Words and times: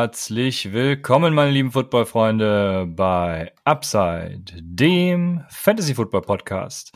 Herzlich 0.00 0.72
willkommen, 0.72 1.34
meine 1.34 1.50
lieben 1.50 1.72
Football-Freunde, 1.72 2.86
bei 2.88 3.52
Upside, 3.64 4.44
dem 4.58 5.44
Fantasy-Football-Podcast. 5.50 6.92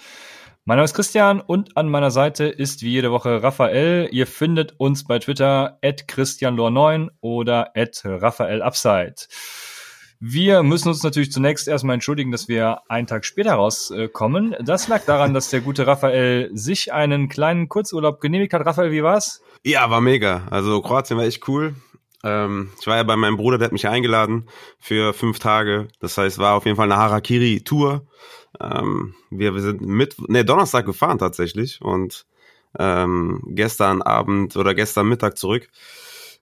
Mein 0.65 0.79
Name 0.79 0.87
ist 0.87 0.95
Christian 0.95 1.43
und 1.43 1.77
an 1.77 1.91
meiner 1.91 2.11
Seite 2.11 2.45
ist 2.45 2.81
wie 2.81 2.93
jede 2.93 3.13
Woche 3.13 3.43
Raphael. 3.43 4.09
Ihr 4.11 4.27
findet 4.27 4.81
uns 4.81 5.05
bei 5.05 5.19
Twitter 5.19 5.79
at 5.83 6.05
christianlor9 6.09 7.11
oder 7.21 7.77
at 7.77 8.01
raphaelupside. 8.07 9.17
Wir 10.19 10.63
müssen 10.63 10.89
uns 10.89 11.03
natürlich 11.03 11.31
zunächst 11.31 11.69
erstmal 11.69 11.93
entschuldigen, 11.93 12.33
dass 12.33 12.49
wir 12.49 12.81
einen 12.89 13.07
Tag 13.07 13.27
später 13.27 13.53
rauskommen. 13.53 14.57
Das 14.61 14.89
lag 14.89 15.05
daran, 15.05 15.35
dass 15.35 15.51
der 15.51 15.61
gute 15.61 15.87
Raphael 15.87 16.49
sich 16.55 16.95
einen 16.95 17.29
kleinen 17.29 17.69
Kurzurlaub 17.69 18.23
genehmigt 18.23 18.55
hat. 18.55 18.65
Raphael, 18.65 18.93
wie 18.93 19.03
war's? 19.03 19.43
Ja, 19.63 19.91
war 19.91 20.01
mega. 20.01 20.47
Also 20.51 20.81
Kroatien 20.81 21.19
war 21.19 21.27
echt 21.27 21.47
cool. 21.49 21.75
Ähm, 22.25 22.71
ich 22.81 22.87
war 22.87 22.97
ja 22.97 23.03
bei 23.03 23.17
meinem 23.17 23.37
Bruder, 23.37 23.59
der 23.59 23.67
hat 23.67 23.73
mich 23.73 23.87
eingeladen 23.87 24.49
für 24.81 25.13
fünf 25.13 25.39
Tage. 25.39 25.89
Das 26.01 26.17
heißt, 26.17 26.39
war 26.39 26.55
auf 26.55 26.65
jeden 26.65 26.77
Fall 26.77 26.91
eine 26.91 27.01
Harakiri-Tour. 27.01 28.07
Ähm, 28.61 29.15
wir, 29.31 29.55
wir 29.55 29.61
sind 29.61 29.83
mit, 29.83 30.17
ne, 30.29 30.45
Donnerstag 30.45 30.87
gefahren 30.87 31.19
tatsächlich 31.19 31.83
und 31.83 32.27
ähm, 32.79 33.43
gestern 33.49 34.01
Abend 34.03 34.57
oder 34.57 34.75
gestern 34.75 35.09
Mittag 35.09 35.37
zurück. 35.37 35.69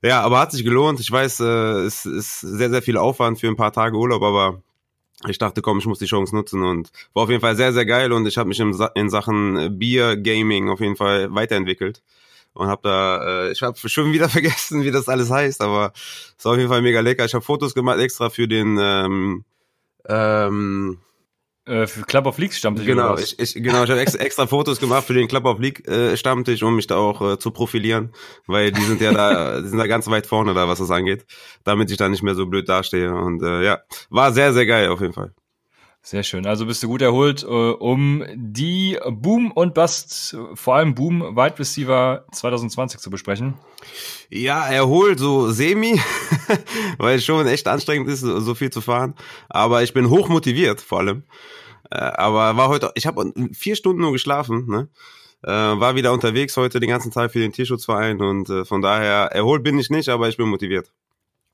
Ja, 0.02 0.22
aber 0.22 0.38
hat 0.38 0.52
sich 0.52 0.64
gelohnt. 0.64 1.00
Ich 1.00 1.10
weiß, 1.10 1.40
äh, 1.40 1.82
es 1.84 2.06
ist 2.06 2.40
sehr, 2.40 2.70
sehr 2.70 2.82
viel 2.82 2.96
Aufwand 2.96 3.40
für 3.40 3.48
ein 3.48 3.56
paar 3.56 3.72
Tage 3.72 3.96
Urlaub, 3.96 4.22
aber 4.22 4.62
ich 5.28 5.38
dachte, 5.38 5.62
komm, 5.62 5.78
ich 5.78 5.86
muss 5.86 5.98
die 5.98 6.06
Chance 6.06 6.34
nutzen 6.34 6.62
und 6.62 6.90
war 7.12 7.24
auf 7.24 7.30
jeden 7.30 7.40
Fall 7.40 7.56
sehr, 7.56 7.72
sehr 7.72 7.86
geil 7.86 8.12
und 8.12 8.26
ich 8.26 8.38
habe 8.38 8.48
mich 8.48 8.60
in, 8.60 9.10
Sachen 9.10 9.78
Bier 9.78 10.16
Gaming 10.16 10.68
auf 10.68 10.80
jeden 10.80 10.96
Fall 10.96 11.34
weiterentwickelt 11.34 12.02
und 12.54 12.68
habe 12.68 12.82
da, 12.82 13.46
äh, 13.46 13.52
ich 13.52 13.62
habe 13.62 13.76
schon 13.88 14.12
wieder 14.12 14.28
vergessen, 14.30 14.84
wie 14.84 14.90
das 14.90 15.08
alles 15.08 15.30
heißt, 15.30 15.60
aber 15.60 15.92
es 15.94 16.44
war 16.44 16.52
auf 16.52 16.58
jeden 16.58 16.70
Fall 16.70 16.82
mega 16.82 17.00
lecker. 17.00 17.24
Ich 17.24 17.34
habe 17.34 17.44
Fotos 17.44 17.74
gemacht 17.74 17.98
extra 17.98 18.30
für 18.30 18.48
den 18.48 18.78
ähm, 18.80 19.44
ähm, 20.08 20.98
äh, 21.64 21.86
für 21.86 22.02
Club 22.02 22.26
of 22.26 22.38
League 22.38 22.52
Stammtisch. 22.54 22.86
Genau, 22.86 23.16
ich, 23.16 23.38
ich, 23.38 23.54
genau, 23.54 23.84
ich 23.84 23.90
habe 23.90 24.00
extra, 24.00 24.20
extra 24.20 24.46
Fotos 24.48 24.80
gemacht 24.80 25.04
für 25.04 25.14
den 25.14 25.28
Club 25.28 25.44
of 25.44 25.60
League 25.60 25.86
äh, 25.86 26.16
Stammtisch, 26.16 26.62
um 26.62 26.74
mich 26.74 26.88
da 26.88 26.96
auch 26.96 27.22
äh, 27.22 27.38
zu 27.38 27.52
profilieren, 27.52 28.12
weil 28.46 28.72
die 28.72 28.82
sind 28.82 29.00
ja 29.00 29.12
da, 29.12 29.60
die 29.62 29.68
sind 29.68 29.78
da 29.78 29.86
ganz 29.86 30.08
weit 30.08 30.26
vorne 30.26 30.54
da, 30.54 30.66
was 30.66 30.80
das 30.80 30.90
angeht, 30.90 31.24
damit 31.62 31.90
ich 31.90 31.96
da 31.96 32.08
nicht 32.08 32.24
mehr 32.24 32.34
so 32.34 32.46
blöd 32.46 32.68
dastehe. 32.68 33.14
Und 33.14 33.42
äh, 33.42 33.62
ja, 33.62 33.80
war 34.10 34.32
sehr, 34.32 34.52
sehr 34.52 34.66
geil 34.66 34.88
auf 34.88 35.00
jeden 35.00 35.12
Fall. 35.12 35.32
Sehr 36.04 36.24
schön. 36.24 36.46
Also 36.46 36.66
bist 36.66 36.82
du 36.82 36.88
gut 36.88 37.00
erholt, 37.00 37.44
äh, 37.44 37.46
um 37.46 38.24
die 38.34 38.98
Boom 39.08 39.52
und 39.52 39.72
Bust, 39.72 40.36
vor 40.54 40.74
allem 40.74 40.96
Boom 40.96 41.36
Wide 41.36 41.60
Receiver 41.60 42.26
2020 42.32 42.98
zu 42.98 43.08
besprechen. 43.08 43.54
Ja, 44.28 44.66
erholt 44.66 45.20
so 45.20 45.52
semi, 45.52 46.00
weil 46.98 47.18
es 47.18 47.24
schon 47.24 47.46
echt 47.46 47.68
anstrengend 47.68 48.08
ist, 48.08 48.20
so 48.20 48.54
viel 48.56 48.70
zu 48.70 48.80
fahren. 48.80 49.14
Aber 49.48 49.84
ich 49.84 49.94
bin 49.94 50.10
hoch 50.10 50.28
motiviert, 50.28 50.80
vor 50.80 50.98
allem. 50.98 51.22
Äh, 51.88 51.98
aber 51.98 52.56
war 52.56 52.68
heute, 52.68 52.90
ich 52.96 53.06
habe 53.06 53.32
vier 53.52 53.76
Stunden 53.76 54.02
nur 54.02 54.12
geschlafen, 54.12 54.66
ne? 54.66 54.88
Äh, 55.44 55.50
war 55.50 55.94
wieder 55.94 56.12
unterwegs 56.12 56.56
heute 56.56 56.80
den 56.80 56.88
ganzen 56.88 57.12
Tag 57.12 57.30
für 57.32 57.40
den 57.40 57.52
Tierschutzverein 57.52 58.20
und 58.20 58.48
von 58.66 58.82
daher 58.82 59.30
erholt 59.32 59.62
bin 59.62 59.78
ich 59.78 59.90
nicht, 59.90 60.08
aber 60.08 60.28
ich 60.28 60.36
bin 60.36 60.48
motiviert. 60.48 60.92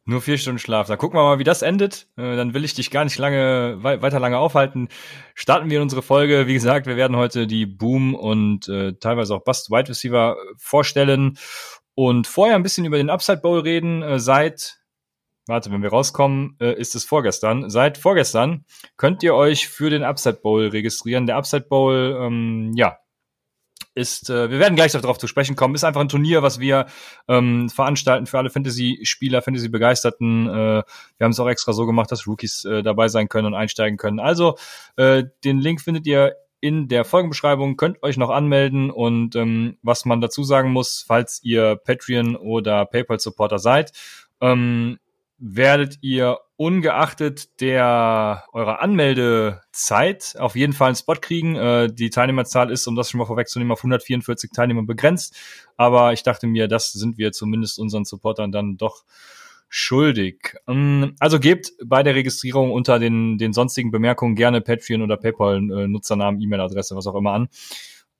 Nur 0.09 0.23
vier 0.23 0.39
Stunden 0.39 0.59
Schlaf. 0.59 0.87
Da 0.87 0.97
gucken 0.97 1.19
wir 1.19 1.23
mal, 1.23 1.39
wie 1.39 1.45
das 1.45 1.61
endet. 1.61 2.09
Äh, 2.17 2.35
dann 2.35 2.55
will 2.55 2.65
ich 2.65 2.73
dich 2.73 2.91
gar 2.91 3.05
nicht 3.05 3.19
lange, 3.19 3.77
weiter 3.83 4.19
lange 4.19 4.39
aufhalten. 4.39 4.89
Starten 5.35 5.69
wir 5.69 5.83
unsere 5.83 6.01
Folge. 6.01 6.47
Wie 6.47 6.55
gesagt, 6.55 6.87
wir 6.87 6.97
werden 6.97 7.15
heute 7.15 7.47
die 7.47 7.67
Boom 7.67 8.15
und 8.15 8.71
äh, 8.71 8.95
teilweise 8.95 9.35
auch 9.35 9.45
Bust 9.45 9.71
Wide 9.71 9.91
Receiver 9.91 10.39
vorstellen 10.57 11.37
und 11.95 12.27
vorher 12.27 12.57
ein 12.57 12.63
bisschen 12.63 12.87
über 12.87 12.97
den 12.97 13.11
Upside 13.11 13.43
Bowl 13.43 13.61
reden. 13.61 14.01
Äh, 14.01 14.19
seit, 14.19 14.79
warte, 15.47 15.71
wenn 15.71 15.83
wir 15.83 15.91
rauskommen, 15.91 16.57
äh, 16.59 16.73
ist 16.73 16.95
es 16.95 17.05
vorgestern. 17.05 17.69
Seit 17.69 17.99
vorgestern 17.99 18.65
könnt 18.97 19.23
ihr 19.23 19.35
euch 19.35 19.69
für 19.69 19.91
den 19.91 20.05
Upside 20.05 20.39
Bowl 20.43 20.69
registrieren. 20.69 21.27
Der 21.27 21.37
Upside 21.37 21.67
Bowl, 21.69 22.19
ähm, 22.19 22.73
ja, 22.77 22.97
ist, 23.99 24.31
äh, 24.31 24.51
wir 24.51 24.59
werden 24.61 24.77
gleich 24.77 24.93
darauf 24.93 25.19
zu 25.19 25.27
sprechen 25.27 25.57
kommen, 25.57 25.75
ist 25.75 25.85
einfach 25.85 26.01
ein 26.01 26.09
Turnier, 26.09 26.43
was 26.43 26.61
wir 26.61 26.87
ähm, 27.27 27.69
veranstalten 27.69 28.27
für 28.27 28.39
alle 28.39 28.49
Fantasy-Spieler, 28.49 29.43
Fantasy-Begeisterten. 29.43 30.49
Äh, 30.49 30.53
wir 30.53 31.25
haben 31.25 31.33
es 31.33 31.41
auch 31.41 31.49
extra 31.49 31.73
so 31.73 31.85
gemacht, 31.85 32.11
dass 32.13 32.27
Rookies 32.27 32.65
äh, 32.65 32.83
dabei 32.83 33.09
sein 33.09 33.29
können 33.29 33.49
und 33.49 33.55
einsteigen 33.55 33.99
können. 33.99 34.21
Also 34.21 34.57
äh, 34.97 35.25
den 35.45 35.59
Link 35.59 35.81
findet 35.81 36.07
ihr 36.07 36.37
in 36.61 36.89
der 36.89 37.05
Folgenbeschreibung, 37.05 37.77
könnt 37.77 38.03
euch 38.03 38.17
noch 38.17 38.31
anmelden 38.31 38.91
und 38.91 39.37
ähm, 39.37 39.79
was 39.83 40.05
man 40.05 40.21
dazu 40.21 40.43
sagen 40.43 40.71
muss, 40.71 41.05
falls 41.07 41.41
ihr 41.43 41.77
Patreon 41.77 42.37
oder 42.37 42.87
PayPal-Supporter 42.87 43.59
seid, 43.59 43.93
ähm, 44.41 44.99
werdet 45.39 45.99
ihr 46.01 46.39
ungeachtet 46.59 47.61
der 47.61 48.45
eurer 48.53 48.83
Anmeldezeit 48.83 50.35
auf 50.39 50.57
jeden 50.57 50.73
Fall 50.73 50.89
einen 50.89 50.97
Spot 50.97 51.15
kriegen. 51.15 51.55
Äh, 51.55 51.89
die 51.91 52.11
Teilnehmerzahl 52.11 52.73
ist, 52.73 52.89
um 52.89 52.97
das 52.97 53.09
schon 53.09 53.19
mal 53.19 53.27
vorwegzunehmen, 53.27 53.71
auf 53.71 53.79
144 53.79 54.51
Teilnehmer 54.51 54.83
begrenzt. 54.83 55.37
Aber 55.77 56.13
ich 56.13 56.25
dachte 56.25 56.49
mir, 56.49 56.67
das 56.67 56.91
sind 56.91 57.17
wir 57.17 57.31
zumindest 57.31 57.79
unseren 57.79 58.05
Supportern 58.05 58.51
dann 58.51 58.77
doch 58.77 59.05
schuldig. 59.69 60.57
Ähm, 60.67 61.15
also 61.21 61.39
gebt 61.39 61.75
bei 61.85 62.03
der 62.03 62.17
Registrierung 62.17 62.73
unter 62.73 62.99
den, 62.99 63.39
den 63.39 63.53
sonstigen 63.53 63.93
Bemerkungen 63.93 64.35
gerne 64.35 64.61
Patreon 64.61 65.03
oder 65.03 65.17
PayPal 65.17 65.59
äh, 65.59 65.87
Nutzernamen, 65.87 66.41
E-Mail-Adresse, 66.41 66.97
was 66.97 67.07
auch 67.07 67.15
immer 67.15 67.35
an. 67.35 67.49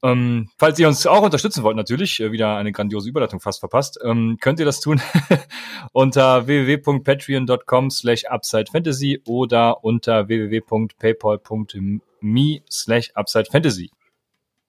Ähm, 0.03 0.51
falls 0.59 0.79
ihr 0.79 0.87
uns 0.87 1.07
auch 1.07 1.23
unterstützen 1.23 1.65
wollt, 1.65 1.77
natürlich, 1.77 2.21
äh, 2.21 2.31
wieder 2.31 2.57
eine 2.57 2.71
grandiose 2.71 3.09
Überleitung 3.09 3.41
fast 3.41 3.59
verpasst, 3.61 3.99
ähm, 4.05 4.37
könnt 4.41 4.61
ihr 4.61 4.65
das 4.65 4.81
tun 4.81 5.01
unter 5.93 6.47
www.patreon.com 6.47 7.91
slash 7.91 8.23
upsidefantasy 8.31 9.23
oder 9.27 9.83
unter 9.83 10.29
www.paypal.me 10.29 12.61
slash 12.71 13.11
upsidefantasy. 13.17 13.91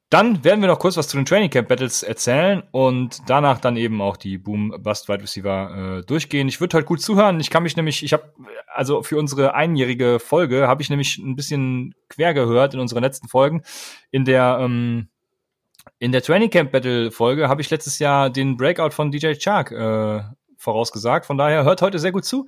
Dann 0.09 0.43
werden 0.43 0.61
wir 0.61 0.67
noch 0.67 0.79
kurz 0.79 0.97
was 0.97 1.07
zu 1.07 1.17
den 1.17 1.27
Training 1.27 1.51
Camp 1.51 1.67
Battles 1.67 2.01
erzählen 2.01 2.63
und 2.71 3.21
danach 3.27 3.59
dann 3.59 3.77
eben 3.77 4.01
auch 4.01 4.17
die 4.17 4.39
Boom 4.39 4.73
Bust 4.79 5.07
Wide 5.07 5.21
Receiver 5.21 5.99
äh, 5.99 6.01
durchgehen. 6.03 6.47
Ich 6.47 6.59
würde 6.59 6.77
halt 6.77 6.87
gut 6.87 6.99
zuhören. 6.99 7.39
Ich 7.39 7.51
kann 7.51 7.61
mich 7.61 7.75
nämlich, 7.75 8.03
ich 8.03 8.13
habe 8.13 8.33
also 8.65 9.03
für 9.03 9.19
unsere 9.19 9.53
einjährige 9.53 10.19
Folge 10.19 10.67
habe 10.67 10.81
ich 10.81 10.89
nämlich 10.89 11.19
ein 11.19 11.35
bisschen 11.35 11.93
quer 12.07 12.33
gehört 12.33 12.73
in 12.73 12.79
unseren 12.79 13.03
letzten 13.03 13.27
Folgen. 13.27 13.61
In 14.09 14.25
der 14.25 14.57
ähm, 14.59 15.09
in 15.99 16.11
der 16.11 16.21
Training 16.21 16.49
Camp 16.49 16.71
Battle 16.71 17.11
Folge 17.11 17.49
habe 17.49 17.61
ich 17.61 17.69
letztes 17.69 17.99
Jahr 17.99 18.29
den 18.29 18.57
Breakout 18.57 18.91
von 18.91 19.11
DJ 19.11 19.33
Chark 19.33 19.71
äh, 19.71 20.21
vorausgesagt. 20.57 21.25
Von 21.25 21.37
daher 21.37 21.63
hört 21.65 21.81
heute 21.81 21.99
sehr 21.99 22.11
gut 22.11 22.25
zu. 22.25 22.47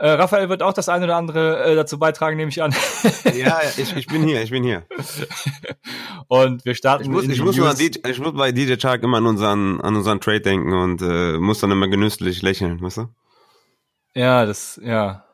Äh, 0.00 0.10
Raphael 0.10 0.48
wird 0.48 0.62
auch 0.62 0.72
das 0.72 0.88
eine 0.88 1.04
oder 1.04 1.16
andere 1.16 1.62
äh, 1.62 1.76
dazu 1.76 1.98
beitragen, 1.98 2.36
nehme 2.36 2.48
ich 2.48 2.62
an. 2.62 2.74
ja, 3.36 3.60
ich, 3.76 3.94
ich 3.94 4.06
bin 4.06 4.24
hier, 4.24 4.42
ich 4.42 4.50
bin 4.50 4.64
hier. 4.64 4.84
und 6.28 6.64
wir 6.64 6.74
starten. 6.74 7.04
Ich 7.04 7.10
muss, 7.10 7.24
ich 7.24 7.42
muss, 7.42 7.76
DJ, 7.76 7.98
ich 8.08 8.18
muss 8.18 8.32
bei 8.32 8.50
DJ 8.50 8.76
Chark 8.76 9.02
immer 9.02 9.18
an 9.18 9.26
unseren, 9.26 9.80
an 9.80 9.94
unseren 9.94 10.20
Trade 10.20 10.40
denken 10.40 10.72
und 10.72 11.02
äh, 11.02 11.38
muss 11.38 11.60
dann 11.60 11.70
immer 11.70 11.86
genüsslich 11.86 12.42
lächeln, 12.42 12.80
weißt 12.80 12.96
du? 12.96 13.08
Ja, 14.14 14.44
das, 14.46 14.80
ja. 14.82 15.24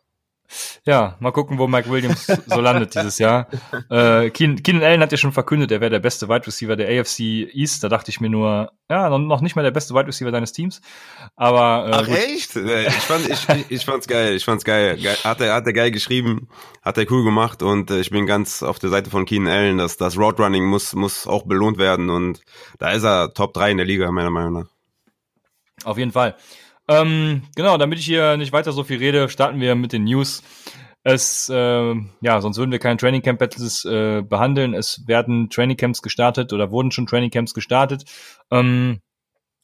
Ja, 0.84 1.16
mal 1.20 1.32
gucken, 1.32 1.58
wo 1.58 1.66
Mike 1.66 1.90
Williams 1.90 2.26
so 2.26 2.60
landet 2.60 2.94
dieses 2.94 3.18
Jahr. 3.18 3.48
Äh, 3.88 4.30
Keenan, 4.30 4.62
Keenan 4.62 4.82
Allen 4.82 5.00
hat 5.00 5.12
ja 5.12 5.18
schon 5.18 5.32
verkündet, 5.32 5.70
er 5.70 5.80
wäre 5.80 5.90
der 5.90 6.00
beste 6.00 6.28
Wide 6.28 6.46
Receiver 6.46 6.76
der 6.76 7.00
AFC 7.00 7.20
East. 7.20 7.84
Da 7.84 7.88
dachte 7.88 8.10
ich 8.10 8.20
mir 8.20 8.28
nur, 8.28 8.72
ja, 8.90 9.08
noch 9.16 9.40
nicht 9.40 9.54
mal 9.54 9.62
der 9.62 9.70
beste 9.70 9.94
Wide 9.94 10.08
Receiver 10.08 10.30
deines 10.32 10.52
Teams. 10.52 10.80
Aber 11.36 11.88
äh, 11.88 11.92
Ach 11.94 12.06
gut. 12.06 12.16
echt? 12.16 12.56
Ich 12.56 12.94
fand, 12.94 13.28
ich, 13.28 13.70
ich 13.70 13.84
fand's 13.84 14.06
geil. 14.08 14.34
Ich 14.34 14.44
fand's 14.44 14.64
geil. 14.64 14.98
Hat 15.24 15.40
er, 15.40 15.54
hat 15.54 15.66
er 15.66 15.72
geil 15.72 15.90
geschrieben, 15.90 16.48
hat 16.82 16.98
er 16.98 17.10
cool 17.10 17.24
gemacht 17.24 17.62
und 17.62 17.90
äh, 17.90 18.00
ich 18.00 18.10
bin 18.10 18.26
ganz 18.26 18.62
auf 18.62 18.78
der 18.78 18.90
Seite 18.90 19.10
von 19.10 19.24
Keenan 19.24 19.52
Allen. 19.52 19.78
dass 19.78 19.96
das 19.96 20.16
Roadrunning 20.16 20.64
muss 20.64 20.94
muss 20.94 21.26
auch 21.26 21.44
belohnt 21.44 21.78
werden 21.78 22.10
und 22.10 22.40
da 22.78 22.90
ist 22.90 23.04
er 23.04 23.32
Top 23.34 23.54
3 23.54 23.72
in 23.72 23.76
der 23.76 23.86
Liga 23.86 24.10
meiner 24.10 24.30
Meinung 24.30 24.52
nach. 24.52 24.66
Auf 25.84 25.98
jeden 25.98 26.12
Fall. 26.12 26.36
Ähm, 26.88 27.42
genau, 27.56 27.78
damit 27.78 27.98
ich 27.98 28.04
hier 28.04 28.36
nicht 28.36 28.52
weiter 28.52 28.72
so 28.72 28.84
viel 28.84 28.98
rede, 28.98 29.28
starten 29.28 29.60
wir 29.60 29.74
mit 29.74 29.92
den 29.92 30.04
News. 30.04 30.42
Es, 31.02 31.48
äh, 31.48 31.94
ja, 32.20 32.40
sonst 32.40 32.58
würden 32.58 32.72
wir 32.72 32.80
keine 32.80 32.96
Training 32.96 33.22
Camp 33.22 33.38
Battles 33.38 33.84
äh, 33.84 34.22
behandeln. 34.22 34.74
Es 34.74 35.06
werden 35.06 35.50
Training 35.50 35.76
Camps 35.76 36.02
gestartet 36.02 36.52
oder 36.52 36.70
wurden 36.70 36.90
schon 36.90 37.06
Training 37.06 37.30
Camps 37.30 37.54
gestartet. 37.54 38.04
Ähm, 38.50 39.00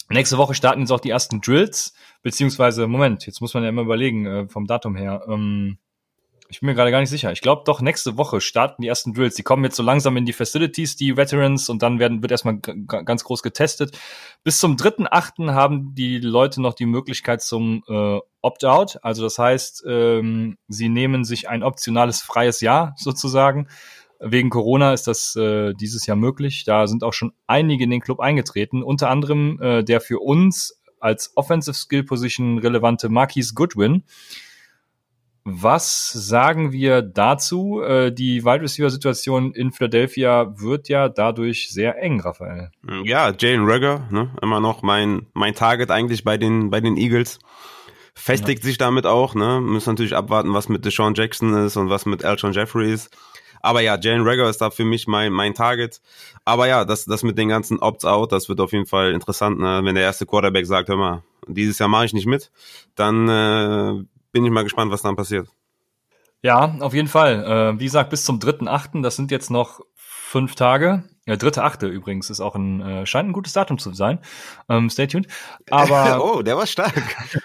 nächste 0.08 0.38
Woche 0.38 0.54
starten 0.54 0.80
jetzt 0.80 0.92
auch 0.92 1.00
die 1.00 1.10
ersten 1.10 1.40
Drills, 1.40 1.94
beziehungsweise, 2.22 2.86
Moment, 2.86 3.26
jetzt 3.26 3.40
muss 3.40 3.54
man 3.54 3.64
ja 3.64 3.70
immer 3.70 3.82
überlegen, 3.82 4.26
äh, 4.26 4.48
vom 4.48 4.66
Datum 4.66 4.94
her. 4.94 5.25
Ähm, 5.28 5.78
ich 6.52 6.60
bin 6.60 6.66
mir 6.66 6.75
gerade 6.75 6.90
gar 6.90 7.00
nicht 7.00 7.08
sicher. 7.08 7.32
Ich 7.32 7.40
glaube 7.40 7.62
doch, 7.64 7.81
nächste 7.81 8.19
Woche 8.19 8.43
starten 8.43 8.82
die 8.82 8.88
ersten 8.88 9.14
Drills. 9.14 9.34
Die 9.37 9.43
kommen 9.43 9.64
jetzt 9.64 9.76
so 9.76 9.82
langsam 9.82 10.19
in 10.19 10.26
die 10.26 10.34
Facilities, 10.34 10.96
die 10.96 11.16
Veterans, 11.16 11.70
und 11.70 11.82
dann 11.82 11.99
werden, 11.99 12.20
wird 12.20 12.31
erstmal 12.31 12.58
ganz 12.58 13.25
groß 13.25 13.43
getestet. 13.43 13.99
Bis 14.44 14.58
zum 14.58 14.76
3.8. 14.76 15.52
haben 15.52 15.94
die 15.94 16.19
Leute 16.19 16.60
noch 16.60 16.75
die 16.75 16.84
Möglichkeit 16.84 17.40
zum 17.40 17.82
äh, 17.88 18.19
Opt-out. 18.43 18.99
Also 19.02 19.22
das 19.22 19.38
heißt, 19.38 19.84
ähm, 19.88 20.58
sie 20.69 20.90
nehmen 20.90 21.25
sich 21.25 21.49
ein 21.49 21.62
optionales 21.62 22.20
freies 22.20 22.60
Jahr 22.60 22.94
sozusagen. 22.99 23.69
Wegen 24.20 24.50
Corona 24.50 24.93
ist 24.93 25.08
das 25.08 25.34
äh, 25.34 25.72
dieses 25.72 26.06
Jahr 26.06 26.19
möglich. 26.19 26.64
Da 26.64 26.87
sind 26.87 27.02
auch 27.02 27.14
schon 27.14 27.32
einige 27.46 27.84
in 27.84 27.90
den 27.90 28.00
Club 28.00 28.20
eingetreten. 28.20 28.82
Unter 28.82 29.08
anderem 29.08 29.58
äh, 29.62 29.82
der 29.82 30.02
für 30.02 30.20
uns 30.20 30.78
als 31.00 31.32
Offensive 31.34 31.75
Skill 31.75 32.04
Position 32.04 32.58
relevante 32.58 33.08
Marquise 33.08 33.54
Goodwin. 33.54 34.04
Was 35.44 36.12
sagen 36.12 36.70
wir 36.70 37.02
dazu? 37.02 37.82
Äh, 37.82 38.12
die 38.12 38.44
Wide 38.44 38.62
Receiver 38.62 38.90
Situation 38.90 39.52
in 39.54 39.72
Philadelphia 39.72 40.52
wird 40.56 40.88
ja 40.88 41.08
dadurch 41.08 41.70
sehr 41.70 42.00
eng, 42.00 42.20
Raphael. 42.20 42.70
Ja, 43.04 43.32
Jalen 43.36 43.68
Rager, 43.68 44.06
ne, 44.10 44.30
immer 44.40 44.60
noch 44.60 44.82
mein 44.82 45.26
mein 45.34 45.54
Target 45.54 45.90
eigentlich 45.90 46.22
bei 46.22 46.38
den 46.38 46.70
bei 46.70 46.80
den 46.80 46.96
Eagles. 46.96 47.40
Festigt 48.14 48.62
ja. 48.62 48.68
sich 48.68 48.78
damit 48.78 49.06
auch, 49.06 49.34
ne? 49.34 49.60
Müssen 49.60 49.90
natürlich 49.90 50.14
abwarten, 50.14 50.54
was 50.54 50.68
mit 50.68 50.84
Deshaun 50.84 51.14
Jackson 51.14 51.54
ist 51.54 51.76
und 51.76 51.88
was 51.88 52.06
mit 52.06 52.22
Elton 52.22 52.52
Jeffrey 52.52 52.92
ist. 52.92 53.10
Aber 53.62 53.80
ja, 53.80 53.96
Jalen 53.98 54.26
Rager 54.26 54.50
ist 54.50 54.60
da 54.60 54.70
für 54.70 54.84
mich 54.84 55.06
mein, 55.06 55.32
mein 55.32 55.54
Target. 55.54 56.00
Aber 56.44 56.66
ja, 56.66 56.84
das, 56.84 57.04
das 57.04 57.22
mit 57.22 57.38
den 57.38 57.48
ganzen 57.48 57.78
Opts-out, 57.78 58.32
das 58.32 58.48
wird 58.48 58.60
auf 58.60 58.72
jeden 58.72 58.86
Fall 58.86 59.12
interessant, 59.12 59.60
ne? 59.60 59.80
wenn 59.84 59.94
der 59.94 60.02
erste 60.02 60.26
Quarterback 60.26 60.66
sagt, 60.66 60.88
hör 60.88 60.96
mal, 60.96 61.22
dieses 61.46 61.78
Jahr 61.78 61.88
mache 61.88 62.04
ich 62.04 62.12
nicht 62.12 62.26
mit, 62.26 62.50
dann 62.96 63.28
äh, 63.28 64.04
bin 64.32 64.44
ich 64.44 64.50
mal 64.50 64.64
gespannt, 64.64 64.90
was 64.90 65.02
dann 65.02 65.17
passiert. 65.17 65.49
Ja, 66.43 66.75
auf 66.81 66.93
jeden 66.93 67.08
Fall. 67.08 67.44
Äh, 67.44 67.79
wie 67.79 67.84
gesagt, 67.84 68.11
bis 68.11 68.25
zum 68.25 68.40
dritten 68.40 68.67
Achten, 68.67 69.02
das 69.02 69.17
sind 69.17 69.31
jetzt 69.31 69.50
noch 69.50 69.81
fünf 69.94 70.55
Tage. 70.55 71.05
Ja, 71.25 71.37
dritte 71.37 71.62
Achte 71.62 71.87
übrigens 71.87 72.31
ist 72.31 72.40
auch 72.40 72.56
ein, 72.56 72.81
äh, 72.81 73.06
scheint 73.06 73.29
ein 73.29 73.32
gutes 73.32 73.52
Datum 73.52 73.79
zu 73.79 73.93
sein. 73.93 74.19
Ähm, 74.69 74.90
stay 74.90 75.06
tuned. 75.06 75.29
Aber 75.70 76.25
oh, 76.25 76.43
der 76.43 76.56
war 76.56 76.67
stark. 76.67 76.94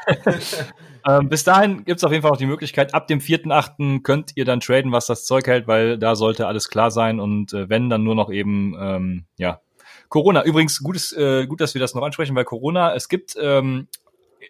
ähm, 1.08 1.30
bis 1.30 1.44
dahin 1.44 1.86
gibt's 1.86 2.04
auf 2.04 2.12
jeden 2.12 2.24
Fall 2.24 2.32
auch 2.32 2.38
die 2.38 2.48
Möglichkeit, 2.48 2.96
ab 2.96 3.08
dem 3.08 3.22
vierten 3.22 3.52
Achten 3.52 4.02
könnt 4.02 4.32
ihr 4.36 4.46
dann 4.46 4.62
traden, 4.62 4.92
was 4.92 5.06
das 5.06 5.26
Zeug 5.26 5.46
hält, 5.46 5.68
weil 5.68 6.00
da 6.00 6.16
sollte 6.16 6.48
alles 6.48 6.70
klar 6.70 6.90
sein 6.90 7.20
und 7.20 7.54
äh, 7.54 7.70
wenn, 7.70 7.92
dann 7.92 8.04
nur 8.04 8.16
noch 8.16 8.32
eben, 8.32 8.76
ähm, 8.80 9.26
ja, 9.38 9.62
Corona. 10.10 10.44
Übrigens, 10.44 10.80
gutes, 10.80 11.12
äh, 11.14 11.46
gut, 11.46 11.62
dass 11.62 11.76
wir 11.76 11.82
das 11.82 11.94
noch 11.94 12.02
ansprechen, 12.02 12.36
weil 12.36 12.46
Corona, 12.46 12.96
es 12.96 13.10
gibt 13.10 13.36
ähm, 13.40 13.88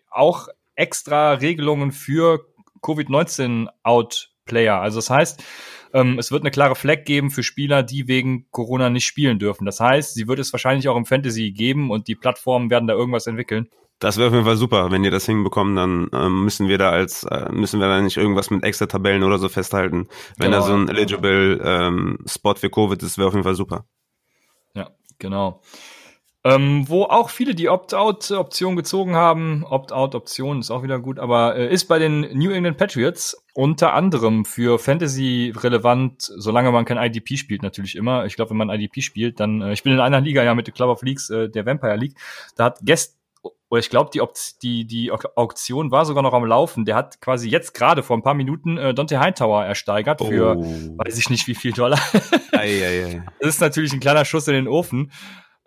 auch 0.10 0.48
extra 0.78 1.34
Regelungen 1.34 1.92
für 1.92 2.46
Covid-19-Out-Player. 2.82 4.80
Also 4.80 5.00
das 5.00 5.10
heißt, 5.10 5.44
ähm, 5.94 6.20
es 6.20 6.32
wird 6.32 6.44
eine 6.44 6.52
klare 6.52 6.76
Flag 6.76 7.04
geben 7.06 7.32
für 7.32 7.44
Spieler, 7.44 7.84
die 7.84 8.08
wegen 8.08 8.50
Corona 8.52 8.90
nicht 8.90 9.06
spielen 9.06 9.40
dürfen. 9.40 9.66
Das 9.66 9.80
heißt, 9.80 10.14
sie 10.14 10.28
wird 10.28 10.40
es 10.40 10.54
wahrscheinlich 10.54 10.88
auch 10.88 10.96
im 10.96 11.06
Fantasy 11.06 11.52
geben 11.52 11.92
und 11.92 12.08
die 12.08 12.16
Plattformen 12.16 12.70
werden 12.70 12.88
da 12.88 12.94
irgendwas 12.94 13.28
entwickeln. 13.28 13.68
Das 14.00 14.18
wäre 14.18 14.28
auf 14.28 14.34
jeden 14.34 14.46
Fall 14.46 14.58
super, 14.58 14.92
wenn 14.92 15.04
ihr 15.04 15.10
das 15.10 15.26
hinbekommt, 15.26 15.76
dann 15.76 16.08
ähm, 16.14 16.44
müssen 16.44 16.68
wir 16.68 16.78
da 16.78 16.92
als 16.92 17.24
äh, 17.24 17.52
müssen 17.52 17.80
wir 17.80 17.88
da 17.88 18.00
nicht 18.00 18.18
irgendwas 18.18 18.52
mit 18.52 18.64
extra 18.64 18.86
Tabellen 18.86 19.24
oder 19.24 19.40
so 19.40 19.50
festhalten. 19.50 20.08
Wenn 20.38 20.52
genau. 20.52 20.60
da 20.60 20.68
so 20.68 20.74
ein 20.74 20.88
eligible 20.88 21.60
ähm, 21.64 22.20
Spot 22.28 22.54
für 22.54 22.70
Covid 22.70 23.02
ist, 23.02 23.18
wäre 23.18 23.30
auf 23.30 23.34
jeden 23.34 23.44
Fall 23.44 23.56
super. 23.56 23.86
Ja, 24.76 24.92
genau. 25.18 25.62
Ähm, 26.48 26.88
wo 26.88 27.04
auch 27.04 27.30
viele 27.30 27.54
die 27.56 27.68
Opt-out-Option 27.68 28.78
gezogen 28.78 29.16
haben. 29.16 29.66
Opt-out-Option 29.66 30.60
ist 30.60 30.72
auch 30.72 30.82
wieder 30.82 30.98
gut, 31.00 31.20
aber 31.20 31.58
äh, 31.58 31.74
ist 31.74 31.86
bei 31.86 32.00
den 32.00 32.22
New 32.38 32.52
England 32.52 32.78
Patriots 32.78 33.36
unter 33.54 33.94
anderem 33.94 34.46
für 34.46 34.80
Fantasy 34.80 35.52
relevant, 35.58 36.22
solange 36.22 36.72
man 36.72 36.86
kein 36.86 36.98
IDP 36.98 37.36
spielt, 37.36 37.64
natürlich 37.64 37.98
immer. 37.98 38.26
Ich 38.26 38.38
glaube, 38.38 38.52
wenn 38.52 38.58
man 38.58 38.70
IDP 38.70 39.02
spielt, 39.02 39.42
dann, 39.42 39.62
äh, 39.62 39.74
ich 39.74 39.84
bin 39.84 39.92
in 39.92 40.00
einer 40.00 40.22
Liga 40.22 40.42
ja 40.42 40.56
mit 40.56 40.68
der 40.68 40.74
Club 40.74 40.90
of 40.90 41.02
Leagues, 41.02 41.30
äh, 41.30 41.50
der 41.50 41.66
Vampire 41.66 41.98
League, 41.98 42.16
da 42.56 42.66
hat 42.66 42.80
Guest 42.86 43.18
oder 43.70 43.80
ich 43.80 43.90
glaube, 43.90 44.12
die, 44.14 44.22
die, 44.62 44.86
die 44.86 45.12
Auktion 45.12 45.92
war 45.92 46.06
sogar 46.06 46.24
noch 46.24 46.34
am 46.34 46.46
Laufen. 46.46 46.86
Der 46.86 46.96
hat 46.96 47.20
quasi 47.20 47.50
jetzt 47.50 47.74
gerade 47.74 48.02
vor 48.02 48.16
ein 48.16 48.24
paar 48.24 48.34
Minuten 48.34 48.78
äh, 48.78 48.94
Dante 48.94 49.20
Hightower 49.20 49.66
ersteigert 49.66 50.22
für, 50.22 50.56
oh. 50.58 50.98
weiß 50.98 51.18
ich 51.18 51.30
nicht 51.30 51.48
wie 51.48 51.56
viel 51.56 51.74
Dollar. 51.74 52.00
ei, 52.54 52.82
ei, 52.82 53.06
ei. 53.06 53.24
Das 53.42 53.50
ist 53.50 53.62
natürlich 53.62 53.92
ein 53.92 54.00
kleiner 54.00 54.24
Schuss 54.24 54.48
in 54.48 54.54
den 54.54 54.70
Ofen. 54.70 55.12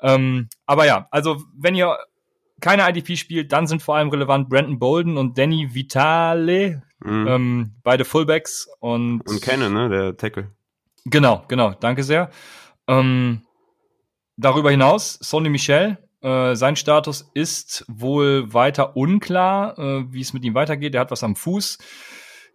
Ähm, 0.03 0.49
aber 0.67 0.87
ja, 0.87 1.09
also 1.11 1.43
wenn 1.55 1.75
ihr 1.75 1.97
keine 2.61 2.89
IDP 2.89 3.17
spielt, 3.17 3.53
dann 3.53 3.67
sind 3.67 3.83
vor 3.83 3.97
allem 3.97 4.11
relevant 4.11 4.49
Brandon 4.49 4.79
Bolden 4.79 5.17
und 5.17 5.39
Danny 5.39 5.75
Vitale, 5.75 6.83
mhm. 7.01 7.27
ähm, 7.27 7.71
beide 7.83 8.05
Fullbacks 8.05 8.69
und 8.81 9.23
und 9.27 9.43
Cannon, 9.43 9.73
ne, 9.73 9.89
der 9.89 10.17
Tackle. 10.17 10.51
Genau, 11.07 11.45
genau, 11.49 11.73
danke 11.73 12.03
sehr. 12.03 12.31
Ähm, 12.87 13.43
darüber 14.37 14.71
hinaus 14.71 15.15
Sonny 15.21 15.49
Michel, 15.49 15.99
äh, 16.23 16.55
sein 16.55 16.77
Status 16.77 17.31
ist 17.35 17.85
wohl 17.89 18.53
weiter 18.53 18.97
unklar, 18.97 19.79
äh, 19.79 20.13
wie 20.13 20.21
es 20.21 20.33
mit 20.33 20.45
ihm 20.45 20.55
weitergeht. 20.55 20.95
Er 20.95 21.01
hat 21.01 21.11
was 21.11 21.25
am 21.25 21.37
Fuß. 21.37 21.79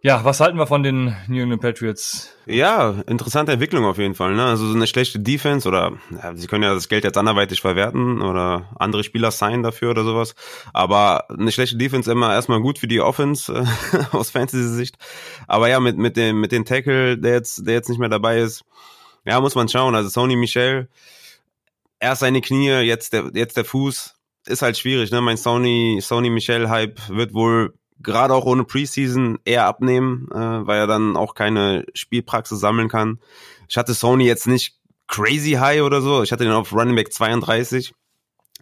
Ja, 0.02 0.24
was 0.24 0.40
halten 0.40 0.58
wir 0.58 0.66
von 0.66 0.82
den 0.82 1.16
New 1.26 1.42
England 1.42 1.62
Patriots? 1.62 2.32
Ja, 2.44 3.02
interessante 3.08 3.52
Entwicklung 3.52 3.84
auf 3.84 3.98
jeden 3.98 4.14
Fall. 4.14 4.34
Ne? 4.34 4.44
Also 4.44 4.66
so 4.66 4.74
eine 4.74 4.86
schlechte 4.86 5.18
Defense 5.18 5.66
oder 5.66 5.92
ja, 6.22 6.36
sie 6.36 6.46
können 6.46 6.62
ja 6.62 6.74
das 6.74 6.88
Geld 6.88 7.04
jetzt 7.04 7.16
anderweitig 7.16 7.60
verwerten 7.60 8.20
oder 8.22 8.70
andere 8.78 9.02
Spieler 9.02 9.30
sein 9.30 9.62
dafür 9.62 9.90
oder 9.90 10.04
sowas. 10.04 10.34
Aber 10.72 11.28
eine 11.30 11.50
schlechte 11.50 11.76
Defense 11.76 12.12
immer 12.12 12.32
erstmal 12.32 12.60
gut 12.60 12.78
für 12.78 12.88
die 12.88 13.00
Offense 13.00 13.52
äh, 13.52 13.98
aus 14.12 14.30
Fantasy-Sicht. 14.30 14.96
Aber 15.48 15.68
ja, 15.68 15.80
mit 15.80 15.96
mit 15.96 16.16
dem 16.16 16.40
mit 16.40 16.52
dem 16.52 16.64
Tackle, 16.64 17.18
der 17.18 17.32
jetzt 17.32 17.66
der 17.66 17.74
jetzt 17.74 17.88
nicht 17.88 17.98
mehr 17.98 18.10
dabei 18.10 18.38
ist, 18.38 18.64
ja 19.24 19.40
muss 19.40 19.54
man 19.54 19.68
schauen. 19.68 19.94
Also 19.94 20.10
Sony 20.10 20.36
Michel, 20.36 20.88
erst 21.98 22.20
seine 22.20 22.42
Knie, 22.42 22.80
jetzt 22.82 23.12
der 23.12 23.30
jetzt 23.34 23.56
der 23.56 23.64
Fuß, 23.64 24.14
ist 24.46 24.62
halt 24.62 24.76
schwierig. 24.78 25.10
Ne? 25.10 25.20
Mein 25.22 25.38
Sony 25.38 25.98
Sony 26.02 26.30
Michel 26.30 26.68
Hype 26.68 27.00
wird 27.08 27.32
wohl 27.34 27.74
gerade 28.00 28.34
auch 28.34 28.44
ohne 28.44 28.64
Preseason 28.64 29.38
eher 29.44 29.66
abnehmen, 29.66 30.28
äh, 30.32 30.66
weil 30.66 30.78
er 30.78 30.86
dann 30.86 31.16
auch 31.16 31.34
keine 31.34 31.84
Spielpraxis 31.94 32.60
sammeln 32.60 32.88
kann. 32.88 33.20
Ich 33.68 33.76
hatte 33.76 33.94
Sony 33.94 34.24
jetzt 34.26 34.46
nicht 34.46 34.76
crazy 35.08 35.52
high 35.52 35.82
oder 35.82 36.00
so. 36.00 36.22
Ich 36.22 36.32
hatte 36.32 36.44
den 36.44 36.52
auf 36.52 36.72
Running 36.72 36.96
Back 36.96 37.12
32. 37.12 37.94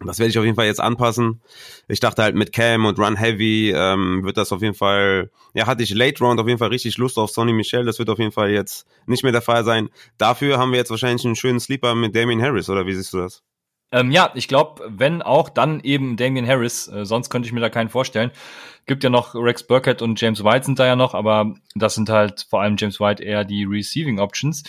Das 0.03 0.19
werde 0.19 0.29
ich 0.29 0.37
auf 0.37 0.43
jeden 0.43 0.57
Fall 0.57 0.65
jetzt 0.65 0.81
anpassen. 0.81 1.41
Ich 1.87 2.01
dachte 2.01 2.21
halt 2.21 2.35
mit 2.35 2.51
Cam 2.51 2.85
und 2.85 2.99
Run 2.99 3.15
Heavy 3.15 3.71
ähm, 3.73 4.25
wird 4.25 4.35
das 4.35 4.51
auf 4.51 4.61
jeden 4.61 4.75
Fall, 4.75 5.31
ja, 5.53 5.67
hatte 5.67 5.83
ich 5.83 5.93
Late 5.93 6.21
Round 6.21 6.39
auf 6.39 6.47
jeden 6.47 6.59
Fall 6.59 6.67
richtig 6.67 6.97
Lust 6.97 7.17
auf 7.17 7.29
Sonny 7.29 7.53
Michel. 7.53 7.85
Das 7.85 7.97
wird 7.97 8.09
auf 8.09 8.19
jeden 8.19 8.33
Fall 8.33 8.51
jetzt 8.51 8.85
nicht 9.05 9.23
mehr 9.23 9.31
der 9.31 9.41
Fall 9.41 9.63
sein. 9.63 9.89
Dafür 10.17 10.57
haben 10.57 10.71
wir 10.71 10.79
jetzt 10.79 10.89
wahrscheinlich 10.89 11.25
einen 11.25 11.37
schönen 11.37 11.61
Sleeper 11.61 11.95
mit 11.95 12.13
Damien 12.13 12.41
Harris, 12.41 12.69
oder 12.69 12.85
wie 12.85 12.93
siehst 12.93 13.13
du 13.13 13.19
das? 13.19 13.41
Ähm, 13.91 14.11
ja, 14.11 14.31
ich 14.35 14.47
glaube, 14.47 14.83
wenn 14.87 15.21
auch, 15.21 15.49
dann 15.49 15.79
eben 15.81 16.17
Damien 16.17 16.47
Harris. 16.47 16.87
Äh, 16.87 17.05
sonst 17.05 17.29
könnte 17.29 17.47
ich 17.47 17.53
mir 17.53 17.59
da 17.59 17.69
keinen 17.69 17.89
vorstellen. 17.89 18.31
Gibt 18.85 19.03
ja 19.03 19.09
noch 19.09 19.35
Rex 19.35 19.65
Burkett 19.65 20.01
und 20.01 20.19
James 20.19 20.43
White 20.43 20.65
sind 20.65 20.79
da 20.79 20.85
ja 20.85 20.95
noch, 20.95 21.13
aber 21.13 21.53
das 21.75 21.95
sind 21.95 22.09
halt 22.09 22.45
vor 22.49 22.61
allem 22.61 22.75
James 22.77 22.99
White 22.99 23.23
eher 23.23 23.45
die 23.45 23.63
Receiving 23.63 24.19
Options. 24.19 24.63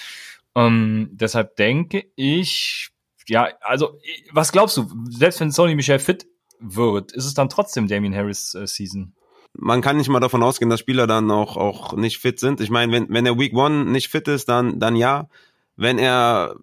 Ähm, 0.54 1.10
deshalb 1.12 1.56
denke 1.56 2.06
ich, 2.16 2.90
ja, 3.28 3.48
also 3.60 3.98
was 4.32 4.52
glaubst 4.52 4.76
du, 4.76 4.88
selbst 5.10 5.40
wenn 5.40 5.50
Sony 5.50 5.74
Michel 5.74 5.98
fit 5.98 6.26
wird, 6.60 7.12
ist 7.12 7.26
es 7.26 7.34
dann 7.34 7.48
trotzdem 7.48 7.88
Damien 7.88 8.14
Harris 8.14 8.54
äh, 8.54 8.66
Season? 8.66 9.14
man 9.58 9.80
kann 9.80 9.96
nicht 9.96 10.08
mal 10.08 10.20
davon 10.20 10.42
ausgehen, 10.42 10.70
dass 10.70 10.80
Spieler 10.80 11.06
dann 11.06 11.30
auch, 11.30 11.56
auch 11.56 11.94
nicht 11.94 12.18
fit 12.18 12.38
sind. 12.38 12.60
Ich 12.60 12.70
meine, 12.70 12.92
wenn, 12.92 13.08
wenn 13.08 13.26
er 13.26 13.38
Week 13.38 13.54
One 13.54 13.86
nicht 13.86 14.08
fit 14.08 14.28
ist, 14.28 14.48
dann, 14.48 14.78
dann 14.78 14.96
ja 14.96 15.28
wenn 15.76 15.98
er, 15.98 16.56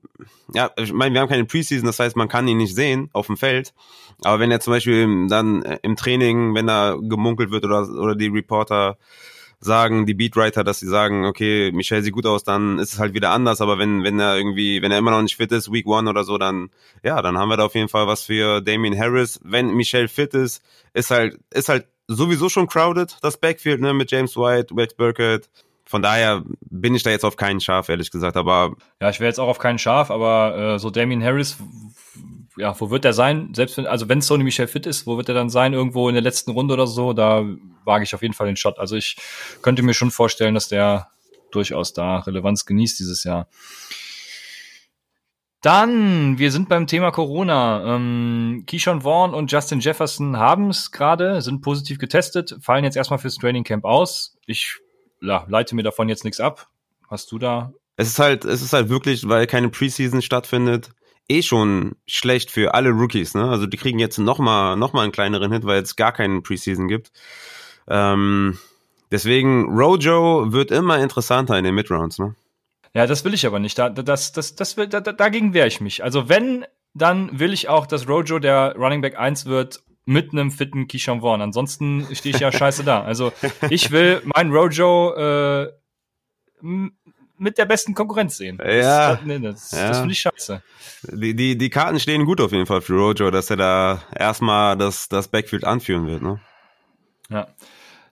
ja, 0.53 0.71
ich 0.77 0.91
meine, 0.93 1.13
wir 1.13 1.21
haben 1.21 1.29
keine 1.29 1.45
Preseason, 1.45 1.85
das 1.85 1.99
heißt, 1.99 2.15
man 2.15 2.29
kann 2.29 2.47
ihn 2.47 2.57
nicht 2.57 2.75
sehen 2.75 3.09
auf 3.13 3.27
dem 3.27 3.37
Feld. 3.37 3.73
Aber 4.23 4.39
wenn 4.39 4.51
er 4.51 4.59
zum 4.59 4.73
Beispiel 4.73 5.27
dann 5.27 5.61
im 5.81 5.95
Training, 5.95 6.55
wenn 6.55 6.67
da 6.67 6.95
gemunkelt 6.99 7.51
wird 7.51 7.65
oder, 7.65 7.87
oder 7.89 8.15
die 8.15 8.27
Reporter 8.27 8.97
sagen, 9.59 10.05
die 10.05 10.13
Beatwriter, 10.13 10.63
dass 10.63 10.79
sie 10.79 10.87
sagen, 10.87 11.25
okay, 11.25 11.71
Michel 11.71 12.03
sieht 12.03 12.13
gut 12.13 12.25
aus, 12.25 12.43
dann 12.43 12.79
ist 12.79 12.93
es 12.93 12.99
halt 12.99 13.13
wieder 13.13 13.31
anders. 13.31 13.61
Aber 13.61 13.77
wenn, 13.77 14.03
wenn 14.03 14.19
er 14.19 14.37
irgendwie, 14.37 14.81
wenn 14.81 14.91
er 14.91 14.97
immer 14.97 15.11
noch 15.11 15.21
nicht 15.21 15.37
fit 15.37 15.51
ist, 15.51 15.71
Week 15.71 15.87
One 15.87 16.09
oder 16.09 16.23
so, 16.23 16.37
dann, 16.37 16.69
ja, 17.03 17.21
dann 17.21 17.37
haben 17.37 17.49
wir 17.49 17.57
da 17.57 17.65
auf 17.65 17.75
jeden 17.75 17.89
Fall 17.89 18.07
was 18.07 18.23
für 18.23 18.61
Damien 18.61 18.97
Harris. 18.97 19.39
Wenn 19.43 19.73
Michel 19.73 20.07
fit 20.07 20.33
ist, 20.33 20.61
ist 20.93 21.11
halt, 21.11 21.39
ist 21.51 21.69
halt 21.69 21.87
sowieso 22.07 22.49
schon 22.49 22.67
crowded, 22.67 23.17
das 23.21 23.37
Backfield, 23.37 23.79
ne, 23.79 23.93
mit 23.93 24.11
James 24.11 24.35
White, 24.35 24.75
Wex 24.75 24.93
Burkett, 24.93 25.49
von 25.93 26.01
daher 26.01 26.43
bin 26.71 26.95
ich 26.95 27.03
da 27.03 27.11
jetzt 27.11 27.23
auf 27.23 27.37
keinen 27.37 27.61
Schaf, 27.61 27.87
ehrlich 27.87 28.09
gesagt. 28.09 28.35
Aber 28.35 28.73
ja, 28.99 29.11
ich 29.11 29.19
wäre 29.19 29.27
jetzt 29.27 29.37
auch 29.37 29.47
auf 29.47 29.59
keinen 29.59 29.77
Schaf, 29.77 30.09
aber 30.09 30.57
äh, 30.57 30.79
so 30.79 30.89
Damien 30.89 31.23
Harris, 31.23 31.57
ja, 32.57 32.73
wo 32.79 32.89
wird 32.89 33.03
der 33.03 33.13
sein? 33.13 33.53
Selbst 33.53 33.77
wenn, 33.77 33.85
also 33.85 34.09
wenn 34.09 34.19
Sony 34.19 34.43
Michel 34.43 34.65
fit 34.65 34.87
ist, 34.87 35.05
wo 35.05 35.17
wird 35.17 35.29
er 35.29 35.35
dann 35.35 35.51
sein? 35.51 35.73
Irgendwo 35.73 36.09
in 36.09 36.15
der 36.15 36.23
letzten 36.23 36.49
Runde 36.49 36.73
oder 36.73 36.87
so? 36.87 37.13
Da 37.13 37.45
wage 37.85 38.05
ich 38.05 38.15
auf 38.15 38.23
jeden 38.23 38.33
Fall 38.33 38.47
den 38.47 38.55
Shot. 38.55 38.79
Also 38.79 38.95
ich 38.95 39.17
könnte 39.61 39.83
mir 39.83 39.93
schon 39.93 40.09
vorstellen, 40.09 40.55
dass 40.55 40.67
der 40.67 41.09
durchaus 41.51 41.93
da 41.93 42.17
Relevanz 42.17 42.65
genießt 42.65 42.99
dieses 42.99 43.23
Jahr. 43.23 43.47
Dann, 45.61 46.39
wir 46.39 46.51
sind 46.51 46.69
beim 46.69 46.87
Thema 46.87 47.11
Corona. 47.11 47.97
Ähm, 47.97 48.63
Keyshawn 48.65 49.01
Vaughn 49.01 49.35
und 49.35 49.51
Justin 49.51 49.79
Jefferson 49.79 50.37
haben 50.37 50.71
es 50.71 50.89
gerade, 50.89 51.39
sind 51.43 51.61
positiv 51.61 51.99
getestet, 51.99 52.57
fallen 52.61 52.83
jetzt 52.83 52.97
erstmal 52.97 53.19
fürs 53.19 53.35
Training 53.35 53.63
Camp 53.63 53.85
aus. 53.85 54.39
Ich 54.47 54.79
ja, 55.23 55.45
leite 55.47 55.75
mir 55.75 55.83
davon 55.83 56.09
jetzt 56.09 56.23
nichts 56.23 56.39
ab. 56.39 56.67
Hast 57.09 57.31
du 57.31 57.39
da? 57.39 57.73
Es 57.95 58.07
ist 58.07 58.19
halt, 58.19 58.45
es 58.45 58.61
ist 58.61 58.73
halt 58.73 58.89
wirklich, 58.89 59.27
weil 59.27 59.47
keine 59.47 59.69
Preseason 59.69 60.21
stattfindet, 60.21 60.91
eh 61.29 61.41
schon 61.41 61.95
schlecht 62.05 62.51
für 62.51 62.73
alle 62.73 62.89
Rookies, 62.89 63.33
ne? 63.33 63.49
Also 63.49 63.65
die 63.65 63.77
kriegen 63.77 63.99
jetzt 63.99 64.17
nochmal 64.17 64.75
noch 64.75 64.93
mal 64.93 65.03
einen 65.03 65.11
kleineren 65.11 65.51
Hit, 65.51 65.65
weil 65.65 65.81
es 65.81 65.95
gar 65.95 66.11
keinen 66.11 66.43
Preseason 66.43 66.87
gibt. 66.87 67.11
Ähm, 67.87 68.57
deswegen, 69.11 69.69
Rojo 69.69 70.51
wird 70.51 70.71
immer 70.71 70.99
interessanter 70.99 71.57
in 71.57 71.63
den 71.63 71.75
Midrounds, 71.75 72.19
ne? 72.19 72.35
Ja, 72.93 73.07
das 73.07 73.25
will 73.25 73.33
ich 73.33 73.45
aber 73.45 73.59
nicht. 73.59 73.77
Da, 73.79 73.89
das, 73.89 74.33
das, 74.33 74.55
das, 74.55 74.75
da, 74.75 74.99
dagegen 74.99 75.53
wehre 75.53 75.67
ich 75.67 75.81
mich. 75.81 76.03
Also 76.03 76.29
wenn, 76.29 76.65
dann 76.93 77.39
will 77.39 77.53
ich 77.53 77.69
auch, 77.69 77.87
dass 77.87 78.07
Rojo 78.07 78.39
der 78.39 78.75
Running 78.75 79.01
Back 79.01 79.17
1 79.17 79.45
wird 79.45 79.81
mit 80.05 80.31
einem 80.31 80.51
fitten 80.51 80.87
Keyshawn 80.87 81.21
Vaughn. 81.21 81.41
Ansonsten 81.41 82.07
stehe 82.13 82.35
ich 82.35 82.41
ja 82.41 82.51
scheiße 82.51 82.83
da. 82.83 83.03
Also 83.03 83.31
ich 83.69 83.91
will 83.91 84.21
meinen 84.25 84.51
Rojo 84.51 85.13
äh, 85.15 85.71
mit 87.37 87.57
der 87.57 87.65
besten 87.65 87.93
Konkurrenz 87.93 88.37
sehen. 88.37 88.59
Ja. 88.63 89.15
Das, 89.15 89.23
nee, 89.23 89.39
das, 89.39 89.71
ja. 89.71 89.87
das 89.89 89.99
finde 89.99 90.13
ich 90.13 90.19
scheiße. 90.19 90.61
Die, 91.11 91.35
die, 91.35 91.57
die 91.57 91.69
Karten 91.69 91.99
stehen 91.99 92.25
gut 92.25 92.41
auf 92.41 92.51
jeden 92.51 92.65
Fall 92.65 92.81
für 92.81 92.93
Rojo, 92.93 93.31
dass 93.31 93.49
er 93.49 93.57
da 93.57 94.03
erstmal 94.15 94.77
das, 94.77 95.09
das 95.09 95.27
Backfield 95.27 95.65
anführen 95.65 96.07
wird, 96.07 96.21
ne? 96.21 96.39
Ja. 97.29 97.47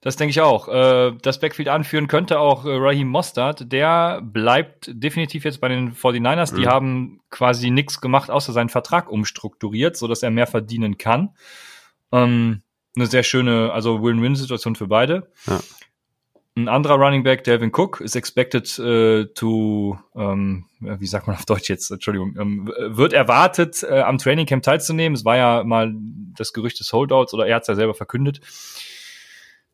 Das 0.03 0.15
denke 0.15 0.31
ich 0.31 0.41
auch. 0.41 0.67
Äh, 0.67 1.13
das 1.21 1.39
Backfield 1.39 1.69
anführen 1.69 2.07
könnte 2.07 2.39
auch 2.39 2.65
äh, 2.65 2.71
Raheem 2.71 3.07
Mostard. 3.07 3.71
Der 3.71 4.19
bleibt 4.23 4.89
definitiv 4.91 5.45
jetzt 5.45 5.61
bei 5.61 5.67
den 5.67 5.93
49ers. 5.93 6.55
Die 6.55 6.61
mhm. 6.61 6.69
haben 6.69 7.19
quasi 7.29 7.69
nichts 7.69 8.01
gemacht, 8.01 8.31
außer 8.31 8.51
seinen 8.51 8.69
Vertrag 8.69 9.11
umstrukturiert, 9.11 9.95
sodass 9.95 10.23
er 10.23 10.31
mehr 10.31 10.47
verdienen 10.47 10.97
kann. 10.97 11.35
Ähm, 12.11 12.61
eine 12.95 13.07
sehr 13.07 13.23
schöne, 13.23 13.71
also 13.71 14.03
Win-Win-Situation 14.03 14.75
für 14.75 14.87
beide. 14.87 15.31
Ja. 15.47 15.59
Ein 16.57 16.67
anderer 16.67 16.95
Running 16.95 17.23
Back, 17.23 17.45
Delvin 17.45 17.71
Cook, 17.73 18.01
ist 18.01 18.17
expected 18.17 18.77
uh, 18.77 19.23
to, 19.35 19.97
ähm, 20.15 20.65
wie 20.81 21.07
sagt 21.07 21.27
man 21.27 21.37
auf 21.37 21.45
Deutsch 21.45 21.69
jetzt, 21.69 21.89
Entschuldigung, 21.89 22.35
ähm, 22.37 22.73
wird 22.77 23.13
erwartet, 23.13 23.83
äh, 23.83 24.01
am 24.01 24.17
Training 24.17 24.45
Camp 24.45 24.61
teilzunehmen. 24.61 25.15
Es 25.15 25.23
war 25.23 25.37
ja 25.37 25.63
mal 25.63 25.93
das 26.35 26.51
Gerücht 26.51 26.77
des 26.81 26.91
Holdouts 26.91 27.33
oder 27.33 27.47
er 27.47 27.55
hat 27.55 27.61
es 27.61 27.67
ja 27.69 27.75
selber 27.75 27.93
verkündet. 27.93 28.41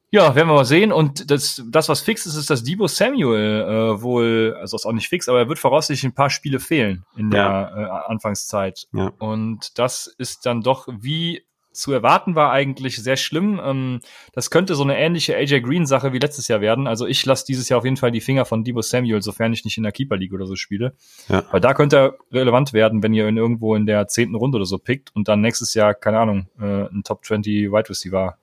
Ja, 0.09 0.35
werden 0.35 0.47
wir 0.47 0.53
mal 0.53 0.65
sehen. 0.65 0.91
Und 0.91 1.31
das, 1.31 1.63
das 1.67 1.89
was 1.89 2.01
fix 2.01 2.27
ist, 2.27 2.35
ist, 2.35 2.49
dass 2.49 2.63
Debo 2.63 2.87
Samuel 2.87 3.61
äh, 3.61 4.01
wohl, 4.01 4.55
also 4.59 4.77
ist 4.77 4.85
auch 4.85 4.93
nicht 4.93 5.09
fix, 5.09 5.27
aber 5.27 5.39
er 5.39 5.49
wird 5.49 5.59
voraussichtlich 5.59 6.09
ein 6.09 6.15
paar 6.15 6.29
Spiele 6.29 6.59
fehlen 6.59 7.05
in 7.17 7.31
der 7.31 7.41
ja. 7.41 8.03
äh, 8.03 8.11
Anfangszeit. 8.11 8.87
Ja. 8.93 9.11
Und 9.17 9.77
das 9.79 10.07
ist 10.07 10.45
dann 10.45 10.61
doch 10.61 10.87
wie 10.87 11.43
zu 11.77 11.93
erwarten 11.93 12.35
war 12.35 12.51
eigentlich 12.51 12.97
sehr 12.97 13.17
schlimm. 13.17 13.61
Ähm, 13.63 13.99
das 14.33 14.49
könnte 14.49 14.75
so 14.75 14.83
eine 14.83 14.97
ähnliche 14.97 15.35
AJ 15.35 15.61
Green 15.61 15.85
Sache 15.85 16.11
wie 16.11 16.19
letztes 16.19 16.47
Jahr 16.47 16.59
werden. 16.59 16.87
Also 16.87 17.05
ich 17.05 17.25
lasse 17.25 17.45
dieses 17.45 17.69
Jahr 17.69 17.77
auf 17.77 17.85
jeden 17.85 17.97
Fall 17.97 18.11
die 18.11 18.21
Finger 18.21 18.45
von 18.45 18.63
Debo 18.63 18.81
Samuel, 18.81 19.21
sofern 19.21 19.53
ich 19.53 19.63
nicht 19.63 19.77
in 19.77 19.83
der 19.83 19.91
Keeper 19.91 20.17
League 20.17 20.33
oder 20.33 20.45
so 20.45 20.55
spiele. 20.55 20.95
Ja. 21.29 21.43
Weil 21.51 21.61
da 21.61 21.73
könnte 21.73 21.97
er 21.97 22.17
relevant 22.31 22.73
werden, 22.73 23.03
wenn 23.03 23.13
ihr 23.13 23.27
ihn 23.27 23.37
irgendwo 23.37 23.75
in 23.75 23.85
der 23.85 24.07
zehnten 24.07 24.35
Runde 24.35 24.57
oder 24.57 24.65
so 24.65 24.77
pickt 24.77 25.15
und 25.15 25.27
dann 25.27 25.41
nächstes 25.41 25.73
Jahr, 25.73 25.93
keine 25.93 26.19
Ahnung, 26.19 26.47
äh, 26.59 26.87
ein 26.91 27.03
Top 27.03 27.23
20 27.23 27.71
Wide 27.71 27.89
Receiver 27.89 28.37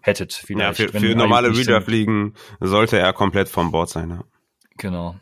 hättet. 0.00 0.34
Vielleicht, 0.34 0.78
ja, 0.78 0.86
für, 0.86 1.00
für 1.00 1.14
normale 1.16 1.56
Redraft-Ligen 1.56 2.34
sollte 2.60 2.98
er 2.98 3.12
komplett 3.12 3.48
vom 3.48 3.72
Board 3.72 3.88
sein. 3.88 4.10
Ja. 4.10 4.24
Genau. 4.76 5.16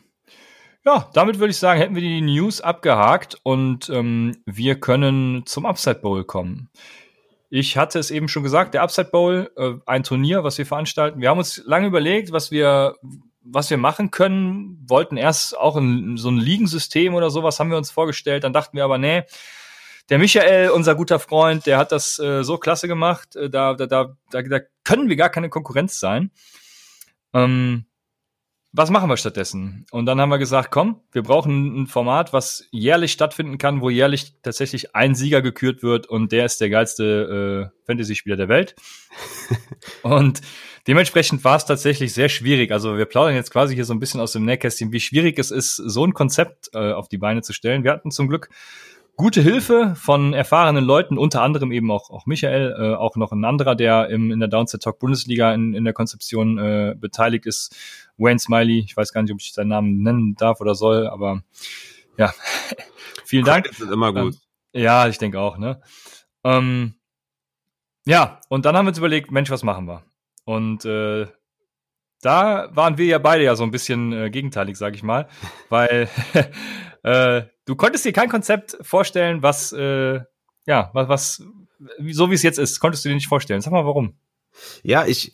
Ja, 0.87 1.09
damit 1.15 1.39
würde 1.39 1.51
ich 1.51 1.57
sagen, 1.57 1.81
hätten 1.81 1.95
wir 1.95 2.03
die 2.03 2.21
News 2.21 2.61
abgehakt 2.61 3.39
und 3.43 3.89
ähm, 3.89 4.37
wir 4.45 4.79
können 4.79 5.47
zum 5.47 5.65
Upside 5.65 6.01
Bowl 6.01 6.25
kommen. 6.25 6.69
Ich 7.57 7.77
hatte 7.77 8.01
es 8.01 8.11
eben 8.11 8.27
schon 8.27 8.43
gesagt, 8.43 8.75
der 8.75 8.83
Upside 8.83 9.11
Bowl, 9.11 9.49
äh, 9.57 9.75
ein 9.87 10.03
Turnier, 10.03 10.43
was 10.43 10.59
wir 10.59 10.67
veranstalten. 10.67 11.21
Wir 11.21 11.29
haben 11.29 11.39
uns 11.39 11.63
lange 11.65 11.87
überlegt, 11.87 12.33
was 12.33 12.51
wir, 12.51 12.97
was 13.45 13.71
wir 13.71 13.77
machen 13.77 14.11
können. 14.11 14.85
Wollten 14.89 15.17
erst 15.17 15.57
auch 15.57 15.77
ein, 15.77 16.17
so 16.17 16.31
ein 16.31 16.39
Ligensystem 16.39 17.15
oder 17.15 17.31
sowas 17.31 17.61
haben 17.61 17.71
wir 17.71 17.77
uns 17.77 17.93
vorgestellt. 17.93 18.43
Dann 18.43 18.53
dachten 18.53 18.77
wir 18.77 18.83
aber, 18.83 18.99
nee, 18.99 19.23
der 20.09 20.19
Michael, 20.19 20.71
unser 20.71 20.97
guter 20.97 21.21
Freund, 21.21 21.65
der 21.67 21.79
hat 21.79 21.93
das 21.93 22.19
äh, 22.19 22.43
so 22.43 22.59
klasse 22.59 22.89
gemacht. 22.89 23.37
Äh, 23.37 23.51
da, 23.51 23.75
da, 23.75 23.87
da, 23.87 24.17
da, 24.33 24.43
da 24.43 24.61
können 24.83 25.09
wir 25.09 25.15
gar 25.15 25.31
keine 25.31 25.49
Konkurrenz 25.49 26.01
sein. 26.01 26.33
Ähm, 27.33 27.85
was 28.77 28.91
machen 28.91 29.09
wir 29.09 29.17
stattdessen? 29.17 29.87
Und 29.93 30.07
dann 30.07 30.21
haben 30.21 30.31
wir 30.31 30.39
gesagt, 30.39 30.73
komm, 30.73 31.01
wir 31.13 31.23
brauchen 31.23 31.83
ein 31.83 31.87
Format, 31.87 32.33
was 32.33 32.67
jährlich 32.73 33.13
stattfinden 33.13 33.57
kann, 33.57 33.81
wo 33.81 33.89
jährlich 33.89 34.35
tatsächlich 34.43 34.97
ein 34.97 35.15
Sieger 35.15 35.43
gekürt 35.43 35.85
wird 35.85 36.09
und 36.09 36.33
der 36.33 36.45
ist 36.45 36.61
der 36.61 36.71
geilste 36.71 37.71
äh, 37.73 37.87
Fantasy-Spieler 37.87 38.37
der 38.37 38.49
Welt. 38.49 38.75
und 40.03 40.41
dementsprechend 40.89 41.45
war 41.45 41.55
es 41.55 41.67
tatsächlich 41.67 42.13
sehr 42.15 42.29
schwierig. 42.29 42.73
Also 42.73 42.99
wir 42.99 43.05
plaudern 43.05 43.37
jetzt 43.37 43.53
quasi 43.53 43.77
hier 43.77 43.85
so 43.85 43.95
ein 43.95 44.01
bisschen 44.01 44.21
aus 44.21 44.33
dem 44.33 44.45
Nähkästchen, 44.45 44.91
wie 44.91 44.99
schwierig 44.99 45.39
es 45.39 45.53
ist, 45.53 45.77
so 45.77 46.05
ein 46.05 46.13
Konzept 46.13 46.71
äh, 46.75 46.93
auf 46.93 47.09
die 47.09 47.19
Beine 47.19 47.43
zu 47.43 47.53
stellen. 47.53 47.85
Wir 47.85 47.93
hatten 47.93 48.11
zum 48.11 48.27
Glück 48.27 48.51
gute 49.17 49.41
Hilfe 49.41 49.95
von 49.97 50.33
erfahrenen 50.33 50.85
Leuten, 50.85 51.19
unter 51.19 51.43
anderem 51.43 51.73
eben 51.73 51.91
auch, 51.91 52.11
auch 52.11 52.27
Michael, 52.27 52.75
äh, 52.79 52.95
auch 52.95 53.17
noch 53.17 53.33
ein 53.33 53.45
anderer, 53.45 53.75
der 53.75 54.09
im, 54.11 54.31
in 54.31 54.41
der 54.41 54.49
Downset 54.49 54.83
Talk 54.83 54.99
Bundesliga 54.99 55.53
in, 55.55 55.75
in 55.75 55.85
der 55.85 55.93
Konzeption 55.93 56.59
äh, 56.59 56.95
beteiligt 56.99 57.47
ist, 57.47 57.75
Wayne 58.17 58.39
Smiley. 58.39 58.81
Ich 58.81 58.97
weiß 58.97 59.13
gar 59.13 59.23
nicht, 59.23 59.33
ob 59.33 59.41
ich 59.41 59.53
seinen 59.53 59.69
Namen 59.69 60.03
nennen 60.03 60.35
darf 60.35 60.61
oder 60.61 60.75
soll, 60.75 61.07
aber 61.07 61.43
ja, 62.17 62.33
vielen 63.25 63.45
Dank. 63.45 63.67
Das 63.69 63.81
ist 63.81 63.91
immer 63.91 64.13
gut. 64.13 64.35
Ähm, 64.73 64.83
ja, 64.83 65.09
ich 65.09 65.19
denke 65.19 65.41
auch, 65.41 65.59
ne? 65.59 65.81
Ähm, 66.43 66.95
ja, 68.07 68.41
und 68.49 68.67
dann 68.67 68.77
haben 68.77 68.87
wir 68.87 68.91
uns 68.91 68.99
überlegt, 68.99 69.31
Mensch, 69.31 69.51
was 69.51 69.63
machen 69.63 69.87
wir? 69.87 70.03
Und 70.45 70.85
äh, 70.85 71.27
da 72.21 72.69
waren 72.73 72.99
wir 72.99 73.07
ja 73.07 73.19
beide 73.19 73.45
ja 73.45 73.55
so 73.55 73.65
ein 73.65 73.71
bisschen 73.71 74.13
äh, 74.13 74.31
gegenteilig, 74.31 74.77
sag 74.77 74.95
ich 74.95 75.03
mal, 75.03 75.29
weil 75.69 76.09
äh, 77.03 77.43
du 77.67 77.77
konntest 77.77 78.05
dir 78.05 78.13
kein 78.13 78.29
Konzept 78.29 78.77
vorstellen, 78.81 79.43
was 79.43 79.73
äh, 79.73 80.21
ja, 80.67 80.91
was, 80.93 81.09
was 81.09 81.43
so 82.11 82.31
wie 82.31 82.35
es 82.35 82.43
jetzt 82.43 82.59
ist, 82.59 82.81
konntest 82.81 83.05
du 83.05 83.09
dir 83.09 83.15
nicht 83.15 83.29
vorstellen. 83.29 83.61
Sag 83.61 83.73
mal, 83.73 83.85
warum? 83.85 84.15
Ja, 84.83 85.05
ich 85.07 85.33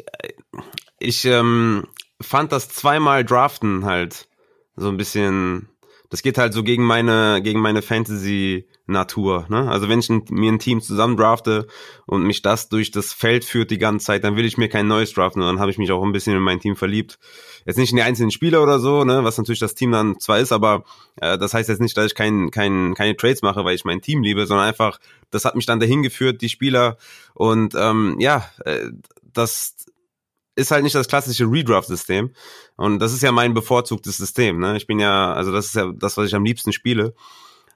ich 0.98 1.24
ähm, 1.24 1.86
fand 2.20 2.52
das 2.52 2.68
zweimal 2.68 3.24
Draften 3.24 3.84
halt 3.84 4.28
so 4.76 4.88
ein 4.88 4.96
bisschen 4.96 5.68
das 6.08 6.22
geht 6.22 6.38
halt 6.38 6.52
so 6.52 6.62
gegen 6.62 6.84
meine 6.84 7.40
gegen 7.42 7.60
meine 7.60 7.82
Fantasy 7.82 8.68
Natur. 8.90 9.46
Ne? 9.48 9.68
Also 9.70 9.88
wenn 9.88 10.00
ich 10.00 10.10
ein, 10.10 10.24
mir 10.30 10.50
ein 10.50 10.58
Team 10.58 10.80
zusammen 10.80 11.16
drafte 11.16 11.66
und 12.06 12.24
mich 12.24 12.42
das 12.42 12.68
durch 12.68 12.90
das 12.90 13.12
Feld 13.12 13.44
führt 13.44 13.70
die 13.70 13.78
ganze 13.78 14.06
Zeit, 14.06 14.24
dann 14.24 14.36
will 14.36 14.44
ich 14.44 14.58
mir 14.58 14.68
kein 14.68 14.86
neues 14.86 15.12
draften 15.12 15.42
und 15.42 15.48
dann 15.48 15.60
habe 15.60 15.70
ich 15.70 15.78
mich 15.78 15.90
auch 15.92 16.02
ein 16.02 16.12
bisschen 16.12 16.36
in 16.36 16.42
mein 16.42 16.60
Team 16.60 16.76
verliebt. 16.76 17.18
Jetzt 17.64 17.78
nicht 17.78 17.90
in 17.90 17.96
die 17.96 18.02
einzelnen 18.02 18.30
Spieler 18.30 18.62
oder 18.62 18.78
so, 18.78 19.04
ne, 19.04 19.24
was 19.24 19.38
natürlich 19.38 19.60
das 19.60 19.74
Team 19.74 19.92
dann 19.92 20.18
zwar 20.20 20.38
ist, 20.38 20.52
aber 20.52 20.84
äh, 21.20 21.38
das 21.38 21.54
heißt 21.54 21.68
jetzt 21.68 21.80
nicht, 21.80 21.96
dass 21.96 22.06
ich 22.06 22.14
kein, 22.14 22.50
kein, 22.50 22.94
keine 22.94 23.16
Trades 23.16 23.42
mache, 23.42 23.64
weil 23.64 23.74
ich 23.74 23.84
mein 23.84 24.00
Team 24.00 24.22
liebe, 24.22 24.46
sondern 24.46 24.66
einfach, 24.66 24.98
das 25.30 25.44
hat 25.44 25.54
mich 25.54 25.66
dann 25.66 25.80
dahin 25.80 26.02
geführt, 26.02 26.42
die 26.42 26.48
Spieler 26.48 26.96
und 27.34 27.74
ähm, 27.74 28.16
ja, 28.18 28.50
äh, 28.64 28.90
das 29.32 29.76
ist 30.60 30.70
halt 30.70 30.84
nicht 30.84 30.94
das 30.94 31.08
klassische 31.08 31.50
Redraft-System. 31.50 32.30
Und 32.76 32.98
das 32.98 33.12
ist 33.12 33.22
ja 33.22 33.32
mein 33.32 33.54
bevorzugtes 33.54 34.16
System. 34.16 34.58
Ne? 34.58 34.76
Ich 34.76 34.86
bin 34.86 34.98
ja, 34.98 35.32
also 35.32 35.52
das 35.52 35.66
ist 35.66 35.74
ja 35.74 35.92
das, 35.92 36.16
was 36.16 36.26
ich 36.26 36.34
am 36.34 36.44
liebsten 36.44 36.72
spiele. 36.72 37.14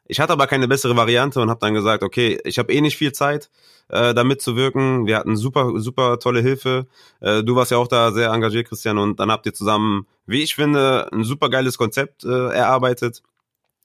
Ich 0.06 0.20
hatte 0.20 0.32
aber 0.32 0.46
keine 0.46 0.68
bessere 0.68 0.96
Variante 0.96 1.40
und 1.40 1.50
habe 1.50 1.60
dann 1.60 1.74
gesagt, 1.74 2.02
okay, 2.02 2.38
ich 2.44 2.58
habe 2.58 2.72
eh 2.72 2.80
nicht 2.80 2.96
viel 2.96 3.12
Zeit, 3.12 3.50
äh, 3.88 4.12
da 4.14 4.24
mitzuwirken. 4.24 5.06
Wir 5.06 5.16
hatten 5.16 5.36
super, 5.36 5.72
super 5.80 6.18
tolle 6.18 6.40
Hilfe. 6.40 6.86
Äh, 7.20 7.42
du 7.42 7.56
warst 7.56 7.70
ja 7.70 7.78
auch 7.78 7.88
da 7.88 8.12
sehr 8.12 8.30
engagiert, 8.30 8.68
Christian, 8.68 8.98
und 8.98 9.18
dann 9.20 9.30
habt 9.30 9.46
ihr 9.46 9.54
zusammen, 9.54 10.06
wie 10.26 10.42
ich 10.42 10.54
finde, 10.54 11.08
ein 11.12 11.24
super 11.24 11.48
geiles 11.48 11.78
Konzept 11.78 12.24
äh, 12.24 12.28
erarbeitet, 12.28 13.22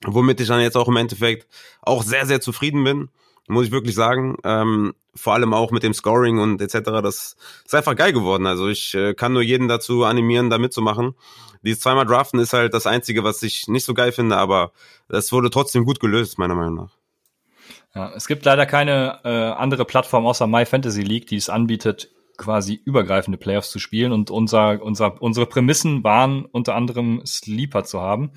womit 0.04 0.40
ich 0.40 0.48
dann 0.48 0.60
jetzt 0.60 0.76
auch 0.76 0.88
im 0.88 0.96
Endeffekt 0.96 1.46
auch 1.82 2.02
sehr, 2.02 2.26
sehr 2.26 2.40
zufrieden 2.40 2.84
bin 2.84 3.08
muss 3.50 3.66
ich 3.66 3.72
wirklich 3.72 3.94
sagen. 3.94 4.36
Ähm, 4.44 4.94
vor 5.14 5.34
allem 5.34 5.52
auch 5.52 5.72
mit 5.72 5.82
dem 5.82 5.92
Scoring 5.92 6.38
und 6.38 6.62
etc. 6.62 6.78
Das 7.02 7.36
ist 7.64 7.74
einfach 7.74 7.96
geil 7.96 8.12
geworden. 8.12 8.46
Also 8.46 8.68
ich 8.68 8.94
äh, 8.94 9.14
kann 9.14 9.32
nur 9.32 9.42
jeden 9.42 9.68
dazu 9.68 10.04
animieren, 10.04 10.50
da 10.50 10.58
mitzumachen. 10.58 11.14
Dieses 11.62 11.80
zweimal 11.80 12.06
Draften 12.06 12.40
ist 12.40 12.52
halt 12.52 12.72
das 12.72 12.86
Einzige, 12.86 13.24
was 13.24 13.42
ich 13.42 13.68
nicht 13.68 13.84
so 13.84 13.92
geil 13.92 14.12
finde, 14.12 14.36
aber 14.36 14.72
das 15.08 15.30
wurde 15.32 15.50
trotzdem 15.50 15.84
gut 15.84 16.00
gelöst, 16.00 16.38
meiner 16.38 16.54
Meinung 16.54 16.76
nach. 16.76 16.96
Ja, 17.94 18.12
es 18.14 18.28
gibt 18.28 18.44
leider 18.44 18.66
keine 18.66 19.20
äh, 19.24 19.28
andere 19.28 19.84
Plattform 19.84 20.26
außer 20.26 20.46
My 20.46 20.64
Fantasy 20.64 21.02
League, 21.02 21.26
die 21.26 21.36
es 21.36 21.50
anbietet, 21.50 22.10
quasi 22.36 22.80
übergreifende 22.84 23.36
Playoffs 23.36 23.70
zu 23.70 23.80
spielen. 23.80 24.12
Und 24.12 24.30
unser, 24.30 24.80
unser, 24.80 25.20
unsere 25.20 25.46
Prämissen 25.46 26.04
waren 26.04 26.44
unter 26.44 26.76
anderem 26.76 27.20
Sleeper 27.26 27.84
zu 27.84 28.00
haben. 28.00 28.30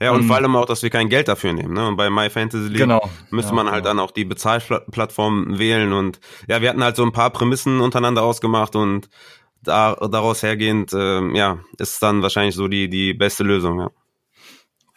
Ja, 0.00 0.10
und 0.12 0.20
um, 0.20 0.26
vor 0.26 0.36
allem 0.36 0.54
auch, 0.56 0.66
dass 0.66 0.82
wir 0.82 0.90
kein 0.90 1.08
Geld 1.08 1.28
dafür 1.28 1.52
nehmen. 1.52 1.74
Ne? 1.74 1.86
Und 1.88 1.96
bei 1.96 2.10
My 2.10 2.28
Fantasy 2.28 2.68
League 2.68 2.78
genau, 2.78 3.08
müsste 3.30 3.52
ja, 3.52 3.56
man 3.56 3.70
halt 3.70 3.84
genau. 3.84 3.96
dann 3.96 4.00
auch 4.00 4.10
die 4.10 4.24
Bezahlplattform 4.24 5.58
wählen. 5.58 5.92
Und 5.92 6.20
ja, 6.48 6.60
wir 6.60 6.68
hatten 6.68 6.84
halt 6.84 6.96
so 6.96 7.04
ein 7.04 7.12
paar 7.12 7.30
Prämissen 7.30 7.80
untereinander 7.80 8.22
ausgemacht 8.22 8.76
und 8.76 9.08
da, 9.62 9.94
daraus 9.94 10.42
hergehend, 10.42 10.92
äh, 10.92 11.20
ja, 11.36 11.58
ist 11.78 12.02
dann 12.02 12.22
wahrscheinlich 12.22 12.54
so 12.54 12.68
die, 12.68 12.88
die 12.88 13.14
beste 13.14 13.42
Lösung, 13.42 13.80
ja. 13.80 13.90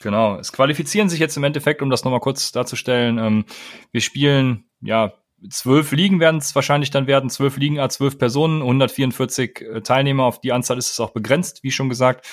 Genau. 0.01 0.37
Es 0.37 0.53
qualifizieren 0.53 1.09
sich 1.09 1.19
jetzt 1.19 1.35
im 1.35 1.43
Endeffekt, 1.43 1.81
um 1.81 1.89
das 1.89 2.05
nochmal 2.05 2.21
kurz 2.21 2.51
darzustellen. 2.51 3.17
Ähm, 3.17 3.45
wir 3.91 4.01
spielen, 4.01 4.65
ja, 4.81 5.13
zwölf 5.49 5.91
Ligen 5.91 6.19
werden 6.19 6.37
es 6.37 6.55
wahrscheinlich 6.55 6.89
dann 6.91 7.07
werden, 7.07 7.29
zwölf 7.29 7.57
Ligen, 7.57 7.79
a 7.79 7.89
zwölf 7.89 8.17
Personen, 8.17 8.61
144 8.61 9.61
äh, 9.61 9.81
Teilnehmer, 9.81 10.23
auf 10.23 10.41
die 10.41 10.51
Anzahl 10.51 10.77
ist 10.77 10.91
es 10.91 10.99
auch 10.99 11.11
begrenzt, 11.11 11.63
wie 11.63 11.71
schon 11.71 11.89
gesagt. 11.89 12.25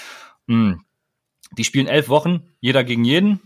Hm. 0.48 0.82
Die 1.52 1.64
spielen 1.64 1.86
elf 1.86 2.08
Wochen, 2.08 2.42
jeder 2.60 2.84
gegen 2.84 3.04
jeden. 3.04 3.40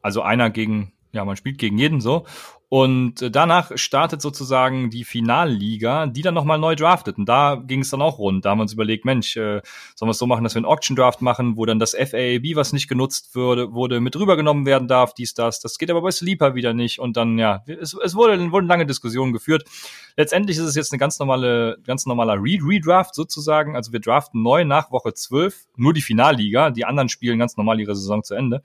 Also 0.00 0.22
einer 0.22 0.50
gegen, 0.50 0.92
ja, 1.12 1.24
man 1.24 1.36
spielt 1.36 1.58
gegen 1.58 1.78
jeden 1.78 2.00
so. 2.00 2.26
Und 2.72 3.16
danach 3.36 3.70
startet 3.74 4.22
sozusagen 4.22 4.88
die 4.88 5.04
Finalliga, 5.04 6.06
die 6.06 6.22
dann 6.22 6.32
nochmal 6.32 6.56
neu 6.56 6.74
draftet. 6.74 7.18
Und 7.18 7.28
da 7.28 7.56
ging 7.56 7.80
es 7.80 7.90
dann 7.90 8.00
auch 8.00 8.16
rund. 8.16 8.46
Da 8.46 8.48
haben 8.48 8.60
wir 8.60 8.62
uns 8.62 8.72
überlegt, 8.72 9.04
Mensch, 9.04 9.36
äh, 9.36 9.60
sollen 9.94 10.08
wir 10.08 10.12
es 10.12 10.18
so 10.18 10.26
machen, 10.26 10.42
dass 10.42 10.54
wir 10.54 10.60
einen 10.60 10.64
Auction 10.64 10.96
Draft 10.96 11.20
machen, 11.20 11.58
wo 11.58 11.66
dann 11.66 11.78
das 11.78 11.92
FAAB, 11.92 12.54
was 12.54 12.72
nicht 12.72 12.88
genutzt 12.88 13.36
wurde, 13.36 13.74
wurde 13.74 14.00
mit 14.00 14.16
rübergenommen 14.16 14.64
werden 14.64 14.88
darf, 14.88 15.12
dies, 15.12 15.34
das. 15.34 15.60
Das 15.60 15.76
geht 15.76 15.90
aber 15.90 16.00
bei 16.00 16.10
Sleeper 16.10 16.54
wieder 16.54 16.72
nicht. 16.72 16.98
Und 16.98 17.18
dann, 17.18 17.36
ja, 17.36 17.62
es, 17.66 17.92
es 17.92 18.14
wurde, 18.14 18.50
wurden 18.50 18.68
lange 18.68 18.86
Diskussionen 18.86 19.34
geführt. 19.34 19.64
Letztendlich 20.16 20.56
ist 20.56 20.64
es 20.64 20.74
jetzt 20.74 20.92
eine 20.92 20.98
ganz 20.98 21.18
normale, 21.18 21.76
ganz 21.84 22.06
normaler 22.06 22.36
Re-Redraft 22.36 23.14
sozusagen. 23.14 23.76
Also 23.76 23.92
wir 23.92 24.00
draften 24.00 24.42
neu 24.42 24.64
nach 24.64 24.90
Woche 24.90 25.12
12, 25.12 25.66
nur 25.76 25.92
die 25.92 26.00
Finalliga. 26.00 26.70
Die 26.70 26.86
anderen 26.86 27.10
spielen 27.10 27.38
ganz 27.38 27.58
normal 27.58 27.80
ihre 27.80 27.94
Saison 27.94 28.24
zu 28.24 28.34
Ende. 28.34 28.62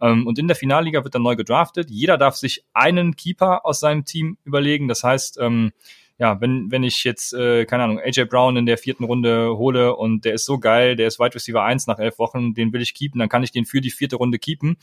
Ähm, 0.00 0.26
und 0.26 0.38
in 0.38 0.46
der 0.46 0.56
Finalliga 0.56 1.04
wird 1.04 1.14
dann 1.14 1.22
neu 1.22 1.36
gedraftet. 1.36 1.90
Jeder 1.90 2.18
darf 2.18 2.36
sich 2.36 2.64
einen 2.72 3.16
Keeper 3.16 3.37
aus 3.40 3.80
seinem 3.80 4.04
Team 4.04 4.38
überlegen. 4.44 4.88
Das 4.88 5.04
heißt, 5.04 5.38
ähm, 5.40 5.72
ja, 6.18 6.40
wenn, 6.40 6.70
wenn 6.70 6.82
ich 6.82 7.04
jetzt, 7.04 7.32
äh, 7.32 7.64
keine 7.64 7.84
Ahnung, 7.84 8.00
AJ 8.00 8.24
Brown 8.24 8.56
in 8.56 8.66
der 8.66 8.76
vierten 8.76 9.04
Runde 9.04 9.56
hole 9.56 9.94
und 9.94 10.24
der 10.24 10.34
ist 10.34 10.46
so 10.46 10.58
geil, 10.58 10.96
der 10.96 11.06
ist 11.06 11.20
Wide 11.20 11.34
Receiver 11.34 11.62
1 11.62 11.86
nach 11.86 12.00
elf 12.00 12.18
Wochen, 12.18 12.54
den 12.54 12.72
will 12.72 12.82
ich 12.82 12.94
keepen, 12.94 13.20
dann 13.20 13.28
kann 13.28 13.44
ich 13.44 13.52
den 13.52 13.64
für 13.66 13.80
die 13.80 13.90
vierte 13.90 14.16
Runde 14.16 14.38
keepen. 14.38 14.76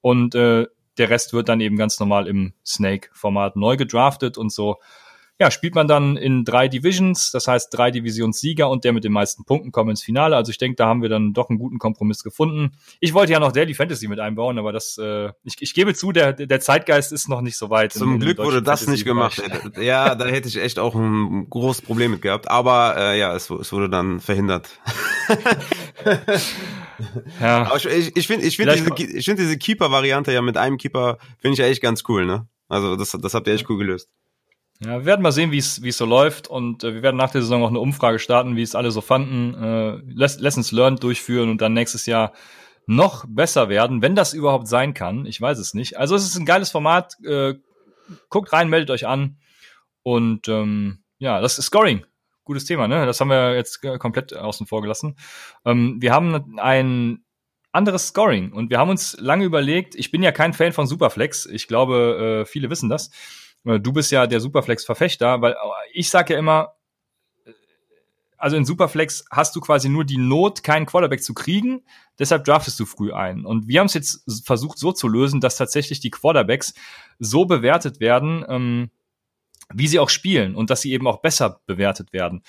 Und 0.00 0.34
äh, 0.34 0.66
der 0.96 1.10
Rest 1.10 1.32
wird 1.32 1.48
dann 1.48 1.60
eben 1.60 1.76
ganz 1.76 2.00
normal 2.00 2.26
im 2.26 2.54
Snake-Format 2.64 3.56
neu 3.56 3.76
gedraftet 3.76 4.38
und 4.38 4.50
so 4.50 4.76
ja, 5.40 5.52
spielt 5.52 5.76
man 5.76 5.86
dann 5.86 6.16
in 6.16 6.44
drei 6.44 6.66
Divisions, 6.66 7.30
das 7.30 7.46
heißt 7.46 7.68
drei 7.72 7.92
Divisionssieger 7.92 8.68
und 8.68 8.82
der 8.82 8.92
mit 8.92 9.04
den 9.04 9.12
meisten 9.12 9.44
Punkten 9.44 9.70
kommen 9.70 9.90
ins 9.90 10.02
Finale. 10.02 10.34
Also 10.34 10.50
ich 10.50 10.58
denke, 10.58 10.74
da 10.74 10.86
haben 10.86 11.00
wir 11.00 11.08
dann 11.08 11.32
doch 11.32 11.48
einen 11.48 11.60
guten 11.60 11.78
Kompromiss 11.78 12.24
gefunden. 12.24 12.72
Ich 12.98 13.14
wollte 13.14 13.32
ja 13.32 13.38
noch 13.38 13.52
Daily 13.52 13.72
Fantasy 13.74 14.08
mit 14.08 14.18
einbauen, 14.18 14.58
aber 14.58 14.72
das, 14.72 14.98
äh, 14.98 15.30
ich, 15.44 15.54
ich 15.60 15.74
gebe 15.74 15.94
zu, 15.94 16.10
der, 16.10 16.32
der 16.32 16.60
Zeitgeist 16.60 17.12
ist 17.12 17.28
noch 17.28 17.40
nicht 17.40 17.56
so 17.56 17.70
weit. 17.70 17.92
Zum 17.92 18.14
in, 18.14 18.20
Glück 18.20 18.38
wurde 18.38 18.62
das 18.62 18.88
nicht 18.88 19.04
gemacht. 19.04 19.40
ja, 19.80 20.16
da 20.16 20.26
hätte 20.26 20.48
ich 20.48 20.56
echt 20.56 20.80
auch 20.80 20.96
ein 20.96 21.48
großes 21.48 21.82
Problem 21.82 22.10
mit 22.10 22.22
gehabt. 22.22 22.50
Aber 22.50 22.96
äh, 22.96 23.18
ja, 23.18 23.32
es, 23.34 23.48
es 23.48 23.72
wurde 23.72 23.88
dann 23.88 24.18
verhindert. 24.18 24.68
ja. 27.40 27.66
Aber 27.66 27.76
ich, 27.76 28.16
ich 28.16 28.26
finde 28.26 28.44
ich 28.44 28.56
finde 28.56 28.74
diese, 28.74 29.16
ich 29.16 29.24
find 29.24 29.38
diese 29.38 29.56
Keeper-Variante 29.56 30.32
ja 30.32 30.42
mit 30.42 30.56
einem 30.56 30.78
Keeper, 30.78 31.18
finde 31.38 31.52
ich 31.52 31.58
ja 31.60 31.66
echt 31.66 31.80
ganz 31.80 32.02
cool, 32.08 32.26
ne? 32.26 32.48
Also 32.68 32.96
das, 32.96 33.12
das 33.12 33.34
habt 33.34 33.46
ihr 33.46 33.54
echt 33.54 33.70
cool 33.70 33.78
gelöst. 33.78 34.10
Ja, 34.80 35.00
wir 35.00 35.06
werden 35.06 35.22
mal 35.22 35.32
sehen, 35.32 35.50
wie 35.50 35.58
es 35.58 35.98
so 35.98 36.04
läuft 36.04 36.46
und 36.46 36.84
äh, 36.84 36.94
wir 36.94 37.02
werden 37.02 37.16
nach 37.16 37.32
der 37.32 37.42
Saison 37.42 37.64
auch 37.64 37.68
eine 37.68 37.80
Umfrage 37.80 38.20
starten, 38.20 38.54
wie 38.54 38.62
es 38.62 38.76
alle 38.76 38.92
so 38.92 39.00
fanden, 39.00 39.54
äh, 39.54 39.96
Lessons 40.06 40.70
learned 40.70 41.02
durchführen 41.02 41.50
und 41.50 41.60
dann 41.60 41.72
nächstes 41.72 42.06
Jahr 42.06 42.32
noch 42.86 43.24
besser 43.28 43.68
werden, 43.68 44.02
wenn 44.02 44.14
das 44.14 44.34
überhaupt 44.34 44.68
sein 44.68 44.94
kann. 44.94 45.26
Ich 45.26 45.40
weiß 45.40 45.58
es 45.58 45.74
nicht. 45.74 45.98
Also 45.98 46.14
es 46.14 46.24
ist 46.24 46.36
ein 46.36 46.46
geiles 46.46 46.70
Format. 46.70 47.16
Äh, 47.24 47.54
guckt 48.30 48.52
rein, 48.52 48.68
meldet 48.68 48.90
euch 48.90 49.06
an 49.06 49.38
und 50.02 50.48
ähm, 50.48 51.02
ja, 51.18 51.40
das 51.40 51.58
ist 51.58 51.66
Scoring. 51.66 52.06
Gutes 52.44 52.64
Thema, 52.64 52.88
ne? 52.88 53.04
Das 53.04 53.20
haben 53.20 53.28
wir 53.28 53.56
jetzt 53.56 53.82
komplett 53.98 54.34
außen 54.34 54.66
vor 54.66 54.80
gelassen. 54.80 55.16
Ähm, 55.66 55.96
wir 56.00 56.12
haben 56.12 56.58
ein 56.58 57.24
anderes 57.72 58.08
Scoring 58.08 58.52
und 58.52 58.70
wir 58.70 58.78
haben 58.78 58.88
uns 58.88 59.16
lange 59.20 59.44
überlegt. 59.44 59.94
Ich 59.96 60.10
bin 60.10 60.22
ja 60.22 60.32
kein 60.32 60.54
Fan 60.54 60.72
von 60.72 60.86
Superflex. 60.86 61.44
Ich 61.46 61.68
glaube, 61.68 62.44
äh, 62.44 62.46
viele 62.46 62.70
wissen 62.70 62.88
das. 62.88 63.10
Äh, 63.64 63.80
du 63.80 63.92
bist 63.92 64.10
ja 64.10 64.26
der 64.26 64.40
Superflex-Verfechter, 64.40 65.40
weil 65.40 65.56
ich 65.92 66.10
sage 66.10 66.34
ja 66.34 66.38
immer, 66.38 66.74
äh, 67.44 67.52
also 68.36 68.56
in 68.56 68.64
Superflex 68.64 69.24
hast 69.30 69.56
du 69.56 69.60
quasi 69.60 69.88
nur 69.88 70.04
die 70.04 70.18
Not, 70.18 70.62
keinen 70.62 70.86
Quarterback 70.86 71.22
zu 71.22 71.34
kriegen, 71.34 71.84
deshalb 72.18 72.44
draftest 72.44 72.78
du 72.80 72.86
früh 72.86 73.12
ein. 73.12 73.44
Und 73.44 73.68
wir 73.68 73.80
haben 73.80 73.86
es 73.86 73.94
jetzt 73.94 74.24
versucht 74.44 74.78
so 74.78 74.92
zu 74.92 75.08
lösen, 75.08 75.40
dass 75.40 75.56
tatsächlich 75.56 76.00
die 76.00 76.10
Quarterbacks 76.10 76.74
so 77.18 77.44
bewertet 77.44 78.00
werden, 78.00 78.44
ähm, 78.48 78.90
wie 79.72 79.88
sie 79.88 79.98
auch 79.98 80.08
spielen 80.08 80.54
und 80.54 80.70
dass 80.70 80.80
sie 80.80 80.92
eben 80.92 81.06
auch 81.06 81.20
besser 81.20 81.60
bewertet 81.66 82.12
werden. 82.12 82.42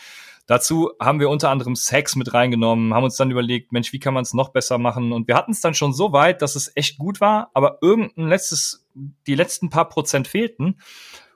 Dazu 0.49 0.89
haben 0.99 1.19
wir 1.19 1.29
unter 1.29 1.51
anderem 1.51 1.75
Sex 1.75 2.15
mit 2.15 2.33
reingenommen, 2.33 2.95
haben 2.95 3.03
uns 3.03 3.17
dann 3.17 3.29
überlegt, 3.29 3.71
Mensch, 3.71 3.93
wie 3.93 3.99
kann 3.99 4.15
man 4.15 4.23
es 4.23 4.33
noch 4.33 4.49
besser 4.49 4.79
machen? 4.79 5.11
Und 5.11 5.27
wir 5.27 5.35
hatten 5.35 5.51
es 5.51 5.61
dann 5.61 5.75
schon 5.75 5.93
so 5.93 6.11
weit, 6.11 6.41
dass 6.41 6.55
es 6.55 6.71
echt 6.75 6.97
gut 6.97 7.21
war, 7.21 7.51
aber 7.53 7.77
irgendein 7.83 8.29
letztes, 8.29 8.83
die 9.27 9.35
letzten 9.35 9.69
paar 9.69 9.89
Prozent 9.89 10.27
fehlten. 10.27 10.79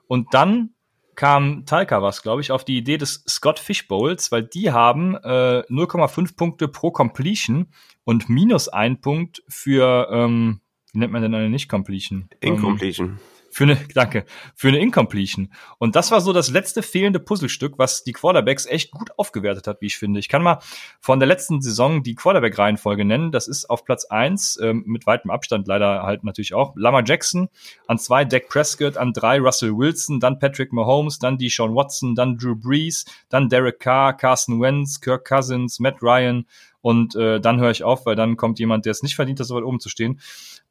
Und 0.08 0.34
dann 0.34 0.70
kam 1.14 1.64
Talca 1.64 2.02
was, 2.02 2.22
glaube 2.22 2.40
ich, 2.40 2.50
auf 2.50 2.64
die 2.64 2.76
Idee 2.76 2.98
des 2.98 3.22
Scott 3.28 3.60
Fish 3.60 3.86
Bowls, 3.86 4.32
weil 4.32 4.42
die 4.42 4.72
haben 4.72 5.14
äh, 5.14 5.62
0,5 5.70 6.34
Punkte 6.34 6.66
pro 6.66 6.90
Completion 6.90 7.68
und 8.02 8.28
minus 8.28 8.66
ein 8.66 9.00
Punkt 9.00 9.44
für, 9.46 10.08
ähm, 10.10 10.60
wie 10.92 10.98
nennt 10.98 11.12
man 11.12 11.22
denn 11.22 11.36
eine 11.36 11.50
Nicht-Completion? 11.50 12.30
Incompletion. 12.40 13.10
Ähm, 13.10 13.18
für 13.54 13.64
eine, 13.64 13.76
danke, 13.94 14.24
für 14.56 14.68
eine 14.68 14.78
Incompletion. 14.78 15.48
Und 15.78 15.94
das 15.94 16.10
war 16.10 16.20
so 16.20 16.32
das 16.32 16.50
letzte 16.50 16.82
fehlende 16.82 17.20
Puzzlestück, 17.20 17.78
was 17.78 18.02
die 18.02 18.12
Quarterbacks 18.12 18.66
echt 18.66 18.90
gut 18.90 19.16
aufgewertet 19.16 19.68
hat, 19.68 19.80
wie 19.80 19.86
ich 19.86 19.96
finde. 19.96 20.18
Ich 20.18 20.28
kann 20.28 20.42
mal 20.42 20.58
von 21.00 21.20
der 21.20 21.28
letzten 21.28 21.62
Saison 21.62 22.02
die 22.02 22.16
Quarterback-Reihenfolge 22.16 23.04
nennen. 23.04 23.30
Das 23.30 23.46
ist 23.46 23.70
auf 23.70 23.84
Platz 23.84 24.06
eins 24.06 24.58
ähm, 24.60 24.82
mit 24.86 25.06
weitem 25.06 25.30
Abstand 25.30 25.68
leider 25.68 26.02
halt 26.02 26.24
natürlich 26.24 26.52
auch, 26.52 26.74
Lamar 26.74 27.04
Jackson, 27.06 27.48
an 27.86 27.98
zwei 27.98 28.24
Dak 28.24 28.48
Prescott, 28.48 28.96
an 28.96 29.12
drei 29.12 29.38
Russell 29.38 29.76
Wilson, 29.76 30.18
dann 30.18 30.40
Patrick 30.40 30.72
Mahomes, 30.72 31.20
dann 31.20 31.38
Deshaun 31.38 31.76
Watson, 31.76 32.16
dann 32.16 32.36
Drew 32.36 32.56
Brees, 32.56 33.04
dann 33.28 33.48
Derek 33.48 33.78
Carr, 33.78 34.16
Carson 34.16 34.60
Wentz, 34.60 35.00
Kirk 35.00 35.28
Cousins, 35.28 35.78
Matt 35.78 36.02
Ryan 36.02 36.44
und 36.80 37.14
äh, 37.14 37.40
dann 37.40 37.60
höre 37.60 37.70
ich 37.70 37.84
auf, 37.84 38.04
weil 38.04 38.16
dann 38.16 38.36
kommt 38.36 38.58
jemand, 38.58 38.84
der 38.84 38.90
es 38.90 39.04
nicht 39.04 39.14
verdient, 39.14 39.38
das 39.38 39.46
so 39.46 39.54
weit 39.54 39.62
oben 39.62 39.78
zu 39.78 39.88
stehen. 39.88 40.20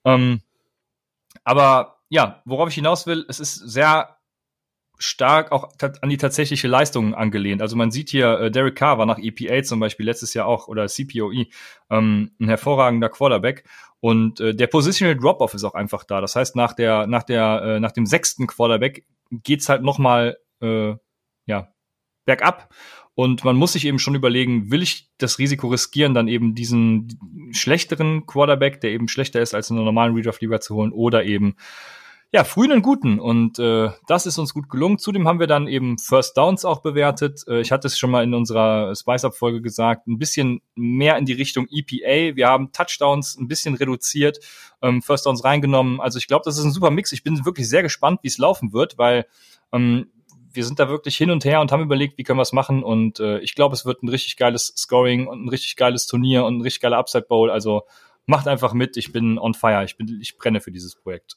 Ähm, 0.04 0.42
aber 1.46 1.98
ja, 2.14 2.44
worauf 2.46 2.70
ich 2.70 2.76
hinaus 2.76 3.08
will, 3.08 3.26
es 3.28 3.40
ist 3.40 3.56
sehr 3.56 4.18
stark 5.00 5.52
auch 5.52 5.74
an 6.02 6.10
die 6.10 6.18
tatsächliche 6.18 6.68
Leistung 6.68 7.16
angelehnt. 7.16 7.64
Also 7.64 7.76
man 7.76 7.90
sieht 7.90 8.12
hier, 8.12 8.40
äh, 8.40 8.52
Derek 8.52 8.76
Carr 8.76 9.00
war 9.00 9.08
nach 9.08 9.18
EPA 9.18 9.64
zum 9.64 9.80
Beispiel 9.80 10.06
letztes 10.06 10.36
Jahr 10.36 10.46
auch 10.46 10.68
oder 10.68 10.86
CPOE 10.86 11.48
ähm, 11.90 12.32
ein 12.40 12.48
hervorragender 12.48 13.10
Quarterback 13.10 13.64
und 14.00 14.40
äh, 14.40 14.54
der 14.54 14.68
Positional 14.68 15.18
Drop-off 15.18 15.56
ist 15.56 15.64
auch 15.64 15.74
einfach 15.74 16.04
da. 16.04 16.22
Das 16.22 16.36
heißt, 16.36 16.56
nach 16.56 16.74
der 16.74 17.08
nach 17.08 17.24
der 17.24 17.64
äh, 17.64 17.80
nach 17.80 17.92
dem 17.92 18.06
sechsten 18.06 18.46
Quarterback 18.46 19.08
geht's 19.32 19.68
halt 19.68 19.82
noch 19.82 19.98
mal 19.98 20.38
äh, 20.62 20.94
ja 21.48 21.74
bergab 22.26 22.72
und 23.16 23.44
man 23.44 23.56
muss 23.56 23.74
sich 23.74 23.86
eben 23.86 24.00
schon 24.00 24.16
überlegen, 24.16 24.72
will 24.72 24.82
ich 24.82 25.10
das 25.20 25.38
Risiko 25.38 25.68
riskieren, 25.68 26.14
dann 26.16 26.28
eben 26.28 26.56
diesen 26.56 27.52
schlechteren 27.52 28.26
Quarterback, 28.26 28.82
der 28.82 28.92
eben 28.92 29.08
schlechter 29.08 29.40
ist 29.40 29.54
als 29.54 29.70
in 29.70 29.78
einer 29.78 29.86
normalen 29.86 30.16
Redraft-Liga 30.16 30.60
zu 30.60 30.76
holen, 30.76 30.92
oder 30.92 31.24
eben 31.24 31.56
ja, 32.34 32.44
frühen 32.44 32.72
und 32.72 32.82
guten. 32.82 33.20
Und 33.20 33.60
äh, 33.60 33.92
das 34.08 34.26
ist 34.26 34.40
uns 34.40 34.56
gut 34.56 34.68
gelungen. 34.68 34.98
Zudem 34.98 35.28
haben 35.28 35.40
wir 35.40 35.46
dann 35.46 35.68
eben 35.68 36.00
First 36.00 36.36
Downs 36.36 36.66
auch 36.66 36.82
bewertet. 36.82 37.44
Äh, 37.48 37.62
ich 37.62 37.72
hatte 37.72 37.86
es 37.86 38.00
schon 38.00 38.10
mal 38.10 38.24
in 38.24 38.34
unserer 38.34 38.96
Spice-Up-Folge 38.96 39.62
gesagt, 39.62 40.08
ein 40.08 40.18
bisschen 40.18 40.64
mehr 40.74 41.16
in 41.18 41.26
die 41.26 41.34
Richtung 41.34 41.68
EPA. 41.70 42.36
Wir 42.36 42.48
haben 42.48 42.72
Touchdowns 42.72 43.38
ein 43.38 43.48
bisschen 43.48 43.76
reduziert, 43.76 44.40
ähm, 44.82 45.04
First 45.04 45.28
Downs 45.28 45.44
reingenommen. 45.44 46.02
Also 46.02 46.18
ich 46.18 46.26
glaube, 46.26 46.42
das 46.44 46.58
ist 46.58 46.64
ein 46.66 46.72
super 46.72 46.90
Mix. 46.90 47.12
Ich 47.12 47.24
bin 47.24 47.46
wirklich 47.46 47.70
sehr 47.70 47.84
gespannt, 47.84 48.22
wie 48.24 48.30
es 48.30 48.40
laufen 48.40 48.74
wird, 48.74 48.98
weil 48.98 49.28
ähm, 49.72 50.08
wir 50.52 50.66
sind 50.66 50.80
da 50.80 50.90
wirklich 50.90 51.16
hin 51.16 51.30
und 51.30 51.46
her 51.46 51.62
und 51.62 51.72
haben 51.72 51.84
überlegt, 51.84 52.18
wie 52.18 52.24
können 52.24 52.40
wir 52.40 52.44
es 52.44 52.52
machen. 52.52 52.84
Und 52.84 53.20
äh, 53.20 53.38
ich 53.42 53.54
glaube, 53.54 53.76
es 53.76 53.86
wird 53.86 54.02
ein 54.02 54.10
richtig 54.10 54.38
geiles 54.38 54.74
Scoring 54.76 55.28
und 55.28 55.46
ein 55.46 55.50
richtig 55.50 55.76
geiles 55.76 56.08
Turnier 56.08 56.46
und 56.46 56.58
ein 56.58 56.62
richtig 56.62 56.82
geiler 56.82 56.98
Upside 56.98 57.26
Bowl. 57.30 57.52
Also 57.52 57.84
macht 58.26 58.48
einfach 58.48 58.74
mit. 58.74 58.98
Ich 58.98 59.12
bin 59.12 59.38
on 59.38 59.54
fire. 59.54 59.84
Ich 59.84 59.98
bin, 59.98 60.20
ich 60.22 60.38
brenne 60.38 60.62
für 60.62 60.72
dieses 60.72 60.96
Projekt. 60.96 61.36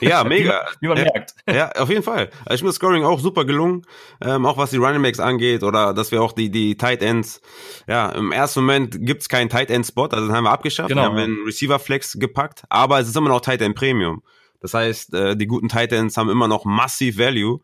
Ja, 0.00 0.24
mega. 0.24 0.66
wie, 0.80 0.88
man, 0.88 0.96
wie 0.96 1.02
man 1.02 1.06
ja, 1.06 1.12
merkt. 1.12 1.34
Ja, 1.48 1.72
auf 1.72 1.88
jeden 1.88 2.02
Fall. 2.02 2.30
Also 2.44 2.54
ich 2.54 2.60
finde 2.60 2.68
das 2.68 2.76
Scoring 2.76 3.04
auch 3.04 3.20
super 3.20 3.44
gelungen, 3.44 3.82
ähm, 4.20 4.44
auch 4.46 4.58
was 4.58 4.70
die 4.70 4.76
Running 4.76 5.02
Backs 5.02 5.20
angeht 5.20 5.62
oder 5.62 5.94
dass 5.94 6.12
wir 6.12 6.22
auch 6.22 6.32
die 6.32 6.50
die 6.50 6.76
Tight 6.76 7.02
Ends, 7.02 7.40
ja, 7.88 8.10
im 8.10 8.32
ersten 8.32 8.60
Moment 8.60 8.98
gibt's 9.00 9.28
keinen 9.28 9.48
Tight 9.48 9.70
End 9.70 9.86
Spot, 9.86 10.06
also 10.06 10.26
den 10.26 10.36
haben 10.36 10.44
wir 10.44 10.50
abgeschafft, 10.50 10.90
genau, 10.90 11.02
wir 11.02 11.06
haben 11.06 11.16
einen 11.16 11.44
Receiver 11.44 11.78
Flex 11.78 12.18
gepackt, 12.18 12.64
aber 12.68 13.00
es 13.00 13.08
ist 13.08 13.16
immer 13.16 13.28
noch 13.28 13.40
Tight 13.40 13.62
End 13.62 13.74
Premium. 13.74 14.22
Das 14.60 14.74
heißt, 14.74 15.14
äh, 15.14 15.36
die 15.36 15.46
guten 15.46 15.68
Tight 15.68 15.92
Ends 15.92 16.16
haben 16.16 16.28
immer 16.28 16.48
noch 16.48 16.64
massiv 16.64 17.18
Value. 17.18 17.60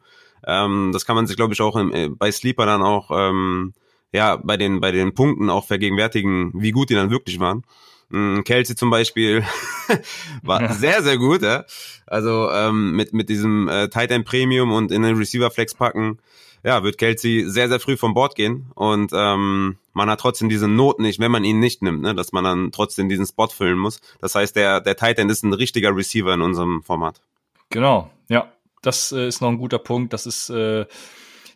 Ähm, 0.46 0.90
das 0.92 1.06
kann 1.06 1.16
man 1.16 1.26
sich, 1.26 1.36
glaube 1.36 1.54
ich, 1.54 1.60
auch 1.60 1.76
im, 1.76 1.92
äh, 1.92 2.08
bei 2.08 2.30
Sleeper 2.30 2.66
dann 2.66 2.82
auch 2.82 3.10
ähm, 3.12 3.74
ja 4.12 4.36
bei 4.36 4.56
den 4.56 4.80
bei 4.80 4.92
den 4.92 5.14
Punkten 5.14 5.50
auch 5.50 5.66
vergegenwärtigen, 5.66 6.52
wie 6.54 6.70
gut 6.70 6.90
die 6.90 6.94
dann 6.94 7.10
wirklich 7.10 7.40
waren. 7.40 7.64
Mm, 8.12 8.42
Kelsey 8.42 8.76
zum 8.76 8.90
Beispiel 8.90 9.42
war 10.42 10.60
ja. 10.60 10.72
sehr, 10.74 11.02
sehr 11.02 11.16
gut. 11.16 11.42
Ja? 11.42 11.64
Also 12.06 12.50
ähm, 12.50 12.92
mit, 12.92 13.14
mit 13.14 13.28
diesem 13.30 13.68
äh, 13.68 13.88
Tight 13.88 14.10
End 14.10 14.26
Premium 14.26 14.70
und 14.70 14.92
in 14.92 15.02
den 15.02 15.16
Receiver 15.16 15.50
Flex 15.50 15.74
packen, 15.74 16.18
ja, 16.62 16.84
wird 16.84 16.98
Kelsey 16.98 17.48
sehr, 17.48 17.68
sehr 17.68 17.80
früh 17.80 17.96
vom 17.96 18.12
Bord 18.12 18.34
gehen. 18.34 18.70
Und 18.74 19.12
ähm, 19.14 19.78
man 19.94 20.10
hat 20.10 20.20
trotzdem 20.20 20.50
diese 20.50 20.68
Not 20.68 21.00
nicht, 21.00 21.20
wenn 21.20 21.32
man 21.32 21.42
ihn 21.42 21.58
nicht 21.58 21.82
nimmt, 21.82 22.02
ne? 22.02 22.14
dass 22.14 22.32
man 22.32 22.44
dann 22.44 22.70
trotzdem 22.70 23.08
diesen 23.08 23.26
Spot 23.26 23.48
füllen 23.48 23.78
muss. 23.78 24.00
Das 24.20 24.34
heißt, 24.34 24.54
der, 24.54 24.80
der 24.80 24.96
Tight 24.96 25.18
End 25.18 25.30
ist 25.30 25.42
ein 25.42 25.54
richtiger 25.54 25.96
Receiver 25.96 26.34
in 26.34 26.42
unserem 26.42 26.82
Format. 26.82 27.22
Genau, 27.70 28.10
ja. 28.28 28.52
Das 28.82 29.12
äh, 29.12 29.28
ist 29.28 29.40
noch 29.40 29.48
ein 29.48 29.58
guter 29.58 29.78
Punkt. 29.78 30.12
Das 30.12 30.26
ist 30.26 30.50
äh, 30.50 30.84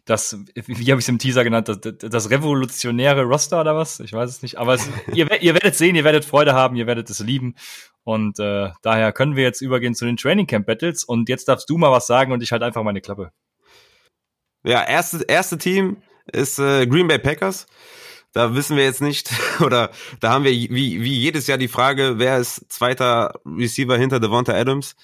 das, 0.07 0.38
wie 0.55 0.90
habe 0.92 1.01
ich 1.01 1.05
es 1.05 1.09
im 1.09 1.19
Teaser 1.19 1.42
genannt, 1.42 1.69
das, 1.69 1.81
das, 1.81 2.31
revolutionäre 2.31 3.25
Roster 3.25 3.61
oder 3.61 3.75
was? 3.75 3.99
Ich 3.99 4.12
weiß 4.12 4.31
es 4.31 4.40
nicht. 4.40 4.57
Aber 4.57 4.75
es, 4.75 4.88
ihr, 5.12 5.42
ihr 5.42 5.53
werdet 5.53 5.75
sehen, 5.75 5.97
ihr 5.97 6.05
werdet 6.05 6.25
Freude 6.25 6.55
haben, 6.55 6.77
ihr 6.77 6.87
werdet 6.87 7.11
es 7.11 7.19
lieben. 7.19 7.57
Und 8.05 8.38
äh, 8.38 8.71
daher 8.83 9.12
können 9.12 9.35
wir 9.35 9.42
jetzt 9.42 9.61
übergehen 9.61 9.97
zu 9.97 10.05
den 10.05 10.16
Training 10.16 10.47
Camp 10.47 10.64
Battles. 10.64 11.03
Und 11.03 11.29
jetzt 11.29 11.49
darfst 11.49 11.69
du 11.69 11.77
mal 11.77 11.90
was 11.90 12.07
sagen 12.07 12.31
und 12.31 12.40
ich 12.40 12.53
halt 12.53 12.62
einfach 12.62 12.85
meine 12.85 13.01
Klappe. 13.01 13.33
Ja, 14.62 14.85
erste, 14.85 15.25
erste 15.27 15.59
Team 15.59 15.97
ist 16.33 16.61
äh, 16.61 16.87
Green 16.87 17.09
Bay 17.09 17.19
Packers. 17.19 17.66
Da 18.33 18.55
wissen 18.55 18.77
wir 18.77 18.85
jetzt 18.85 19.03
nicht, 19.03 19.31
oder 19.61 19.90
da 20.21 20.31
haben 20.31 20.45
wir 20.45 20.53
wie, 20.53 21.03
wie 21.03 21.19
jedes 21.19 21.49
Jahr 21.49 21.59
die 21.59 21.69
Frage, 21.69 22.14
wer 22.19 22.38
ist 22.38 22.73
zweiter 22.73 23.40
Receiver 23.45 23.99
hinter 23.99 24.21
Devonta 24.21 24.55
Adams? 24.55 24.95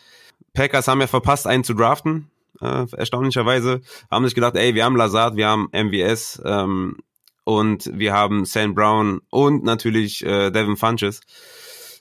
Packers 0.55 0.87
haben 0.87 1.01
ja 1.01 1.09
verpasst, 1.09 1.49
einen 1.49 1.65
zu 1.65 1.75
draften 1.75 2.32
äh, 2.63 2.87
erstaunlicherweise, 2.97 3.81
haben 4.11 4.25
sich 4.25 4.35
gedacht, 4.35 4.57
ey, 4.57 4.75
wir 4.75 4.85
haben 4.85 4.97
Lazard, 4.97 5.37
wir 5.37 5.49
haben 5.49 5.69
MVS 5.73 6.41
ähm, 6.45 6.99
und 7.45 7.91
wir 7.93 8.13
haben 8.13 8.45
Sam 8.45 8.75
Brown 8.75 9.21
und 9.31 9.65
natürlich 9.65 10.25
äh, 10.25 10.51
Devin 10.51 10.77
Funches. 10.77 11.21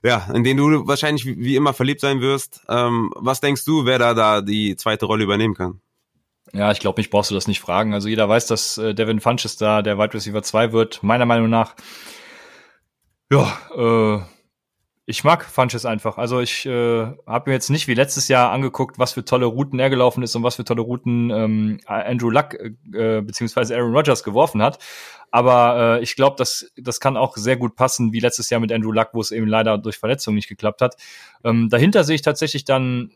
Ja, 0.04 0.28
in 0.34 0.43
den 0.43 0.58
du 0.58 0.88
wahrscheinlich 0.88 1.26
wie, 1.26 1.56
immer 1.56 1.74
verliebt 1.74 2.02
sein 2.02 2.21
wirst. 2.21 2.62
Ähm, 2.67 3.12
was 3.15 3.39
denkst 3.39 3.65
du, 3.65 3.86
wer 3.86 4.00
da 4.00 4.13
da 4.13 4.41
die 4.41 4.76
zweite 4.76 5.06
Rolle 5.06 5.24
übernehmen 5.24 5.54
kann? 5.54 5.80
Ja, 6.54 6.71
ich 6.71 6.80
glaube, 6.80 7.00
mich 7.00 7.10
brauchst 7.10 7.30
du 7.30 7.36
das 7.36 7.47
nicht 7.47 7.62
fragen. 7.62 7.93
Also 7.93 8.10
jeder 8.10 8.28
weiß, 8.28 8.47
dass 8.47 8.78
äh, 8.78 8.93
Devin 8.95 9.21
Funches 9.21 9.58
da 9.58 9.82
der 9.82 9.97
Wide 9.97 10.13
Receiver 10.13 10.41
2 10.41 10.74
wird, 10.74 11.04
meiner 11.04 11.26
Meinung 11.26 11.50
nach. 11.50 11.76
Ja, 13.32 13.58
äh, 13.76 14.21
ich 15.05 15.23
mag 15.23 15.43
Funches 15.43 15.85
einfach. 15.85 16.17
Also 16.17 16.39
ich 16.39 16.65
äh, 16.65 17.05
habe 17.25 17.49
mir 17.49 17.53
jetzt 17.53 17.69
nicht 17.69 17.87
wie 17.87 17.95
letztes 17.95 18.27
Jahr 18.27 18.51
angeguckt, 18.51 18.99
was 18.99 19.13
für 19.13 19.25
tolle 19.25 19.47
Routen 19.47 19.79
er 19.79 19.89
gelaufen 19.89 20.21
ist 20.21 20.35
und 20.35 20.43
was 20.43 20.55
für 20.55 20.63
tolle 20.63 20.81
Routen 20.81 21.31
ähm, 21.31 21.79
Andrew 21.85 22.29
Luck 22.29 22.53
äh, 22.53 23.21
beziehungsweise 23.21 23.75
Aaron 23.75 23.95
Rodgers 23.95 24.23
geworfen 24.23 24.61
hat. 24.61 24.77
Aber 25.31 25.97
äh, 25.97 26.03
ich 26.03 26.15
glaube, 26.15 26.35
das, 26.37 26.71
das 26.77 26.99
kann 26.99 27.17
auch 27.17 27.35
sehr 27.35 27.57
gut 27.57 27.75
passen, 27.75 28.13
wie 28.13 28.19
letztes 28.19 28.49
Jahr 28.49 28.61
mit 28.61 28.71
Andrew 28.71 28.91
Luck, 28.91 29.09
wo 29.13 29.21
es 29.21 29.31
eben 29.31 29.47
leider 29.47 29.77
durch 29.77 29.97
Verletzung 29.97 30.35
nicht 30.35 30.49
geklappt 30.49 30.81
hat. 30.81 30.95
Ähm, 31.43 31.69
dahinter 31.69 32.03
sehe 32.03 32.15
ich 32.15 32.21
tatsächlich 32.21 32.63
dann 32.63 33.11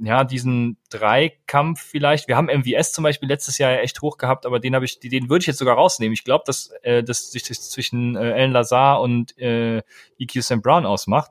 ja, 0.00 0.24
diesen 0.24 0.76
Dreikampf 0.90 1.80
vielleicht. 1.80 2.28
Wir 2.28 2.36
haben 2.36 2.46
MVS 2.46 2.92
zum 2.92 3.04
Beispiel 3.04 3.28
letztes 3.28 3.58
Jahr 3.58 3.70
ja 3.70 3.78
echt 3.78 4.02
hoch 4.02 4.18
gehabt, 4.18 4.46
aber 4.46 4.60
den 4.60 4.74
habe 4.74 4.84
ich, 4.84 4.98
den 4.98 5.28
würde 5.28 5.42
ich 5.42 5.46
jetzt 5.46 5.58
sogar 5.58 5.76
rausnehmen. 5.76 6.14
Ich 6.14 6.24
glaube, 6.24 6.44
dass 6.46 6.70
äh, 6.82 7.02
das 7.02 7.30
sich 7.30 7.44
zwischen 7.44 8.16
äh, 8.16 8.18
Alan 8.18 8.52
Lazar 8.52 9.00
und 9.00 9.38
äh, 9.38 9.82
EQ 10.18 10.42
St. 10.42 10.62
Brown 10.62 10.86
ausmacht 10.86 11.30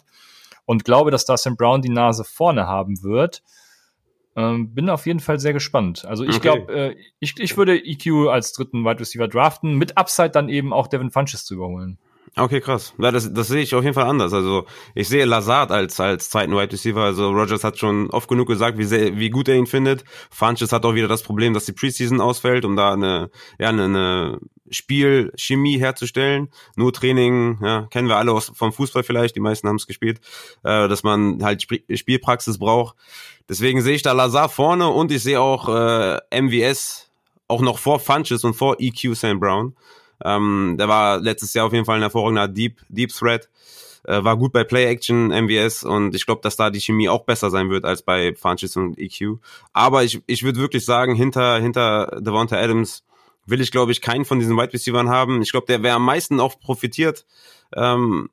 und 0.66 0.86
glaube, 0.86 1.12
dass 1.12 1.26
da 1.26 1.38
St. 1.38 1.58
Brown 1.58 1.82
die 1.82 1.90
Nase 1.90 2.24
vorne 2.24 2.68
haben 2.68 3.04
wird. 3.04 3.44
Ähm, 4.36 4.74
bin 4.74 4.90
auf 4.90 5.06
jeden 5.06 5.20
Fall 5.20 5.40
sehr 5.40 5.54
gespannt. 5.54 6.06
Also 6.06 6.24
ich 6.24 6.38
okay. 6.38 6.40
glaube, 6.40 6.74
äh, 6.74 6.96
ich, 7.20 7.40
ich 7.40 7.56
würde 7.58 7.78
EQ 7.78 8.30
als 8.30 8.54
dritten 8.54 8.84
Wide 8.84 9.00
Receiver 9.00 9.28
draften, 9.28 9.76
mit 9.76 9.98
Upside 9.98 10.32
dann 10.32 10.50
eben 10.50 10.74
auch 10.74 10.88
Devin 10.88 11.12
Funches 11.12 11.46
zu 11.46 11.54
überholen. 11.54 12.00
Okay, 12.36 12.62
krass. 12.62 12.96
Ja, 12.98 13.12
das, 13.12 13.32
das 13.32 13.48
sehe 13.48 13.62
ich 13.62 13.76
auf 13.76 13.84
jeden 13.84 13.94
Fall 13.94 14.08
anders. 14.08 14.34
Also 14.34 14.66
ich 14.96 15.08
sehe 15.08 15.26
Lazard 15.26 15.72
als 15.72 16.00
als 16.00 16.32
zweiten 16.32 16.54
Wide 16.54 16.72
Receiver. 16.72 17.02
Also 17.02 17.30
Rogers 17.30 17.64
hat 17.64 17.78
schon 17.78 18.10
oft 18.10 18.28
genug 18.28 18.48
gesagt, 18.48 18.80
wie 18.80 18.86
sehr, 18.86 19.18
wie 19.18 19.30
gut 19.30 19.48
er 19.48 19.56
ihn 19.56 19.68
findet. 19.68 20.04
Funches 20.32 20.72
hat 20.72 20.84
auch 20.84 20.96
wieder 20.96 21.08
das 21.08 21.22
Problem, 21.22 21.54
dass 21.54 21.66
die 21.66 21.74
Preseason 21.74 22.20
ausfällt, 22.20 22.66
um 22.66 22.76
da 22.76 22.94
eine 22.94 23.30
ja 23.60 23.70
eine, 23.70 23.84
eine 23.84 24.40
Spielchemie 24.72 25.78
herzustellen. 25.78 26.50
Nur 26.76 26.92
Training, 26.92 27.60
ja, 27.62 27.84
kennen 27.92 28.08
wir 28.08 28.18
alle 28.18 28.32
aus, 28.32 28.52
vom 28.56 28.74
Fußball 28.74 29.04
vielleicht. 29.04 29.36
Die 29.36 29.40
meisten 29.40 29.68
haben 29.68 29.76
es 29.76 29.86
gespielt, 29.86 30.20
äh, 30.64 30.88
dass 30.88 31.04
man 31.04 31.44
halt 31.44 31.62
Sp 31.62 31.86
Spielpraxis 31.94 32.58
braucht. 32.58 32.96
Deswegen 33.48 33.84
sehe 33.84 33.94
ich 33.94 34.02
da 34.02 34.12
Lazard 34.14 34.52
vorne 34.52 34.88
und 34.88 35.12
ich 35.12 35.22
sehe 35.22 35.40
auch 35.40 35.70
äh, 35.70 36.42
MVS 36.42 37.12
auch 37.48 37.62
noch 37.62 37.78
vor 37.78 38.00
Funches 38.00 38.44
und 38.44 38.56
vor 38.56 38.78
EQ 38.80 39.16
Sam 39.16 39.40
Brown. 39.40 39.76
Ähm, 40.24 40.76
der 40.80 40.88
war 40.88 41.20
letztes 41.20 41.54
Jahr 41.54 41.68
auf 41.68 41.74
jeden 41.74 41.86
Fall 41.86 41.98
ein 41.98 42.02
hervorragender 42.02 42.48
Deep, 42.48 42.82
Deep 42.90 43.14
Threat. 43.14 43.50
Äh, 44.06 44.24
war 44.24 44.38
gut 44.38 44.52
bei 44.52 44.64
Play 44.64 44.86
Action, 44.86 45.28
MVS 45.30 45.84
und 45.84 46.14
ich 46.14 46.26
glaube, 46.26 46.42
dass 46.42 46.58
da 46.58 46.70
die 46.70 46.82
Chemie 46.82 47.08
auch 47.08 47.24
besser 47.24 47.50
sein 47.50 47.70
wird 47.70 47.86
als 47.86 48.02
bei 48.02 48.36
Funches 48.36 48.76
und 48.76 48.98
EQ. 48.98 49.38
Aber 49.72 50.04
ich, 50.04 50.22
ich 50.28 50.44
würde 50.44 50.60
wirklich 50.60 50.86
sagen, 50.86 51.16
hinter, 51.16 51.60
hinter 51.60 52.20
Devonta 52.20 52.58
Adams 52.58 53.04
will 53.46 53.62
ich, 53.62 53.72
glaube 53.72 53.92
ich, 53.92 54.02
keinen 54.02 54.26
von 54.26 54.40
diesen 54.40 54.58
Wide 54.58 54.74
Receivers 54.74 55.08
haben. 55.08 55.42
Ich 55.42 55.52
glaube, 55.52 55.68
der, 55.68 55.84
wer 55.84 55.96
am 55.96 56.06
meisten 56.06 56.40
auch 56.40 56.60
profitiert, 56.60 57.26
ähm, 57.76 58.30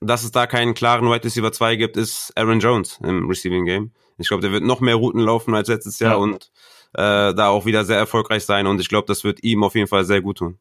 dass 0.00 0.24
es 0.24 0.32
da 0.32 0.46
keinen 0.46 0.74
klaren 0.74 1.10
Wide 1.10 1.24
Receiver 1.24 1.52
2 1.52 1.76
gibt, 1.76 1.96
ist 1.96 2.32
Aaron 2.36 2.60
Jones 2.60 2.98
im 3.02 3.26
Receiving 3.26 3.64
Game. 3.64 3.92
Ich 4.18 4.28
glaube, 4.28 4.42
der 4.42 4.52
wird 4.52 4.64
noch 4.64 4.80
mehr 4.80 4.96
Routen 4.96 5.20
laufen 5.20 5.54
als 5.54 5.68
letztes 5.68 5.98
Jahr 5.98 6.12
ja. 6.12 6.18
und 6.18 6.50
äh, 6.94 7.34
da 7.34 7.48
auch 7.48 7.66
wieder 7.66 7.84
sehr 7.84 7.98
erfolgreich 7.98 8.44
sein 8.44 8.66
und 8.66 8.80
ich 8.80 8.88
glaube, 8.88 9.06
das 9.06 9.24
wird 9.24 9.42
ihm 9.42 9.62
auf 9.64 9.74
jeden 9.74 9.88
Fall 9.88 10.04
sehr 10.04 10.22
gut 10.22 10.38
tun. 10.38 10.58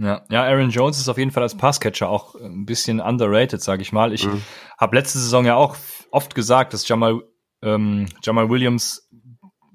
Ja, 0.00 0.24
ja, 0.30 0.44
Aaron 0.44 0.70
Jones 0.70 0.98
ist 0.98 1.08
auf 1.10 1.18
jeden 1.18 1.30
Fall 1.30 1.42
als 1.42 1.56
Passcatcher 1.56 2.08
auch 2.08 2.34
ein 2.34 2.64
bisschen 2.64 3.00
underrated, 3.00 3.60
sage 3.60 3.82
ich 3.82 3.92
mal. 3.92 4.14
Ich 4.14 4.26
mhm. 4.26 4.40
habe 4.78 4.96
letzte 4.96 5.18
Saison 5.18 5.44
ja 5.44 5.56
auch 5.56 5.76
oft 6.10 6.34
gesagt, 6.34 6.72
dass 6.72 6.88
Jamal, 6.88 7.20
ähm, 7.60 8.06
Jamal 8.22 8.48
Williams 8.48 9.10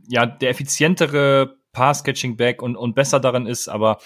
ja 0.07 0.25
der 0.25 0.49
effizientere 0.49 1.57
Passcatching-Back 1.73 2.63
und, 2.63 2.75
und 2.75 2.95
besser 2.95 3.19
darin 3.19 3.45
ist, 3.45 3.67
aber 3.67 3.99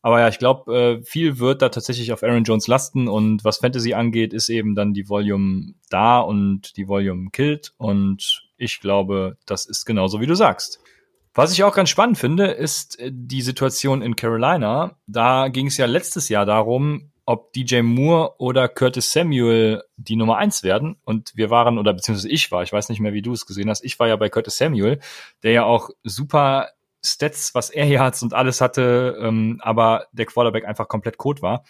aber 0.00 0.20
ja, 0.20 0.28
ich 0.28 0.38
glaube, 0.38 0.74
äh, 0.74 1.02
viel 1.02 1.40
wird 1.40 1.60
da 1.60 1.70
tatsächlich 1.70 2.12
auf 2.12 2.22
Aaron 2.22 2.44
Jones 2.44 2.68
lasten 2.68 3.08
und 3.08 3.44
was 3.44 3.58
Fantasy 3.58 3.94
angeht, 3.94 4.32
ist 4.32 4.48
eben 4.48 4.76
dann 4.76 4.94
die 4.94 5.08
Volume 5.08 5.74
da 5.90 6.20
und 6.20 6.76
die 6.76 6.86
Volume 6.86 7.30
killt 7.30 7.74
und 7.78 8.46
ich 8.56 8.80
glaube, 8.80 9.36
das 9.44 9.66
ist 9.66 9.84
genauso 9.84 10.20
wie 10.20 10.26
du 10.26 10.34
sagst. 10.34 10.80
Was 11.34 11.52
ich 11.52 11.62
auch 11.62 11.74
ganz 11.74 11.88
spannend 11.88 12.18
finde, 12.18 12.46
ist 12.46 12.98
äh, 12.98 13.10
die 13.12 13.42
Situation 13.42 14.02
in 14.02 14.16
Carolina. 14.16 14.98
Da 15.06 15.48
ging 15.48 15.66
es 15.66 15.76
ja 15.76 15.86
letztes 15.86 16.28
Jahr 16.28 16.46
darum, 16.46 17.12
ob 17.28 17.52
DJ 17.52 17.82
Moore 17.82 18.36
oder 18.38 18.68
Curtis 18.68 19.12
Samuel 19.12 19.82
die 19.96 20.16
Nummer 20.16 20.38
eins 20.38 20.62
werden. 20.62 20.96
Und 21.04 21.32
wir 21.34 21.50
waren, 21.50 21.78
oder 21.78 21.92
beziehungsweise 21.92 22.30
ich 22.30 22.50
war, 22.50 22.62
ich 22.62 22.72
weiß 22.72 22.88
nicht 22.88 23.00
mehr, 23.00 23.12
wie 23.12 23.20
du 23.20 23.32
es 23.32 23.44
gesehen 23.44 23.68
hast, 23.68 23.84
ich 23.84 23.98
war 23.98 24.08
ja 24.08 24.16
bei 24.16 24.30
Curtis 24.30 24.56
Samuel, 24.56 24.98
der 25.42 25.52
ja 25.52 25.64
auch 25.64 25.90
super 26.04 26.70
Stats, 27.04 27.54
was 27.54 27.70
er 27.70 27.84
hier 27.84 28.00
hat 28.00 28.20
und 28.22 28.32
alles 28.32 28.60
hatte, 28.62 29.18
ähm, 29.20 29.60
aber 29.62 30.06
der 30.12 30.24
Quarterback 30.26 30.64
einfach 30.64 30.88
komplett 30.88 31.18
kot 31.18 31.42
war. 31.42 31.64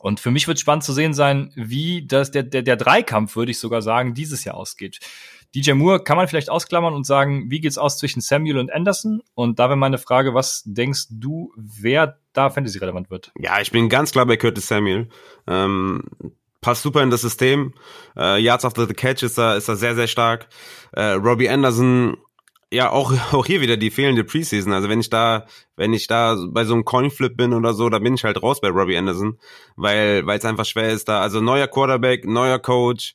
Und 0.00 0.20
für 0.20 0.30
mich 0.30 0.46
wird 0.46 0.60
spannend 0.60 0.84
zu 0.84 0.92
sehen 0.92 1.14
sein, 1.14 1.52
wie 1.56 2.06
das, 2.06 2.30
der, 2.30 2.44
der, 2.44 2.62
der 2.62 2.76
Dreikampf, 2.76 3.36
würde 3.36 3.50
ich 3.50 3.58
sogar 3.58 3.82
sagen, 3.82 4.14
dieses 4.14 4.44
Jahr 4.44 4.54
ausgeht. 4.54 5.00
DJ 5.54 5.72
Moore 5.72 6.02
kann 6.02 6.16
man 6.16 6.28
vielleicht 6.28 6.50
ausklammern 6.50 6.92
und 6.92 7.04
sagen, 7.04 7.50
wie 7.50 7.60
geht's 7.60 7.78
aus 7.78 7.96
zwischen 7.96 8.20
Samuel 8.20 8.58
und 8.58 8.72
Anderson? 8.72 9.22
Und 9.34 9.58
da 9.58 9.68
wäre 9.68 9.76
meine 9.76 9.98
Frage, 9.98 10.34
was 10.34 10.62
denkst 10.66 11.06
du, 11.10 11.52
wer 11.56 12.18
da 12.34 12.50
Fantasy 12.50 12.78
relevant 12.78 13.10
wird? 13.10 13.32
Ja, 13.38 13.60
ich 13.60 13.70
bin 13.70 13.88
ganz 13.88 14.12
klar 14.12 14.26
bei 14.26 14.36
Curtis 14.36 14.68
Samuel. 14.68 15.08
Ähm, 15.46 16.04
passt 16.60 16.82
super 16.82 17.02
in 17.02 17.10
das 17.10 17.22
System. 17.22 17.74
Äh, 18.16 18.40
Yards 18.40 18.64
after 18.64 18.86
the 18.86 18.94
catch 18.94 19.22
ist 19.22 19.38
da, 19.38 19.54
ist 19.54 19.68
da 19.68 19.76
sehr, 19.76 19.94
sehr 19.94 20.06
stark. 20.06 20.48
Äh, 20.92 21.12
Robbie 21.12 21.48
Anderson, 21.48 22.18
ja, 22.70 22.90
auch, 22.90 23.12
auch 23.32 23.46
hier 23.46 23.62
wieder 23.62 23.78
die 23.78 23.90
fehlende 23.90 24.24
Preseason. 24.24 24.72
Also 24.72 24.90
wenn 24.90 25.00
ich 25.00 25.08
da, 25.08 25.46
wenn 25.76 25.94
ich 25.94 26.06
da 26.06 26.36
bei 26.50 26.64
so 26.64 26.74
einem 26.74 26.84
Coinflip 26.84 27.36
bin 27.38 27.54
oder 27.54 27.72
so, 27.72 27.88
da 27.88 27.98
bin 27.98 28.14
ich 28.14 28.24
halt 28.24 28.42
raus 28.42 28.60
bei 28.60 28.68
Robbie 28.68 28.98
Anderson, 28.98 29.38
weil, 29.76 30.26
weil 30.26 30.38
es 30.38 30.44
einfach 30.44 30.66
schwer 30.66 30.90
ist 30.90 31.08
da. 31.08 31.20
Also 31.20 31.40
neuer 31.40 31.68
Quarterback, 31.68 32.26
neuer 32.26 32.58
Coach, 32.58 33.14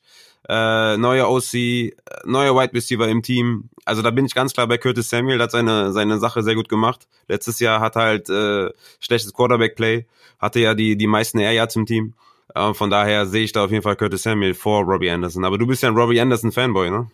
äh, 0.49 0.97
neuer 0.97 1.29
OC, 1.29 1.53
äh, 1.53 1.91
neuer 2.25 2.55
Wide 2.55 2.73
Receiver 2.73 3.07
im 3.07 3.21
Team. 3.21 3.69
Also 3.85 4.01
da 4.01 4.11
bin 4.11 4.25
ich 4.25 4.33
ganz 4.33 4.53
klar 4.53 4.67
bei 4.67 4.77
Curtis 4.77 5.09
Samuel, 5.09 5.37
der 5.37 5.45
hat 5.45 5.51
seine, 5.51 5.91
seine 5.91 6.19
Sache 6.19 6.43
sehr 6.43 6.55
gut 6.55 6.69
gemacht. 6.69 7.07
Letztes 7.27 7.59
Jahr 7.59 7.79
hat 7.79 7.95
halt 7.95 8.29
äh, 8.29 8.69
schlechtes 8.99 9.33
Quarterback-Play, 9.33 10.05
hatte 10.39 10.59
ja 10.59 10.73
die, 10.73 10.97
die 10.97 11.07
meisten 11.07 11.39
Air 11.39 11.53
Yards 11.53 11.75
im 11.75 11.85
Team. 11.85 12.13
Äh, 12.55 12.73
von 12.73 12.89
daher 12.89 13.25
sehe 13.25 13.43
ich 13.43 13.51
da 13.51 13.63
auf 13.65 13.71
jeden 13.71 13.83
Fall 13.83 13.95
Curtis 13.95 14.23
Samuel 14.23 14.53
vor 14.53 14.83
Robbie 14.83 15.09
Anderson. 15.09 15.45
Aber 15.45 15.57
du 15.57 15.67
bist 15.67 15.83
ja 15.83 15.89
ein 15.89 15.95
Robbie 15.95 16.19
Anderson-Fanboy, 16.19 16.91
ne? 16.91 17.09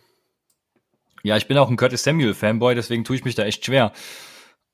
Ja, 1.22 1.36
ich 1.38 1.48
bin 1.48 1.58
auch 1.58 1.70
ein 1.70 1.76
Curtis 1.76 2.04
Samuel-Fanboy, 2.04 2.76
deswegen 2.76 3.04
tue 3.04 3.16
ich 3.18 3.26
mich 3.26 3.36
da 3.36 3.44
echt 3.44 3.66
schwer. 3.66 3.92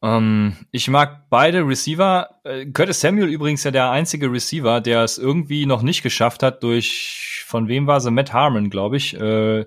Ähm, 0.01 0.55
ich 0.71 0.87
mag 0.87 1.29
beide 1.29 1.67
Receiver. 1.67 2.29
Äh, 2.43 2.67
Curtis 2.67 3.01
Samuel 3.01 3.29
übrigens 3.29 3.63
ja 3.63 3.71
der 3.71 3.89
einzige 3.89 4.31
Receiver, 4.31 4.81
der 4.81 5.03
es 5.03 5.17
irgendwie 5.17 5.65
noch 5.65 5.81
nicht 5.81 6.03
geschafft 6.03 6.43
hat 6.43 6.61
durch, 6.63 7.34
von 7.45 7.67
wem 7.67 7.87
war 7.87 8.01
sie? 8.01 8.11
Matt 8.11 8.33
Harmon, 8.33 8.69
glaube 8.69 8.97
ich. 8.97 9.13
Äh, 9.13 9.65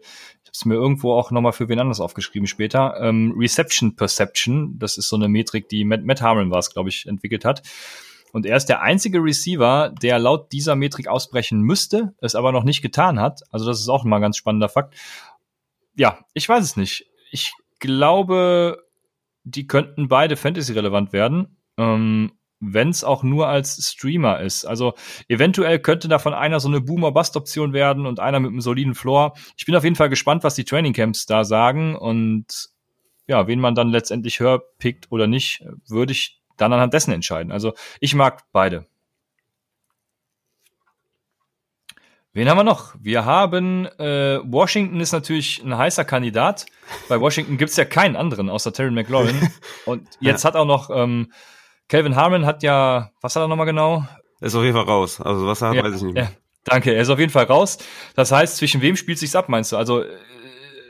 es 0.59 0.65
mir 0.65 0.75
irgendwo 0.75 1.13
auch 1.13 1.31
nochmal 1.31 1.53
für 1.53 1.69
wen 1.69 1.79
anders 1.79 2.01
aufgeschrieben 2.01 2.47
später. 2.47 2.97
Ähm, 3.01 3.35
Reception 3.37 3.97
Perception, 3.97 4.79
das 4.79 4.99
ist 4.99 5.09
so 5.09 5.17
eine 5.17 5.29
Metrik, 5.29 5.69
die 5.69 5.85
Matt, 5.85 6.05
Matt 6.05 6.21
Harmon 6.21 6.51
war 6.51 6.59
es, 6.59 6.71
glaube 6.73 6.89
ich, 6.89 7.07
entwickelt 7.07 7.45
hat. 7.45 7.63
Und 8.33 8.45
er 8.45 8.57
ist 8.57 8.67
der 8.67 8.83
einzige 8.83 9.23
Receiver, 9.23 9.95
der 10.03 10.19
laut 10.19 10.53
dieser 10.53 10.77
Metrik 10.77 11.09
ausbrechen 11.09 11.61
müsste, 11.61 12.15
es 12.21 12.35
aber 12.35 12.53
noch 12.53 12.65
nicht 12.65 12.83
getan 12.83 13.21
hat. 13.21 13.41
Also 13.51 13.67
das 13.67 13.81
ist 13.81 13.89
auch 13.89 14.05
mal 14.05 14.17
ein 14.17 14.23
ganz 14.23 14.37
spannender 14.37 14.69
Fakt. 14.69 14.95
Ja, 15.95 16.19
ich 16.35 16.49
weiß 16.49 16.63
es 16.63 16.77
nicht. 16.77 17.07
Ich 17.31 17.53
glaube, 17.79 18.83
die 19.45 19.67
könnten 19.67 20.09
beide 20.09 20.37
Fantasy-relevant 20.37 21.13
werden. 21.13 21.57
Ähm, 21.79 22.33
wenn 22.61 22.89
es 22.89 23.05
auch 23.05 23.23
nur 23.23 23.49
als 23.49 23.77
Streamer 23.89 24.41
ist. 24.41 24.65
Also 24.65 24.95
eventuell 25.29 25.79
könnte 25.79 26.09
davon 26.09 26.35
einer 26.35 26.61
so 26.61 26.69
eine 26.69 26.81
Boomer-Bust-Option 26.81 27.73
werden 27.73 28.07
und 28.07 28.21
einer 28.21 28.41
mit 28.41 28.51
einem 28.51 28.61
soliden 28.61 28.95
Floor. 28.95 29.35
Ich 29.57 29.67
bin 29.67 29.77
auf 29.77 29.85
jeden 29.85 29.97
Fall 29.97 30.09
gespannt, 30.09 30.45
was 30.45 30.55
die 30.55 30.65
Training 30.65 30.93
Camps 30.93 31.27
da 31.27 31.45
sagen 31.45 31.97
und 31.97 32.71
ja, 33.27 33.47
wen 33.47 33.61
man 33.61 33.75
dann 33.75 33.91
letztendlich 33.91 34.41
höher 34.41 34.63
pickt 34.79 35.13
oder 35.13 35.27
nicht, 35.27 35.63
würde 35.87 36.13
ich 36.13 36.41
dann 36.57 36.73
anhand 36.73 36.95
dessen 36.95 37.13
entscheiden. 37.13 37.53
Also 37.53 37.75
ich 38.01 38.15
mag 38.15 38.43
beide. 38.53 38.87
Wen 42.33 42.49
haben 42.49 42.59
wir 42.59 42.65
noch? 42.65 42.95
Wir 43.01 43.25
haben 43.25 43.87
äh, 43.99 44.39
Washington 44.45 45.01
ist 45.01 45.13
natürlich 45.13 45.63
ein 45.65 45.77
heißer 45.77 46.05
Kandidat. 46.05 46.67
Bei 47.09 47.21
Washington 47.21 47.57
gibt's 47.57 47.77
ja 47.77 47.85
keinen 47.85 48.17
anderen 48.17 48.49
außer 48.49 48.73
Terry 48.73 48.91
McLaurin. 48.91 49.51
Und 49.87 50.09
jetzt 50.21 50.45
hat 50.45 50.55
auch 50.55 50.67
noch 50.67 50.91
ähm, 50.93 51.33
Calvin 51.89 52.17
Harmon 52.17 52.47
hat 52.47 52.63
ja, 52.63 53.11
was 53.21 53.35
hat 53.35 53.43
er 53.43 53.49
nochmal 53.49 53.67
genau? 53.67 54.05
Ist 54.41 54.55
auf 54.55 54.63
jeden 54.63 54.77
Fall 54.77 54.85
raus. 54.85 55.21
Also 55.21 55.47
was 55.47 55.63
er 55.63 55.71
hat, 55.71 55.77
ja, 55.77 55.85
weiß 55.85 55.97
ich 55.97 56.03
nicht 56.03 56.15
mehr. 56.15 56.25
Ja, 56.25 56.31
danke, 56.65 56.93
er 56.93 57.03
ist 57.03 57.09
auf 57.09 57.19
jeden 57.19 57.33
Fall 57.33 57.45
raus. 57.45 57.79
Das 58.15 58.31
heißt, 58.31 58.57
zwischen 58.59 58.83
wem 58.83 58.97
spielt 58.97 59.19
sich's 59.19 59.35
ab, 59.35 59.49
meinst 59.49 59.73
du? 59.73 59.77
Also 59.77 60.03
äh, 60.03 60.07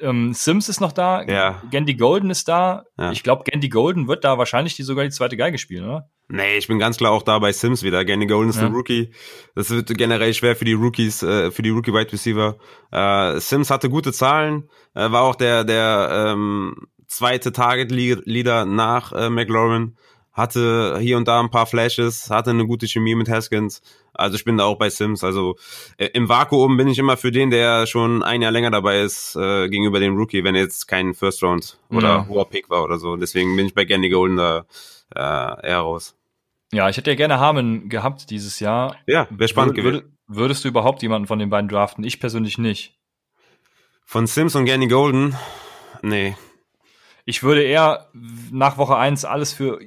ähm, 0.03 0.33
Sims 0.35 0.69
ist 0.69 0.81
noch 0.81 0.93
da, 0.93 1.23
ja. 1.23 1.63
Gandy 1.71 1.95
Golden 1.95 2.31
ist 2.31 2.49
da. 2.49 2.85
Ja. 2.99 3.13
Ich 3.13 3.23
glaube, 3.23 3.45
Gandy 3.45 3.69
Golden 3.69 4.09
wird 4.09 4.25
da 4.25 4.39
wahrscheinlich 4.39 4.75
die, 4.77 4.83
sogar 4.83 5.05
die 5.05 5.11
zweite 5.11 5.37
Geige 5.37 5.59
spielen, 5.59 5.85
oder? 5.85 6.11
Nee, 6.29 6.59
ich 6.59 6.69
bin 6.69 6.79
ganz 6.79 6.99
klar 6.99 7.13
auch 7.13 7.23
da 7.23 7.39
bei 7.39 7.53
Sims 7.53 7.83
wieder. 7.83 8.05
Gandy 8.05 8.27
Golden 8.27 8.51
ist 8.51 8.61
ja. 8.61 8.67
ein 8.67 8.75
Rookie. 8.75 9.13
Das 9.55 9.71
wird 9.71 9.97
generell 9.97 10.35
schwer 10.35 10.57
für 10.57 10.65
die 10.65 10.75
Rookies, 10.75 11.23
äh, 11.23 11.51
für 11.51 11.63
die 11.63 11.71
Rookie 11.71 11.93
Wide 11.93 12.13
Receiver. 12.13 12.57
Äh, 12.93 13.41
Sims 13.41 13.71
hatte 13.71 13.89
gute 13.89 14.13
Zahlen, 14.13 14.69
äh, 14.95 15.11
war 15.11 15.23
auch 15.23 15.37
der 15.37 15.65
der 15.65 16.33
ähm, 16.33 16.75
zweite 17.07 17.53
Target 17.53 17.91
Leader 17.91 18.67
nach 18.67 19.13
äh, 19.13 19.31
McLaurin 19.31 19.97
hatte 20.39 20.99
hier 21.01 21.17
und 21.17 21.27
da 21.27 21.41
ein 21.41 21.51
paar 21.51 21.67
Flashes, 21.67 22.31
hatte 22.31 22.51
eine 22.51 22.65
gute 22.67 22.87
Chemie 22.87 23.17
mit 23.17 23.29
Haskins. 23.29 23.83
Also 24.15 24.37
ich 24.37 24.45
bin 24.45 24.57
da 24.57 24.65
auch 24.65 24.79
bei 24.79 24.89
Sims. 24.89 25.25
Also 25.25 25.57
äh, 25.99 26.07
im 26.15 26.29
Vakuum 26.29 26.77
bin 26.77 26.89
ich 26.89 26.99
immer 26.99 27.17
für 27.17 27.33
den, 27.33 27.51
der 27.51 27.87
schon 27.87 28.23
ein 28.23 28.41
Jahr 28.41 28.53
länger 28.53 28.71
dabei 28.71 29.01
ist, 29.01 29.37
äh, 29.37 29.69
gegenüber 29.69 29.99
dem 29.99 30.17
Rookie, 30.17 30.45
wenn 30.45 30.55
jetzt 30.55 30.87
kein 30.87 31.13
First 31.13 31.43
Round 31.43 31.79
oder 31.91 32.09
ja. 32.09 32.29
hoher 32.29 32.49
Pick 32.49 32.71
war 32.71 32.85
oder 32.85 32.99
so. 32.99 33.17
Deswegen 33.17 33.57
bin 33.57 33.67
ich 33.67 33.75
bei 33.75 33.85
Gandy 33.85 34.09
Golden 34.09 34.37
da 34.37 34.65
äh, 35.15 35.67
eher 35.69 35.81
raus. 35.81 36.15
Ja, 36.73 36.89
ich 36.89 36.97
hätte 36.97 37.11
ja 37.11 37.17
gerne 37.17 37.41
Harmon 37.41 37.89
gehabt 37.89 38.31
dieses 38.31 38.61
Jahr. 38.61 38.97
Ja, 39.07 39.27
wäre 39.31 39.49
spannend 39.49 39.77
Wür 39.77 39.83
gewesen. 39.83 40.19
Würdest 40.29 40.65
du 40.65 40.69
überhaupt 40.69 41.03
jemanden 41.03 41.27
von 41.27 41.39
den 41.39 41.51
beiden 41.51 41.69
draften? 41.69 42.05
Ich 42.05 42.21
persönlich 42.21 42.59
nicht. 42.59 42.97
Von 44.05 44.27
Sims 44.27 44.55
und 44.55 44.67
Gandy 44.67 44.87
Golden? 44.87 45.35
Nee, 46.03 46.37
ich 47.29 47.43
würde 47.43 47.63
eher 47.63 48.07
nach 48.51 48.79
Woche 48.79 48.97
eins 48.97 49.27
alles 49.27 49.53
für 49.53 49.79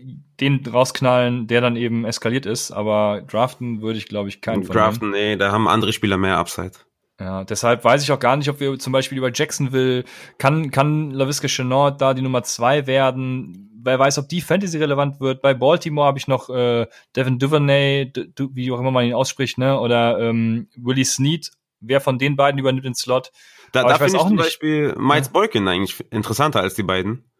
den 0.42 0.66
rausknallen, 0.66 1.48
der 1.48 1.62
dann 1.62 1.76
eben 1.76 2.04
eskaliert 2.04 2.46
ist, 2.46 2.72
aber 2.72 3.22
draften 3.28 3.82
würde 3.82 4.00
ich, 4.00 4.08
glaube 4.08 4.28
ich, 4.28 4.42
keinen 4.42 4.64
von 4.64 4.76
Draften, 4.76 5.12
nee, 5.12 5.38
da 5.38 5.52
haben 5.52 5.68
andere 5.68 5.94
Spieler 5.94 6.18
mehr 6.18 6.38
Upside. 6.38 6.72
Ja, 7.20 7.44
deshalb 7.44 7.84
weiß 7.84 8.02
ich 8.02 8.12
auch 8.12 8.20
gar 8.20 8.36
nicht, 8.36 8.50
ob 8.50 8.60
wir 8.60 8.80
zum 8.80 8.92
Beispiel 8.92 9.20
über 9.20 9.32
Jacksonville, 9.32 10.04
kann, 10.40 10.72
kann 10.72 11.12
LaVisca 11.12 11.48
Chenard 11.48 12.02
da 12.02 12.16
die 12.16 12.24
Nummer 12.24 12.42
zwei 12.42 12.88
werden? 12.88 13.70
Wer 13.84 14.00
weiß, 14.00 14.18
ob 14.18 14.28
die 14.28 14.42
Fantasy 14.42 14.80
relevant 14.80 15.20
wird. 15.20 15.42
Bei 15.42 15.54
Baltimore 15.54 16.08
habe 16.08 16.18
ich 16.18 16.28
noch 16.28 16.50
äh, 16.50 16.88
Devin 17.16 17.38
Duvernay, 17.38 18.12
wie 18.38 18.72
auch 18.72 18.80
immer 18.80 18.92
man 18.92 19.06
ihn 19.06 19.14
ausspricht, 19.14 19.60
ne? 19.60 19.80
Oder 19.80 20.20
ähm, 20.20 20.68
Willie 20.76 21.06
Snead. 21.06 21.52
Wer 21.80 22.02
von 22.02 22.18
den 22.18 22.36
beiden 22.36 22.60
übernimmt 22.60 22.86
den 22.86 22.96
Slot? 22.96 23.32
Da, 23.72 23.84
da 23.84 23.98
finde 23.98 24.18
ich 24.18 24.22
zum 24.22 24.36
nicht. 24.36 24.44
Beispiel 24.44 24.96
Miles. 24.98 25.30
Boykin 25.30 25.68
eigentlich 25.68 26.04
interessanter 26.12 26.62
als 26.62 26.76
die 26.76 26.84
beiden. 26.84 27.31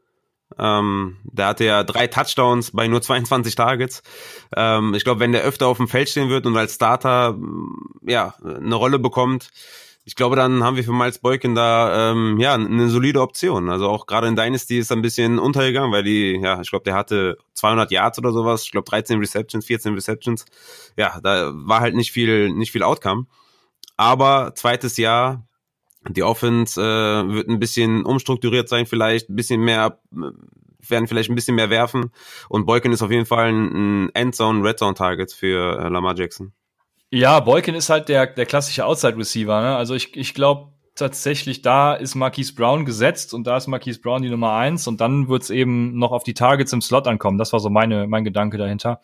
Ähm, 0.62 1.18
der 1.24 1.48
hatte 1.48 1.66
ja 1.66 1.84
drei 1.84 2.06
Touchdowns 2.08 2.72
bei 2.72 2.88
nur 2.88 3.02
22 3.02 3.56
Targets. 3.56 4.04
Ähm, 4.56 4.94
ich 4.94 5.04
glaube, 5.04 5.20
wenn 5.20 5.32
der 5.32 5.42
öfter 5.42 5.68
auf 5.68 5.78
dem 5.78 5.88
Feld 5.88 6.08
stehen 6.08 6.30
wird 6.30 6.46
und 6.46 6.56
als 6.56 6.76
Starter 6.76 7.36
ja 8.06 8.36
eine 8.44 8.76
Rolle 8.76 9.00
bekommt, 9.00 9.50
ich 10.04 10.16
glaube, 10.16 10.36
dann 10.36 10.64
haben 10.64 10.76
wir 10.76 10.84
für 10.84 10.94
Miles 10.94 11.20
Boykin 11.20 11.56
da 11.56 12.12
ähm, 12.12 12.40
ja 12.40 12.54
eine 12.56 12.90
solide 12.90 13.22
Option. 13.22 13.70
Also 13.70 13.88
auch 13.88 14.06
gerade 14.06 14.28
in 14.28 14.36
Dynasty 14.36 14.80
ist 14.80 14.92
er 14.92 14.98
ein 14.98 15.02
bisschen 15.02 15.40
untergegangen, 15.40 15.92
weil 15.92 16.04
die 16.04 16.40
ja, 16.42 16.62
ich 16.62 16.70
glaube, 16.70 16.84
der 16.84 16.96
hatte 16.96 17.38
200 17.54 17.92
Yards 17.92 18.20
oder 18.20 18.32
sowas. 18.32 18.64
Ich 18.64 18.72
glaube 18.72 18.90
13 18.90 19.20
Receptions, 19.20 19.66
14 19.66 19.94
Receptions. 19.94 20.46
Ja, 20.98 21.20
da 21.22 21.52
war 21.54 21.82
halt 21.82 21.96
nicht 21.96 22.12
viel 22.12 22.52
nicht 22.52 22.72
viel 22.72 22.84
Outcome. 22.84 23.26
Aber 23.98 24.54
zweites 24.56 24.98
Jahr 24.98 25.48
die 26.10 26.24
Offense 26.24 26.82
äh, 26.82 27.34
wird 27.34 27.48
ein 27.48 27.60
bisschen 27.60 28.04
umstrukturiert 28.04 28.70
sein, 28.70 28.86
vielleicht 28.86 29.30
ein 29.30 29.36
bisschen 29.36 29.62
mehr, 29.62 30.00
werden 30.88 31.08
vielleicht 31.08 31.30
ein 31.30 31.36
bisschen 31.36 31.56
mehr 31.56 31.70
werfen. 31.70 32.12
Und 32.50 32.66
Boykin 32.66 32.92
ist 32.92 33.02
auf 33.02 33.12
jeden 33.12 33.26
Fall 33.26 33.52
ein 33.52 34.10
Endzone, 34.14 34.64
Redzone 34.64 34.96
Target 34.96 35.32
für 35.32 35.80
äh, 35.80 35.90
Lamar 35.90 36.16
Jackson. 36.18 36.54
Ja, 37.12 37.40
Boykin 37.40 37.76
ist 37.76 37.90
halt 37.90 38.10
der, 38.10 38.28
der 38.28 38.46
klassische 38.46 38.86
Outside 38.86 39.18
Receiver. 39.18 39.62
Ne? 39.62 39.76
Also 39.76 39.96
ich, 39.96 40.16
ich 40.16 40.34
glaube 40.34 40.72
tatsächlich, 40.96 41.62
da 41.62 41.94
ist 41.94 42.16
Marquise 42.16 42.54
Brown 42.54 42.86
gesetzt 42.86 43.34
und 43.34 43.46
da 43.46 43.58
ist 43.58 43.68
Marquise 43.68 44.00
Brown 44.00 44.22
die 44.22 44.30
Nummer 44.30 44.54
eins 44.54 44.88
und 44.88 45.02
dann 45.02 45.28
wird's 45.30 45.50
eben 45.50 45.98
noch 45.98 46.12
auf 46.12 46.24
die 46.24 46.34
Targets 46.34 46.74
im 46.74 46.82
Slot 46.82 47.08
ankommen. 47.08 47.38
Das 47.38 47.54
war 47.54 47.60
so 47.60 47.70
meine, 47.70 48.08
mein 48.08 48.24
Gedanke 48.24 48.58
dahinter. 48.58 49.02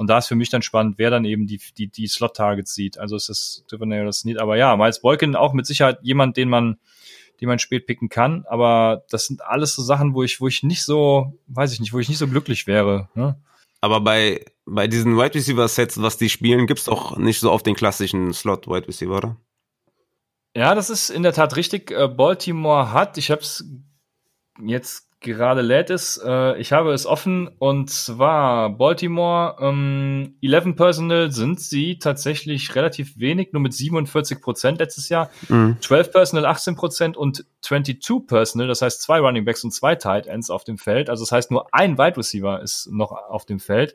Und 0.00 0.06
da 0.06 0.16
ist 0.16 0.28
für 0.28 0.34
mich 0.34 0.48
dann 0.48 0.62
spannend, 0.62 0.94
wer 0.96 1.10
dann 1.10 1.26
eben 1.26 1.46
die, 1.46 1.60
die, 1.76 1.88
die 1.88 2.06
Slot-Targets 2.06 2.72
sieht. 2.72 2.96
Also 2.96 3.16
ist 3.16 3.28
das 3.28 3.64
Duvernay 3.68 4.00
oder 4.00 4.14
Snead. 4.14 4.38
Aber 4.38 4.56
ja, 4.56 4.74
Miles 4.74 5.02
Boykin 5.02 5.36
auch 5.36 5.52
mit 5.52 5.66
Sicherheit 5.66 5.98
jemand, 6.00 6.38
den 6.38 6.48
man, 6.48 6.78
den 7.38 7.48
man 7.48 7.58
spät 7.58 7.86
picken 7.86 8.08
kann. 8.08 8.46
Aber 8.48 9.04
das 9.10 9.26
sind 9.26 9.44
alles 9.44 9.74
so 9.74 9.82
Sachen, 9.82 10.14
wo 10.14 10.22
ich, 10.22 10.40
wo 10.40 10.48
ich 10.48 10.62
nicht 10.62 10.84
so, 10.84 11.38
weiß 11.48 11.74
ich 11.74 11.80
nicht, 11.80 11.92
wo 11.92 11.98
ich 11.98 12.08
nicht 12.08 12.16
so 12.16 12.26
glücklich 12.26 12.66
wäre. 12.66 13.10
Ne? 13.14 13.38
Aber 13.82 14.00
bei, 14.00 14.42
bei 14.64 14.88
diesen 14.88 15.18
Wide 15.18 15.34
Receiver 15.34 15.68
Sets, 15.68 16.00
was 16.00 16.16
die 16.16 16.30
spielen, 16.30 16.66
gibt's 16.66 16.88
auch 16.88 17.18
nicht 17.18 17.38
so 17.38 17.52
oft 17.52 17.66
den 17.66 17.74
klassischen 17.74 18.32
Slot 18.32 18.68
Wide 18.68 18.88
Receiver, 18.88 19.18
oder? 19.18 19.36
Ja, 20.56 20.74
das 20.74 20.88
ist 20.88 21.10
in 21.10 21.22
der 21.22 21.34
Tat 21.34 21.56
richtig. 21.56 21.90
Äh, 21.90 22.08
Baltimore 22.08 22.94
hat, 22.94 23.18
ich 23.18 23.30
habe 23.30 23.42
es 23.42 23.66
jetzt 24.64 25.09
gerade 25.20 25.60
lädt 25.60 25.90
es. 25.90 26.20
Äh, 26.24 26.58
ich 26.58 26.72
habe 26.72 26.92
es 26.92 27.06
offen 27.06 27.48
und 27.58 27.90
zwar 27.90 28.70
Baltimore. 28.70 29.56
Ähm, 29.60 30.36
11 30.42 30.76
Personal 30.76 31.30
sind 31.30 31.60
sie 31.60 31.98
tatsächlich 31.98 32.74
relativ 32.74 33.18
wenig, 33.18 33.52
nur 33.52 33.62
mit 33.62 33.74
47 33.74 34.40
Prozent 34.40 34.78
letztes 34.78 35.08
Jahr. 35.08 35.30
Mhm. 35.48 35.76
12 35.80 36.10
Personal 36.10 36.46
18 36.46 36.74
Prozent 36.74 37.16
und 37.16 37.44
22 37.62 38.26
Personal, 38.26 38.68
das 38.68 38.82
heißt 38.82 39.02
zwei 39.02 39.20
Running 39.20 39.44
Backs 39.44 39.62
und 39.62 39.72
zwei 39.72 39.94
Tight 39.94 40.26
Ends 40.26 40.50
auf 40.50 40.64
dem 40.64 40.78
Feld. 40.78 41.10
Also 41.10 41.22
das 41.22 41.32
heißt 41.32 41.50
nur 41.50 41.72
ein 41.72 41.98
Wide 41.98 42.16
Receiver 42.16 42.60
ist 42.62 42.88
noch 42.90 43.12
auf 43.12 43.44
dem 43.44 43.60
Feld. 43.60 43.94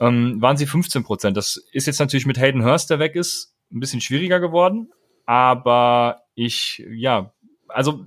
Ähm, 0.00 0.42
waren 0.42 0.56
sie 0.56 0.66
15 0.66 1.04
Prozent. 1.04 1.36
Das 1.36 1.56
ist 1.72 1.86
jetzt 1.86 2.00
natürlich 2.00 2.26
mit 2.26 2.38
Hayden 2.38 2.64
Hurst, 2.64 2.90
der 2.90 2.98
weg 2.98 3.14
ist, 3.14 3.54
ein 3.72 3.80
bisschen 3.80 4.00
schwieriger 4.00 4.40
geworden. 4.40 4.90
Aber 5.24 6.22
ich, 6.34 6.84
ja, 6.90 7.32
also 7.68 8.04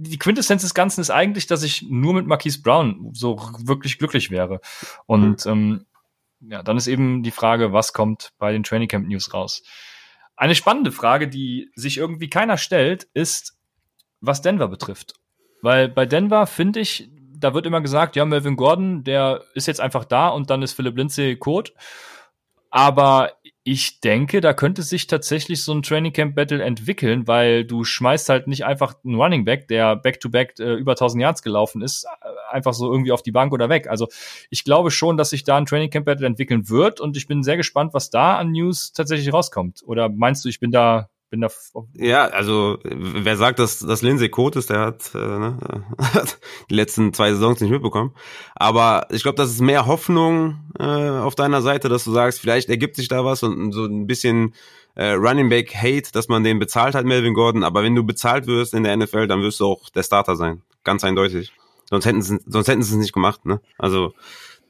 die 0.00 0.18
Quintessenz 0.18 0.62
des 0.62 0.74
Ganzen 0.74 1.00
ist 1.00 1.10
eigentlich, 1.10 1.46
dass 1.46 1.62
ich 1.62 1.82
nur 1.82 2.14
mit 2.14 2.26
Marquise 2.26 2.62
Brown 2.62 3.10
so 3.12 3.38
wirklich 3.64 3.98
glücklich 3.98 4.30
wäre. 4.30 4.60
Und 5.06 5.44
mhm. 5.44 5.52
ähm, 5.52 5.86
ja, 6.40 6.62
dann 6.62 6.78
ist 6.78 6.86
eben 6.86 7.22
die 7.22 7.30
Frage, 7.30 7.72
was 7.72 7.92
kommt 7.92 8.32
bei 8.38 8.52
den 8.52 8.62
Training 8.62 8.88
Camp 8.88 9.06
News 9.06 9.34
raus? 9.34 9.62
Eine 10.36 10.54
spannende 10.54 10.90
Frage, 10.90 11.28
die 11.28 11.70
sich 11.74 11.98
irgendwie 11.98 12.30
keiner 12.30 12.56
stellt, 12.56 13.08
ist, 13.12 13.58
was 14.20 14.40
Denver 14.40 14.68
betrifft. 14.68 15.14
Weil 15.60 15.88
bei 15.88 16.06
Denver 16.06 16.46
finde 16.46 16.80
ich, 16.80 17.10
da 17.36 17.52
wird 17.52 17.66
immer 17.66 17.82
gesagt, 17.82 18.16
ja, 18.16 18.24
Melvin 18.24 18.56
Gordon, 18.56 19.04
der 19.04 19.42
ist 19.54 19.66
jetzt 19.66 19.80
einfach 19.80 20.06
da 20.06 20.28
und 20.28 20.48
dann 20.48 20.62
ist 20.62 20.72
Philipp 20.72 20.96
Lindsay 20.96 21.36
Code. 21.36 21.72
Aber 22.70 23.32
ich 23.62 24.00
denke, 24.00 24.40
da 24.40 24.54
könnte 24.54 24.82
sich 24.82 25.06
tatsächlich 25.06 25.62
so 25.62 25.72
ein 25.72 25.82
Training 25.82 26.14
Camp 26.14 26.34
Battle 26.34 26.62
entwickeln, 26.62 27.26
weil 27.28 27.64
du 27.64 27.84
schmeißt 27.84 28.30
halt 28.30 28.46
nicht 28.46 28.64
einfach 28.64 28.94
einen 29.04 29.16
Running 29.16 29.44
Back, 29.44 29.68
der 29.68 29.96
Back-to-Back 29.96 30.54
-back, 30.56 30.64
äh, 30.64 30.74
über 30.74 30.92
1000 30.92 31.20
Yards 31.22 31.42
gelaufen 31.42 31.82
ist, 31.82 32.04
äh, 32.04 32.54
einfach 32.54 32.72
so 32.72 32.90
irgendwie 32.90 33.12
auf 33.12 33.22
die 33.22 33.32
Bank 33.32 33.52
oder 33.52 33.68
weg. 33.68 33.86
Also 33.88 34.08
ich 34.48 34.64
glaube 34.64 34.90
schon, 34.90 35.18
dass 35.18 35.30
sich 35.30 35.44
da 35.44 35.58
ein 35.58 35.66
Training 35.66 35.90
Camp 35.90 36.06
Battle 36.06 36.26
entwickeln 36.26 36.70
wird 36.70 37.00
und 37.00 37.18
ich 37.18 37.26
bin 37.26 37.42
sehr 37.42 37.58
gespannt, 37.58 37.92
was 37.92 38.08
da 38.08 38.38
an 38.38 38.52
News 38.52 38.92
tatsächlich 38.92 39.32
rauskommt. 39.32 39.82
Oder 39.84 40.08
meinst 40.08 40.44
du, 40.44 40.48
ich 40.48 40.58
bin 40.58 40.70
da 40.70 41.10
bin 41.30 41.40
da. 41.40 41.48
Ja, 41.94 42.24
also 42.26 42.78
wer 42.82 43.36
sagt, 43.36 43.58
dass, 43.58 43.78
dass 43.78 44.02
Lindsay 44.02 44.28
Code 44.28 44.58
ist, 44.58 44.70
der 44.70 44.80
hat, 44.80 45.14
äh, 45.14 45.18
ne, 45.18 45.58
die 46.70 46.74
letzten 46.74 47.14
zwei 47.14 47.32
Saisons 47.32 47.60
nicht 47.60 47.70
mitbekommen. 47.70 48.14
Aber 48.54 49.06
ich 49.10 49.22
glaube, 49.22 49.36
das 49.36 49.50
ist 49.50 49.60
mehr 49.60 49.86
Hoffnung 49.86 50.60
äh, 50.78 50.84
auf 50.84 51.34
deiner 51.34 51.62
Seite, 51.62 51.88
dass 51.88 52.04
du 52.04 52.12
sagst, 52.12 52.40
vielleicht 52.40 52.68
ergibt 52.68 52.96
sich 52.96 53.08
da 53.08 53.24
was 53.24 53.42
und 53.42 53.72
so 53.72 53.84
ein 53.84 54.06
bisschen 54.06 54.54
äh, 54.96 55.12
Running 55.12 55.48
Back 55.48 55.74
Hate, 55.74 56.10
dass 56.12 56.28
man 56.28 56.44
den 56.44 56.58
bezahlt 56.58 56.94
hat, 56.94 57.04
Melvin 57.06 57.34
Gordon. 57.34 57.64
Aber 57.64 57.82
wenn 57.82 57.94
du 57.94 58.02
bezahlt 58.02 58.46
wirst 58.46 58.74
in 58.74 58.82
der 58.82 58.96
NFL, 58.96 59.28
dann 59.28 59.42
wirst 59.42 59.60
du 59.60 59.66
auch 59.66 59.88
der 59.90 60.02
Starter 60.02 60.36
sein, 60.36 60.62
ganz 60.84 61.04
eindeutig. 61.04 61.52
Sonst 61.88 62.06
hätten 62.06 62.22
sie, 62.22 62.38
sonst 62.46 62.68
hätten 62.68 62.82
sie 62.82 62.94
es 62.94 63.00
nicht 63.00 63.12
gemacht, 63.12 63.46
ne? 63.46 63.60
Also 63.78 64.14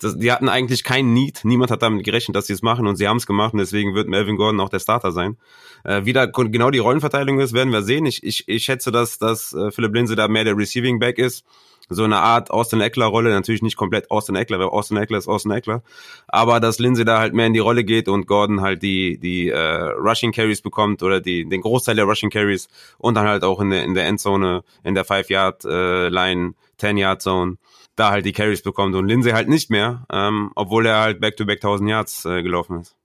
das, 0.01 0.17
die 0.19 0.33
hatten 0.33 0.49
eigentlich 0.49 0.83
keinen 0.83 1.13
Need. 1.13 1.41
Niemand 1.45 1.71
hat 1.71 1.83
damit 1.83 2.05
gerechnet, 2.05 2.35
dass 2.35 2.47
sie 2.47 2.55
es 2.55 2.63
machen 2.63 2.87
und 2.87 2.97
sie 2.97 3.07
haben 3.07 3.19
es 3.19 3.27
gemacht 3.27 3.53
und 3.53 3.59
deswegen 3.59 3.95
wird 3.95 4.09
Melvin 4.09 4.37
Gordon 4.37 4.61
auch 4.61 4.71
der 4.71 4.81
Starter 4.81 5.13
sein. 5.13 5.37
Äh, 5.85 6.05
wie 6.05 6.13
da 6.13 6.27
genau 6.27 6.71
die 6.71 6.79
Rollenverteilung 6.79 7.39
ist, 7.39 7.53
werden 7.53 7.73
wir 7.73 7.83
sehen. 7.83 8.07
Ich, 8.07 8.23
ich, 8.25 8.49
ich 8.49 8.65
schätze, 8.65 8.91
dass, 8.91 9.19
dass 9.19 9.53
äh, 9.53 9.71
Philipp 9.71 9.95
Linse 9.95 10.17
da 10.17 10.27
mehr 10.27 10.45
der 10.45 10.57
Receiving 10.57 10.99
Back 10.99 11.19
ist. 11.19 11.45
so 11.91 12.05
eine 12.05 12.19
Art 12.19 12.51
Austin 12.51 12.81
Eckler-Rolle, 12.81 13.31
natürlich 13.31 13.63
nicht 13.63 13.77
komplett 13.77 14.11
Austin 14.11 14.37
Eckler, 14.37 14.59
weil 14.59 14.69
Austin 14.69 14.97
Eckler 14.97 15.19
ist 15.19 15.29
Austin 15.29 15.51
Eckler, 15.51 15.83
aber 16.29 16.61
dass 16.61 16.79
Lindsay 16.79 17.05
da 17.05 17.19
halt 17.19 17.35
mehr 17.35 17.47
in 17.47 17.53
die 17.53 17.59
Rolle 17.59 17.85
geht 17.85 18.09
und 18.09 18.27
Gordon 18.27 18.61
halt 18.61 18.83
die 18.83 19.19
die 19.19 19.49
äh, 19.49 19.59
Rushing 19.59 20.33
Carries 20.33 20.63
bekommt 20.63 21.03
oder 21.03 21.21
die 21.21 21.49
den 21.49 21.61
Großteil 21.61 21.97
der 21.97 22.05
Rushing 22.05 22.31
Carries 22.31 22.69
und 22.99 23.17
dann 23.17 23.27
halt 23.27 23.43
auch 23.43 23.61
in 23.61 23.71
der 23.71 23.85
in 23.85 23.95
der 23.95 24.07
Endzone, 24.07 24.63
in 24.85 24.95
der 24.95 25.05
5 25.05 25.29
Yard 25.31 25.65
äh, 25.65 26.09
Line, 26.09 26.55
10 26.79 26.97
Yard 26.97 27.23
Zone 27.23 27.57
da 28.01 28.11
halt 28.11 28.25
die 28.27 28.33
Carries 28.33 28.63
bekommt 28.63 28.95
und 28.95 29.07
Lindsay 29.07 29.33
halt 29.33 29.49
nicht 29.49 29.71
mehr, 29.71 30.07
ähm, 30.13 30.51
obwohl 30.55 30.87
er 30.87 31.01
halt 31.01 31.21
back-to-back 31.21 31.59
-back 31.59 31.69
1000 31.69 31.91
Yards 31.91 32.25
äh, 32.25 32.43
gelaufen 32.43 32.81
ist. 32.81 32.97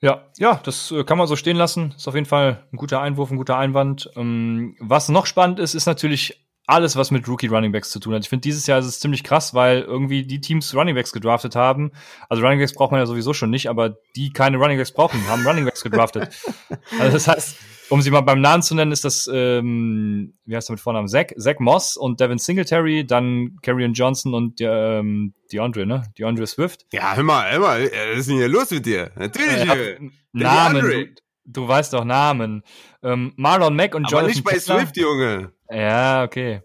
Ja, 0.00 0.26
ja, 0.36 0.60
das 0.62 0.90
äh, 0.90 1.04
kann 1.04 1.16
man 1.16 1.26
so 1.26 1.36
stehen 1.36 1.56
lassen. 1.56 1.94
Ist 1.96 2.08
auf 2.08 2.14
jeden 2.14 2.26
Fall 2.26 2.66
ein 2.72 2.76
guter 2.76 3.00
Einwurf, 3.00 3.30
ein 3.30 3.38
guter 3.38 3.56
Einwand. 3.56 4.10
Ähm, 4.16 4.76
was 4.78 5.08
noch 5.08 5.24
spannend 5.24 5.58
ist, 5.58 5.74
ist 5.74 5.86
natürlich 5.86 6.44
alles, 6.66 6.96
was 6.96 7.10
mit 7.10 7.28
Rookie 7.28 7.46
Runningbacks 7.46 7.90
zu 7.90 8.00
tun 8.00 8.14
hat. 8.14 8.22
Ich 8.22 8.28
finde, 8.28 8.42
dieses 8.42 8.66
Jahr 8.66 8.78
ist 8.78 8.86
es 8.86 9.00
ziemlich 9.00 9.22
krass, 9.22 9.54
weil 9.54 9.80
irgendwie 9.80 10.26
die 10.26 10.40
Teams 10.40 10.74
Runningbacks 10.74 11.12
gedraftet 11.12 11.56
haben. 11.56 11.92
Also 12.28 12.42
Runningbacks 12.42 12.74
braucht 12.74 12.90
man 12.90 13.00
ja 13.00 13.06
sowieso 13.06 13.32
schon 13.32 13.50
nicht, 13.50 13.68
aber 13.68 13.96
die 14.16 14.32
keine 14.32 14.56
Runningbacks 14.56 14.92
brauchen, 14.92 15.26
haben 15.28 15.46
Runningbacks 15.46 15.82
gedraftet. 15.82 16.34
also 16.98 17.12
das 17.12 17.28
heißt, 17.28 17.56
um 17.90 18.00
sie 18.02 18.10
mal 18.10 18.22
beim 18.22 18.40
Namen 18.40 18.62
zu 18.62 18.74
nennen, 18.74 18.92
ist 18.92 19.04
das, 19.04 19.28
ähm, 19.32 20.34
wie 20.44 20.56
heißt 20.56 20.68
der 20.68 20.74
mit 20.74 20.80
Vornamen? 20.80 21.08
Zach, 21.08 21.26
Zach 21.36 21.58
Moss 21.58 21.96
und 21.96 22.20
Devin 22.20 22.38
Singletary, 22.38 23.06
dann 23.06 23.56
Karrion 23.62 23.92
Johnson 23.92 24.34
und 24.34 24.60
ähm, 24.60 25.34
DeAndre, 25.52 25.86
ne? 25.86 26.02
DeAndre 26.18 26.46
Swift. 26.46 26.86
Ja, 26.92 27.14
hör 27.14 27.22
mal, 27.22 27.50
hör 27.52 27.60
mal, 27.60 27.84
was 27.84 28.20
ist 28.20 28.28
denn 28.28 28.36
hier 28.36 28.48
los 28.48 28.70
mit 28.70 28.86
dir? 28.86 29.10
Natürlich. 29.16 29.68
Äh, 29.68 29.98
Namen, 30.32 30.80
du, 30.80 31.08
du, 31.44 31.68
weißt 31.68 31.92
doch 31.92 32.04
Namen. 32.04 32.62
Ähm, 33.02 33.32
Marlon 33.36 33.76
Mack 33.76 33.94
und 33.94 34.06
Aber 34.06 34.12
Jonathan 34.12 34.30
nicht 34.30 34.44
bei 34.44 34.58
Taylor. 34.58 34.80
Swift, 34.80 34.96
Junge. 34.96 35.52
Ja, 35.70 36.24
okay. 36.24 36.62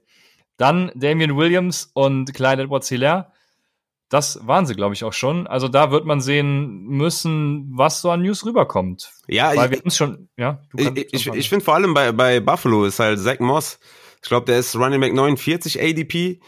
Dann 0.57 0.91
Damian 0.95 1.37
Williams 1.37 1.89
und 1.93 2.33
Clyde 2.33 2.63
Edwards-Hilaire. 2.63 3.31
Das 4.09 4.39
waren 4.45 4.65
sie, 4.65 4.75
glaube 4.75 4.95
ich, 4.95 5.03
auch 5.03 5.13
schon. 5.13 5.45
Also 5.45 5.67
da 5.67 5.91
wird 5.91 6.05
man 6.05 6.19
sehen 6.19 6.83
müssen, 6.87 7.69
was 7.71 8.01
so 8.01 8.09
an 8.09 8.23
News 8.23 8.43
rüberkommt. 8.45 9.11
Ja, 9.27 9.55
Weil 9.55 9.73
ich, 9.73 9.83
wir 9.83 9.91
schon, 9.91 10.29
ja. 10.35 10.61
Ich, 10.75 11.13
ich, 11.13 11.27
ich 11.27 11.49
finde 11.49 11.63
vor 11.63 11.75
allem 11.75 11.93
bei, 11.93 12.11
bei 12.11 12.39
Buffalo 12.39 12.85
ist 12.85 12.99
halt 12.99 13.19
Zach 13.19 13.39
Moss, 13.39 13.79
ich 14.21 14.27
glaube, 14.27 14.45
der 14.45 14.59
ist 14.59 14.75
Running 14.75 14.99
Back 14.99 15.13
49 15.13 15.81
ADP. 15.81 16.39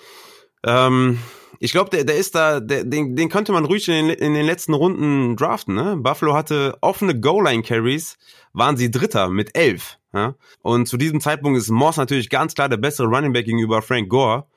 Ähm, 0.66 1.20
ich 1.60 1.72
glaube, 1.72 1.90
der, 1.90 2.04
der 2.04 2.18
ist 2.18 2.36
da, 2.36 2.60
der, 2.60 2.84
den, 2.84 3.16
den 3.16 3.30
könnte 3.30 3.52
man 3.52 3.66
ruhig 3.66 3.88
in 3.88 4.08
den, 4.08 4.18
in 4.18 4.34
den 4.34 4.46
letzten 4.46 4.74
Runden 4.74 5.36
draften. 5.36 5.76
Ne? 5.76 5.96
Buffalo 5.98 6.34
hatte 6.34 6.78
offene 6.82 7.20
Goal-Line-Carries, 7.20 8.18
waren 8.54 8.78
sie 8.78 8.92
Dritter 8.92 9.30
mit 9.30 9.56
elf. 9.56 9.98
Ja? 10.14 10.36
Und 10.62 10.88
zu 10.88 10.98
diesem 10.98 11.22
Zeitpunkt 11.22 11.58
ist 11.58 11.70
Moss 11.70 11.98
natürlich 11.98 12.30
ganz 12.30 12.56
klar 12.56 12.68
der 12.68 12.78
bessere 12.78 13.08
Running 13.08 13.34
Back 13.34 13.46
gegenüber 13.46 13.82
Frank 13.82 14.10
Gore. 14.10 14.48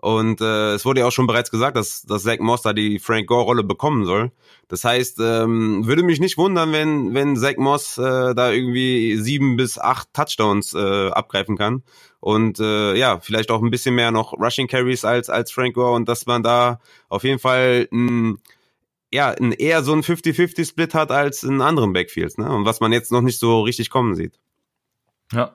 Und 0.00 0.40
äh, 0.40 0.72
es 0.72 0.86
wurde 0.86 1.00
ja 1.00 1.06
auch 1.06 1.12
schon 1.12 1.26
bereits 1.26 1.50
gesagt, 1.50 1.76
dass, 1.76 2.02
dass 2.02 2.22
Zach 2.22 2.38
Moss 2.38 2.62
da 2.62 2.72
die 2.72 2.98
Frank 2.98 3.26
Gore-Rolle 3.26 3.62
bekommen 3.62 4.06
soll. 4.06 4.32
Das 4.68 4.82
heißt, 4.82 5.18
ähm, 5.20 5.86
würde 5.86 6.02
mich 6.02 6.20
nicht 6.20 6.38
wundern, 6.38 6.72
wenn, 6.72 7.12
wenn 7.12 7.36
Zach 7.36 7.58
Moss 7.58 7.98
äh, 7.98 8.34
da 8.34 8.50
irgendwie 8.50 9.16
sieben 9.16 9.56
bis 9.56 9.78
acht 9.78 10.08
Touchdowns 10.14 10.72
äh, 10.72 11.08
abgreifen 11.10 11.58
kann. 11.58 11.82
Und 12.18 12.60
äh, 12.60 12.94
ja, 12.94 13.20
vielleicht 13.20 13.50
auch 13.50 13.62
ein 13.62 13.70
bisschen 13.70 13.94
mehr 13.94 14.10
noch 14.10 14.32
Rushing 14.32 14.68
Carries 14.68 15.04
als, 15.04 15.28
als 15.28 15.52
Frank 15.52 15.74
Gore 15.74 15.92
und 15.92 16.08
dass 16.08 16.24
man 16.24 16.42
da 16.42 16.80
auf 17.10 17.24
jeden 17.24 17.38
Fall 17.38 17.86
ein, 17.92 18.38
ja, 19.12 19.28
ein 19.28 19.52
eher 19.52 19.82
so 19.82 19.92
ein 19.92 20.02
50-50-Split 20.02 20.94
hat 20.94 21.10
als 21.10 21.42
in 21.42 21.60
anderen 21.60 21.92
Backfields, 21.92 22.38
ne? 22.38 22.50
Und 22.50 22.64
was 22.64 22.80
man 22.80 22.92
jetzt 22.92 23.12
noch 23.12 23.22
nicht 23.22 23.38
so 23.38 23.62
richtig 23.62 23.90
kommen 23.90 24.14
sieht. 24.14 24.38
Ja. 25.32 25.54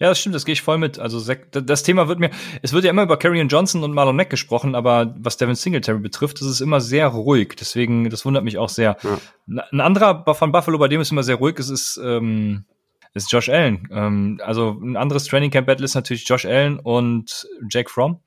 Ja, 0.00 0.08
das 0.08 0.18
stimmt, 0.18 0.34
das 0.34 0.46
gehe 0.46 0.54
ich 0.54 0.62
voll 0.62 0.78
mit. 0.78 0.98
Also 0.98 1.20
das 1.52 1.82
Thema 1.82 2.08
wird 2.08 2.20
mir, 2.20 2.30
es 2.62 2.72
wird 2.72 2.84
ja 2.84 2.90
immer 2.90 3.02
über 3.02 3.18
Karrion 3.18 3.48
Johnson 3.48 3.84
und 3.84 3.92
Marlon 3.92 4.16
Mack 4.16 4.30
gesprochen, 4.30 4.74
aber 4.74 5.14
was 5.18 5.36
Devin 5.36 5.54
Singletary 5.54 5.98
betrifft, 5.98 6.40
ist 6.40 6.46
es 6.46 6.62
immer 6.62 6.80
sehr 6.80 7.08
ruhig. 7.08 7.54
Deswegen, 7.60 8.08
das 8.08 8.24
wundert 8.24 8.42
mich 8.42 8.56
auch 8.56 8.70
sehr. 8.70 8.96
Ja. 9.02 9.62
Ein 9.70 9.80
anderer 9.80 10.24
von 10.34 10.52
Buffalo, 10.52 10.78
bei 10.78 10.88
dem 10.88 11.02
es 11.02 11.10
immer 11.10 11.22
sehr 11.22 11.36
ruhig 11.36 11.58
ist, 11.58 11.68
ist, 11.68 12.00
ähm, 12.02 12.64
ist 13.12 13.30
Josh 13.30 13.50
Allen. 13.50 13.88
Ähm, 13.92 14.40
also 14.42 14.78
ein 14.82 14.96
anderes 14.96 15.26
Training 15.26 15.50
Camp 15.50 15.66
Battle 15.66 15.84
ist 15.84 15.94
natürlich 15.94 16.26
Josh 16.26 16.46
Allen 16.46 16.78
und 16.80 17.46
Jake 17.70 17.90
Fromm. 17.90 18.20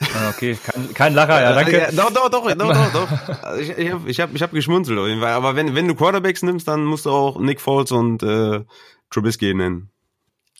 Ah, 0.00 0.30
Okay, 0.30 0.56
kein, 0.64 0.94
kein 0.94 1.14
Lacher, 1.14 1.42
ja, 1.42 1.52
danke. 1.52 1.76
Ja, 1.78 1.92
doch, 1.92 2.10
doch, 2.10 2.30
doch, 2.30 2.50
doch, 2.54 2.72
doch, 2.72 2.92
doch. 2.92 3.42
Also 3.42 3.60
ich 3.60 3.76
ich 3.76 3.92
habe 3.92 4.08
ich 4.10 4.18
hab, 4.18 4.34
ich 4.34 4.42
hab 4.42 4.52
geschmunzelt 4.52 4.98
auf 4.98 5.08
jeden 5.08 5.20
Fall. 5.20 5.32
Aber 5.32 5.56
wenn, 5.56 5.74
wenn 5.74 5.86
du 5.88 5.94
Quarterbacks 5.94 6.42
nimmst, 6.42 6.66
dann 6.68 6.84
musst 6.84 7.04
du 7.04 7.10
auch 7.10 7.38
Nick 7.38 7.60
Foles 7.60 7.92
und 7.92 8.22
äh, 8.22 8.64
Trubisky 9.10 9.52
nennen. 9.52 9.90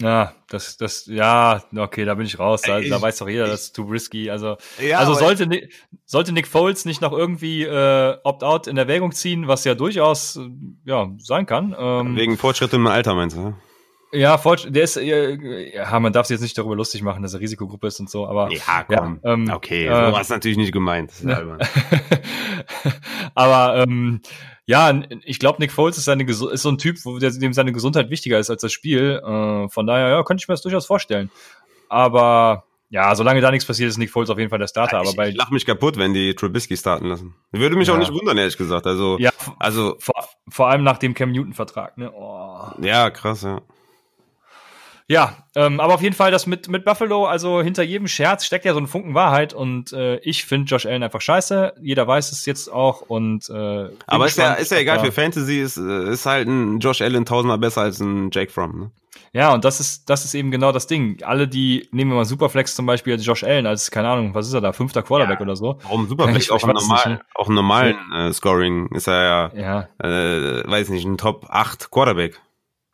Ja, 0.02 0.32
das, 0.48 0.76
das, 0.78 1.04
ja, 1.06 1.62
okay, 1.76 2.04
da 2.06 2.14
bin 2.14 2.24
ich 2.24 2.38
raus. 2.38 2.62
Da, 2.62 2.78
Ich- 2.78 2.88
da 2.88 3.02
weiß 3.02 3.18
doch 3.18 3.28
jeder, 3.28 3.46
das 3.46 3.64
ist 3.64 3.76
too 3.76 3.82
risky. 3.84 4.30
Also, 4.30 4.56
Ja, 4.80 4.98
also 4.98 5.12
sollte, 5.14 5.46
Ni- 5.46 5.68
sollte 6.06 6.32
Nick 6.32 6.46
Foles 6.46 6.84
nicht 6.86 7.02
noch 7.02 7.12
irgendwie 7.12 7.64
äh, 7.64 8.16
Opt-out 8.24 8.66
in 8.66 8.76
Erwägung 8.78 9.12
ziehen, 9.12 9.46
was 9.46 9.64
ja 9.64 9.74
durchaus 9.74 10.36
äh, 10.36 10.48
ja 10.86 11.10
sein 11.18 11.44
kann. 11.46 11.76
Ähm, 11.78 12.16
Wegen 12.16 12.38
Fortschritt 12.38 12.72
im 12.72 12.86
Alter 12.86 13.14
meinst 13.14 13.36
du? 13.36 13.40
ne? 13.40 13.54
ja, 14.12 14.38
Forge, 14.38 14.72
der 14.72 14.82
ist, 14.84 14.96
äh, 14.96 15.72
ja, 15.76 16.00
man 16.00 16.12
darf 16.12 16.26
sich 16.26 16.34
jetzt 16.34 16.42
nicht 16.42 16.58
darüber 16.58 16.74
lustig 16.74 17.02
machen, 17.02 17.22
dass 17.22 17.34
er 17.34 17.40
Risikogruppe 17.40 17.86
ist 17.86 18.00
und 18.00 18.10
so, 18.10 18.26
aber 18.26 18.50
Ja, 18.50 18.82
komm. 18.88 19.20
Ja, 19.22 19.32
ähm, 19.34 19.50
okay, 19.54 19.86
äh, 19.86 19.88
so 20.06 20.12
war 20.12 20.20
es 20.20 20.30
natürlich 20.30 20.56
nicht 20.56 20.72
gemeint. 20.72 21.10
Das 21.10 21.18
ist 21.20 21.24
ne. 21.26 21.58
aber 23.34 23.82
ähm, 23.86 24.20
ja, 24.70 25.02
ich 25.24 25.38
glaube, 25.40 25.59
Nick 25.61 25.72
Foles 25.72 25.98
ist, 25.98 26.04
seine, 26.04 26.22
ist 26.24 26.38
so 26.38 26.68
ein 26.70 26.78
Typ, 26.78 26.96
wo 27.04 27.18
der, 27.18 27.30
dem 27.33 27.52
seine 27.52 27.72
Gesundheit 27.72 28.09
wichtiger 28.09 28.38
ist 28.38 28.50
als 28.50 28.62
das 28.62 28.72
Spiel. 28.72 29.20
Äh, 29.24 29.68
von 29.68 29.87
daher, 29.87 30.09
ja, 30.11 30.22
könnte 30.22 30.42
ich 30.42 30.48
mir 30.48 30.54
das 30.54 30.62
durchaus 30.62 30.87
vorstellen. 30.87 31.30
Aber 31.88 32.64
ja, 32.88 33.14
solange 33.14 33.40
da 33.40 33.50
nichts 33.50 33.66
passiert, 33.66 33.88
ist 33.88 33.98
Nick 33.98 34.11
Foles 34.11 34.30
auf 34.30 34.38
jeden 34.38 34.50
Fall 34.50 34.59
der 34.61 34.68
Starter. 34.68 34.98
aber 34.98 35.11
ich, 35.11 35.16
bei 35.16 35.28
ich 35.30 35.37
lach 35.37 35.50
mich 35.50 35.66
kaputt, 35.66 35.96
wenn 35.96 36.14
die 36.14 36.35
Trubisky 36.35 36.76
starten 36.76 37.06
lassen. 37.06 37.35
Würde 37.50 37.74
mich 37.76 37.88
Ja. 37.88 37.94
auch 37.94 37.98
nicht 37.98 38.12
wundern, 38.12 38.38
ehrlich 38.38 38.56
gesagt. 38.56 38.87
Also, 38.87 39.16
ja, 39.18 39.30
also 39.59 39.96
vor, 39.98 40.14
vor 40.48 40.68
allem 40.68 40.85
nach 40.85 40.98
dem 40.98 41.14
Cam 41.14 41.33
Newton 41.33 41.52
Vertrag. 41.52 41.98
Ne? 41.98 42.11
Oh. 42.12 42.68
ja, 42.80 43.11
krass, 43.11 43.42
ja. 43.42 43.61
Ja, 45.10 45.38
ähm, 45.56 45.80
aber 45.80 45.94
auf 45.94 46.02
jeden 46.02 46.14
Fall 46.14 46.30
das 46.30 46.46
mit 46.46 46.68
mit 46.68 46.84
Buffalo. 46.84 47.24
Also 47.26 47.62
hinter 47.62 47.82
jedem 47.82 48.06
Scherz 48.06 48.44
steckt 48.44 48.64
ja 48.64 48.72
so 48.74 48.78
ein 48.78 48.86
Funken 48.86 49.12
Wahrheit 49.14 49.52
und 49.52 49.92
äh, 49.92 50.18
ich 50.18 50.44
finde 50.44 50.66
Josh 50.68 50.86
Allen 50.86 51.02
einfach 51.02 51.20
scheiße. 51.20 51.72
Jeder 51.82 52.06
weiß 52.06 52.30
es 52.30 52.46
jetzt 52.46 52.72
auch 52.72 53.00
und 53.02 53.50
äh, 53.50 53.88
Aber 54.06 54.26
ist 54.26 54.38
ja, 54.38 54.52
ist 54.52 54.70
ja 54.70 54.78
egal, 54.78 55.00
für 55.00 55.10
Fantasy 55.10 55.60
ist, 55.60 55.78
äh, 55.78 56.12
ist 56.12 56.26
halt 56.26 56.46
ein 56.46 56.78
Josh 56.78 57.02
Allen 57.02 57.24
tausendmal 57.24 57.58
besser 57.58 57.80
als 57.82 57.98
ein 57.98 58.30
Jake 58.30 58.52
Fromm. 58.52 58.78
Ne? 58.78 58.90
Ja, 59.32 59.52
und 59.52 59.64
das 59.64 59.80
ist, 59.80 60.08
das 60.08 60.24
ist 60.24 60.34
eben 60.34 60.52
genau 60.52 60.70
das 60.70 60.86
Ding. 60.86 61.20
Alle, 61.24 61.48
die, 61.48 61.88
nehmen 61.90 62.12
wir 62.12 62.16
mal 62.16 62.24
Superflex 62.24 62.76
zum 62.76 62.86
Beispiel, 62.86 63.12
als 63.14 63.26
Josh 63.26 63.42
Allen, 63.42 63.66
als, 63.66 63.90
keine 63.90 64.08
Ahnung, 64.08 64.32
was 64.34 64.46
ist 64.46 64.54
er 64.54 64.60
da, 64.60 64.72
fünfter 64.72 65.02
Quarterback 65.02 65.38
Ja. 65.40 65.44
oder 65.44 65.56
so. 65.56 65.78
Warum 65.82 66.08
super? 66.08 66.28
Ich- 66.36 66.52
auch 66.52 66.56
ich 66.58 66.66
normalen, 66.66 67.12
nicht, 67.14 67.22
auch 67.34 67.48
im 67.48 67.54
normalen 67.54 67.96
äh, 68.14 68.32
Scoring 68.32 68.88
ist 68.94 69.08
er 69.08 69.50
Ja, 69.54 69.88
ja, 70.00 70.06
äh, 70.08 70.62
weiß 70.70 70.88
nicht, 70.90 71.04
ein 71.04 71.18
Top 71.18 71.46
8 71.48 71.90
Quarterback. 71.90 72.40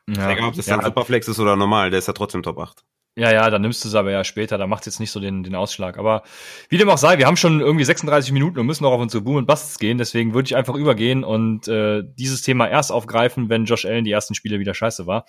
Ja. 0.09 0.31
Egal, 0.31 0.49
ob 0.49 0.55
das 0.55 0.67
ja, 0.67 0.77
dann 0.77 0.85
Superflex 0.85 1.29
ist 1.29 1.39
oder 1.39 1.57
normal, 1.57 1.91
der 1.91 1.99
ist 1.99 2.09
ja 2.09 2.13
trotzdem 2.13 2.43
Top 2.43 2.59
8. 2.59 2.85
ja, 3.17 3.33
ja, 3.33 3.51
dann 3.51 3.63
nimmst 3.63 3.85
du 3.85 3.89
es 3.89 3.95
aber 3.95 4.11
ja 4.11 4.25
später, 4.25 4.59
da 4.59 4.67
macht 4.67 4.87
jetzt 4.87 5.01
nicht 5.01 5.11
so 5.11 5.21
den, 5.21 5.43
den 5.43 5.55
Ausschlag. 5.55 5.99
Aber 5.99 6.23
wie 6.69 6.79
dem 6.79 6.89
auch 6.89 6.99
sei, 6.99 7.19
wir 7.19 7.27
haben 7.27 7.37
schon 7.37 7.61
irgendwie 7.61 7.85
36 7.85 8.33
Minuten 8.33 8.59
und 8.59 8.67
müssen 8.67 8.85
noch 8.85 8.93
auf 8.93 9.01
unsere 9.01 9.23
Boom 9.23 9.37
und 9.37 9.47
Busts 9.47 9.79
gehen, 9.79 9.99
deswegen 9.99 10.35
würde 10.35 10.47
ich 10.47 10.57
einfach 10.57 10.75
übergehen 10.75 11.25
und 11.25 11.67
äh, 11.69 12.03
dieses 12.19 12.43
Thema 12.43 12.69
erst 12.69 12.93
aufgreifen, 12.93 13.49
wenn 13.49 13.65
Josh 13.65 13.87
Allen 13.87 14.05
die 14.05 14.13
ersten 14.13 14.35
Spiele 14.35 14.59
wieder 14.59 14.75
scheiße 14.75 15.07
war. 15.07 15.25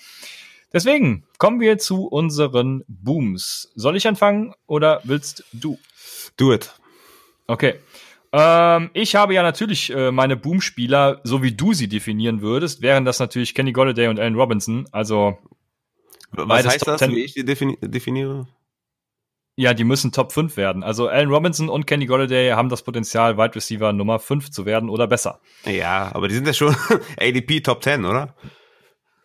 Deswegen 0.74 1.24
kommen 1.38 1.62
wir 1.62 1.78
zu 1.78 2.08
unseren 2.08 2.84
Booms. 2.88 3.72
Soll 3.76 3.96
ich 3.96 4.08
anfangen 4.08 4.54
oder 4.66 5.00
willst 5.06 5.46
du? 5.54 5.80
Do 6.36 6.54
it. 6.54 6.74
Okay. 7.48 7.76
Ähm, 8.32 8.90
ich 8.94 9.16
habe 9.16 9.34
ja 9.34 9.44
natürlich 9.44 9.90
äh, 9.94 10.12
meine 10.12 10.36
Boom-Spieler, 10.36 11.22
so 11.24 11.42
wie 11.44 11.54
du 11.54 11.74
sie 11.74 11.88
definieren 11.88 12.42
würdest, 12.42 12.82
wären 12.82 13.06
das 13.06 13.20
natürlich 13.20 13.56
Kenny 13.56 13.72
Golladay 13.72 14.08
und 14.08 14.20
Allen 14.20 14.36
Robinson. 14.36 14.88
Also, 14.92 15.38
Was 16.32 16.66
heißt 16.66 16.80
Top 16.80 16.88
das, 16.88 17.00
10. 17.00 17.16
wie 17.16 17.24
ich 17.24 17.34
die 17.34 17.46
defini 17.46 17.78
definiere? 17.82 18.48
ja, 19.60 19.74
die 19.74 19.86
müssen 19.86 20.12
Top 20.12 20.34
5 20.34 20.56
werden. 20.56 20.84
Also, 20.84 21.08
Allen 21.08 21.30
Robinson 21.30 21.70
und 21.70 21.88
Kenny 21.88 22.06
Golladay 22.06 22.52
haben 22.52 22.70
das 22.70 22.84
Potenzial, 22.84 23.38
Wide 23.38 23.56
Receiver 23.56 23.92
Nummer 23.92 24.20
5 24.20 24.52
zu 24.52 24.66
werden 24.66 24.90
oder 24.90 25.08
besser. 25.08 25.40
Ja, 25.66 26.12
aber 26.14 26.28
die 26.28 26.36
sind 26.36 26.46
ja 26.46 26.54
schon 26.54 26.76
ADP 27.20 27.62
Top 27.62 27.84
10, 27.84 28.06
oder? 28.06 28.36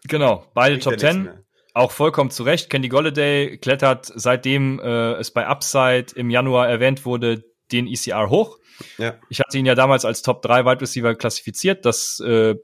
Genau, 0.08 0.46
beide 0.54 0.78
Top 0.78 0.92
nichts 0.92 1.06
10. 1.06 1.22
mehr. 1.24 1.42
Auch 1.74 1.90
vollkommen 1.90 2.30
zu 2.30 2.42
Recht. 2.42 2.70
Kenny 2.70 2.88
Golladay 2.88 3.58
klettert, 3.58 4.10
seitdem 4.14 4.78
äh, 4.80 5.12
es 5.14 5.30
bei 5.30 5.46
Upside 5.46 6.06
im 6.14 6.28
Januar 6.30 6.68
erwähnt 6.68 7.04
wurde, 7.06 7.44
den 7.72 7.86
ECR 7.86 8.28
hoch. 8.30 8.58
Ja. 8.98 9.14
Ich 9.28 9.40
hatte 9.40 9.58
ihn 9.58 9.66
ja 9.66 9.74
damals 9.74 10.04
als 10.04 10.22
Top 10.22 10.42
3 10.42 10.64
Wide 10.64 10.80
Receiver 10.80 11.14
klassifiziert. 11.14 11.84
Das, 11.84 12.20
äh, 12.24 12.54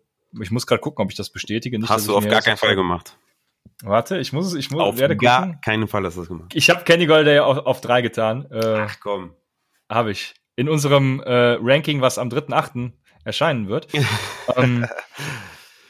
ich 0.40 0.50
muss 0.50 0.66
gerade 0.66 0.80
gucken, 0.80 1.02
ob 1.04 1.10
ich 1.10 1.16
das 1.16 1.30
bestätige. 1.30 1.78
Nicht, 1.78 1.88
Hast 1.88 2.08
du 2.08 2.16
auf 2.16 2.26
gar 2.26 2.42
keinen 2.42 2.56
Fall 2.56 2.76
gemacht. 2.76 3.16
Warte, 3.82 4.18
ich 4.18 4.32
muss 4.32 4.46
es, 4.46 4.54
ich 4.54 4.70
muss, 4.70 4.80
Auf 4.82 4.98
werde 4.98 5.16
gar 5.16 5.42
gucken. 5.46 5.60
keinen 5.60 5.88
Fall 5.88 6.04
hast 6.04 6.16
du 6.16 6.20
das 6.20 6.28
gemacht. 6.28 6.52
Ich 6.54 6.68
habe 6.70 6.82
Kenny 6.84 7.06
Golladay 7.06 7.38
auf, 7.38 7.58
auf 7.58 7.80
3 7.80 8.02
getan. 8.02 8.46
Äh, 8.50 8.60
Ach 8.64 8.96
komm. 9.00 9.34
habe 9.88 10.10
ich. 10.10 10.34
In 10.56 10.68
unserem 10.68 11.20
äh, 11.20 11.56
Ranking, 11.60 12.00
was 12.00 12.18
am 12.18 12.28
3.8. 12.30 12.90
erscheinen 13.24 13.68
wird. 13.68 13.86
ähm, 14.56 14.88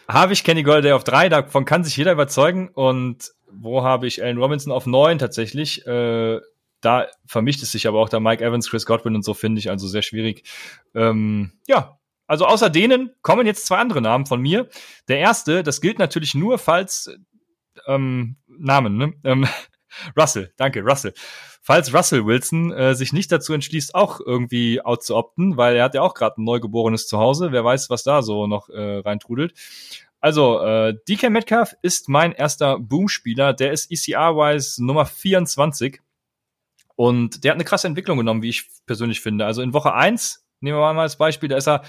habe 0.07 0.34
ich 0.34 0.45
Kenny 0.45 0.62
Golladay 0.62 0.92
auf 0.92 1.05
3, 1.05 1.30
davon 1.30 1.64
kann 1.64 1.84
sich 1.84 1.97
jeder 1.97 2.12
überzeugen. 2.12 2.68
Und 2.68 3.30
wo 3.51 3.82
habe 3.82 4.07
ich 4.07 4.22
Allen 4.22 4.36
Robinson 4.36 4.72
auf 4.72 4.84
9 4.84 5.18
tatsächlich? 5.18 5.86
Äh, 5.86 6.40
da 6.81 7.07
vermischt 7.26 7.62
es 7.62 7.72
sich 7.72 7.87
aber 7.87 8.01
auch 8.01 8.09
da 8.09 8.20
Mike 8.20 8.45
Evans, 8.45 8.70
Chris 8.70 8.87
Godwin 8.87 9.14
und 9.14 9.24
so 9.24 9.35
finde 9.35 9.59
ich 9.59 9.70
also 9.70 9.89
sehr 9.89 10.03
schwierig. 10.03 10.45
Ähm, 10.95 11.53
ja, 11.66 11.99
also 12.26 12.47
außer 12.47 12.70
denen 12.70 13.11
kommen 13.22 13.47
jetzt 13.47 13.66
zwei 13.66 13.79
andere 13.79 14.03
Namen 14.03 14.26
von 14.26 14.41
mir. 14.41 14.68
Der 15.09 15.18
erste, 15.18 15.62
das 15.62 15.81
gilt 15.81 15.99
natürlich 15.99 16.35
nur, 16.35 16.59
falls 16.59 17.11
ähm, 17.87 18.37
Namen, 18.47 18.97
ne? 18.97 19.14
Ähm, 19.24 19.47
Russell, 20.16 20.53
danke, 20.57 20.83
Russell. 20.83 21.14
Falls 21.62 21.93
Russell 21.93 22.24
Wilson 22.24 22.72
äh, 22.72 22.95
sich 22.95 23.12
nicht 23.12 23.33
dazu 23.33 23.53
entschließt, 23.53 23.95
auch 23.95 24.20
irgendwie 24.20 24.81
out 24.81 25.03
zu 25.03 25.16
opten, 25.16 25.57
weil 25.57 25.76
er 25.76 25.85
hat 25.85 25.95
ja 25.95 26.03
auch 26.03 26.14
gerade 26.14 26.41
ein 26.41 26.45
Neugeborenes 26.45 27.07
zu 27.09 27.18
Hause, 27.18 27.53
wer 27.53 27.64
weiß, 27.64 27.91
was 27.91 28.03
da 28.05 28.22
so 28.22 28.47
noch 28.47 28.68
äh, 28.68 28.99
reintrudelt. 28.99 29.55
Also, 30.20 30.61
äh, 30.61 30.95
DK 31.09 31.31
Metcalf 31.31 31.74
ist 31.83 32.09
mein 32.09 32.33
erster 32.33 32.79
Boom-Spieler. 32.79 33.53
Der 33.53 33.72
ist 33.72 33.91
ECR-wise 33.91 34.85
Nummer 34.85 35.07
24. 35.07 36.01
Und 36.99 37.44
der 37.44 37.53
hat 37.53 37.57
eine 37.57 37.64
krasse 37.64 37.86
Entwicklung 37.86 38.18
genommen, 38.18 38.42
wie 38.42 38.49
ich 38.49 38.70
persönlich 38.84 39.20
finde. 39.20 39.46
Also 39.46 39.62
in 39.62 39.72
Woche 39.72 39.94
1, 39.94 40.44
nehmen 40.59 40.76
wir 40.76 40.92
mal 40.92 41.03
als 41.03 41.16
Beispiel, 41.16 41.49
da 41.49 41.57
ist 41.57 41.68
er 41.68 41.82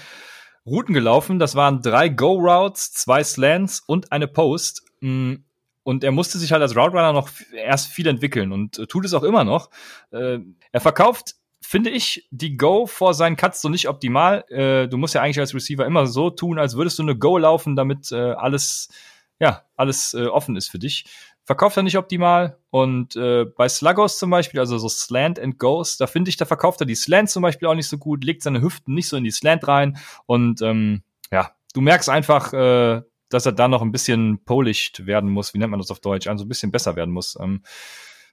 Routen 0.64 0.94
gelaufen. 0.94 1.40
Das 1.40 1.56
waren 1.56 1.82
drei 1.82 2.08
Go-Routes, 2.08 2.92
zwei 2.92 3.24
Slants 3.24 3.80
und 3.80 4.12
eine 4.12 4.28
Post. 4.28 4.84
Mm, 5.00 5.34
und 5.82 6.04
er 6.04 6.12
musste 6.12 6.38
sich 6.38 6.52
halt 6.52 6.62
als 6.62 6.76
Route 6.76 6.96
Runner 6.96 7.12
noch 7.12 7.28
erst 7.52 7.90
viel 7.90 8.06
entwickeln 8.06 8.52
und 8.52 8.78
äh, 8.78 8.86
tut 8.86 9.04
es 9.04 9.12
auch 9.12 9.24
immer 9.24 9.42
noch. 9.42 9.70
Äh, 10.12 10.38
er 10.70 10.80
verkauft 10.80 11.34
finde 11.60 11.90
ich 11.90 12.28
die 12.30 12.56
Go 12.56 12.86
vor 12.86 13.12
seinen 13.12 13.36
Cuts 13.36 13.62
so 13.62 13.68
nicht 13.68 13.88
optimal. 13.88 14.44
Äh, 14.48 14.86
du 14.86 14.96
musst 14.96 15.14
ja 15.14 15.22
eigentlich 15.22 15.40
als 15.40 15.54
Receiver 15.54 15.84
immer 15.84 16.06
so 16.06 16.30
tun, 16.30 16.60
als 16.60 16.76
würdest 16.76 17.00
du 17.00 17.02
eine 17.02 17.18
Go 17.18 17.36
laufen, 17.36 17.74
damit 17.74 18.12
äh, 18.12 18.32
alles, 18.32 18.90
ja, 19.40 19.64
alles 19.74 20.14
äh, 20.14 20.26
offen 20.26 20.54
ist 20.54 20.70
für 20.70 20.78
dich. 20.78 21.04
Verkauft 21.44 21.76
er 21.76 21.82
nicht 21.82 21.98
optimal. 21.98 22.58
Und 22.70 23.16
äh, 23.16 23.44
bei 23.44 23.68
Sluggos 23.68 24.18
zum 24.18 24.30
Beispiel, 24.30 24.60
also 24.60 24.78
so 24.78 24.88
Slant 24.88 25.38
and 25.38 25.58
Goes, 25.58 25.96
da 25.96 26.06
finde 26.06 26.28
ich, 26.28 26.36
da 26.36 26.44
verkauft 26.44 26.80
er 26.80 26.86
die 26.86 26.94
Slant 26.94 27.30
zum 27.30 27.42
Beispiel 27.42 27.68
auch 27.68 27.74
nicht 27.74 27.88
so 27.88 27.98
gut, 27.98 28.24
legt 28.24 28.42
seine 28.42 28.62
Hüften 28.62 28.94
nicht 28.94 29.08
so 29.08 29.16
in 29.16 29.24
die 29.24 29.30
Slant 29.30 29.66
rein. 29.66 29.98
Und 30.26 30.62
ähm, 30.62 31.02
ja, 31.32 31.50
du 31.74 31.80
merkst 31.80 32.08
einfach, 32.08 32.52
äh, 32.52 33.02
dass 33.30 33.46
er 33.46 33.52
da 33.52 33.68
noch 33.68 33.82
ein 33.82 33.92
bisschen 33.92 34.44
polished 34.44 35.06
werden 35.06 35.30
muss. 35.30 35.54
Wie 35.54 35.58
nennt 35.58 35.70
man 35.70 35.80
das 35.80 35.90
auf 35.90 36.00
Deutsch? 36.00 36.26
Also 36.26 36.44
ein 36.44 36.48
bisschen 36.48 36.70
besser 36.70 36.96
werden 36.96 37.12
muss. 37.12 37.38
Ähm, 37.40 37.62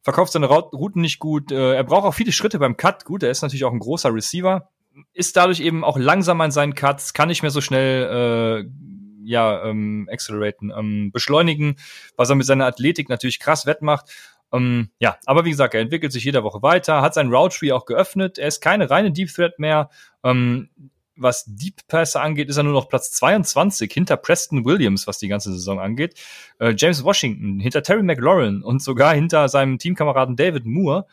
verkauft 0.01 0.34
seine 0.34 0.47
Routen 0.47 1.01
nicht 1.01 1.20
gut. 1.20 1.51
Äh, 1.51 1.76
er 1.76 1.84
braucht 1.84 2.05
auch 2.05 2.14
viele 2.14 2.32
Schritte 2.32 2.60
beim 2.60 2.78
Cut. 2.78 3.05
Gut, 3.05 3.24
er 3.24 3.32
ist 3.32 3.41
natürlich 3.41 3.66
auch 3.66 3.74
ein 3.74 3.80
großer 3.80 4.14
Receiver. 4.14 4.70
Ist 5.14 5.38
dadurch 5.38 5.60
eben 5.60 5.84
auch 5.84 5.97
langsamer 5.97 6.45
in 6.45 6.51
seinen 6.51 6.74
Cuts, 6.74 7.14
kann 7.14 7.28
nicht 7.28 7.43
mehr 7.43 7.51
so 7.51 7.62
schnell 7.62 8.66
äh, 8.66 8.96
ja, 9.28 9.63
ähm, 9.65 10.07
acceleraten, 10.11 10.71
ähm, 10.75 11.11
beschleunigen, 11.11 11.75
was 12.15 12.30
er 12.30 12.36
mit 12.36 12.45
seiner 12.45 12.65
Athletik 12.65 13.09
natürlich 13.09 13.39
krass 13.39 13.65
wettmacht. 13.65 14.09
Ähm, 14.53 14.89
ja, 14.99 15.17
aber 15.25 15.45
wie 15.45 15.49
gesagt, 15.49 15.73
er 15.73 15.82
entwickelt 15.82 16.13
sich 16.13 16.23
jede 16.23 16.43
Woche 16.43 16.61
weiter, 16.61 17.01
hat 17.01 17.13
sein 17.13 17.34
Route 17.34 17.57
Tree 17.57 17.71
auch 17.71 17.86
geöffnet. 17.86 18.38
Er 18.38 18.47
ist 18.47 18.61
keine 18.61 18.89
reine 18.89 19.11
Deep 19.11 19.34
Threat 19.34 19.59
mehr. 19.59 19.89
Ähm, 20.23 20.69
was 21.17 21.45
Deep 21.47 21.88
Pässe 21.88 22.21
angeht, 22.21 22.47
ist 22.47 22.57
er 22.57 22.63
nur 22.63 22.73
noch 22.73 22.89
Platz 22.89 23.11
22 23.11 23.91
hinter 23.91 24.17
Preston 24.17 24.63
Williams, 24.65 25.07
was 25.07 25.17
die 25.17 25.28
ganze 25.28 25.51
Saison 25.51 25.80
angeht. 25.80 26.13
Äh, 26.59 26.75
James 26.78 27.03
Washington, 27.03 27.59
hinter 27.59 27.84
Terry 27.84 28.03
McLaurin 28.03 28.61
und 28.63 28.82
sogar 28.82 29.13
hinter 29.13 29.49
seinem 29.49 29.80
Teamkameraden 29.80 30.36
David 30.36 30.65
Moore. 30.65 31.07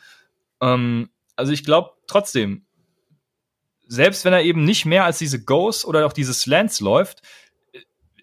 Ähm, 0.60 1.08
also 1.36 1.52
ich 1.52 1.64
glaube 1.64 1.92
trotzdem, 2.06 2.66
selbst 3.86 4.24
wenn 4.24 4.32
er 4.32 4.42
eben 4.42 4.64
nicht 4.64 4.84
mehr 4.86 5.04
als 5.04 5.18
diese 5.18 5.42
Goes 5.42 5.84
oder 5.84 6.06
auch 6.06 6.12
diese 6.12 6.34
Slants 6.34 6.80
läuft, 6.80 7.22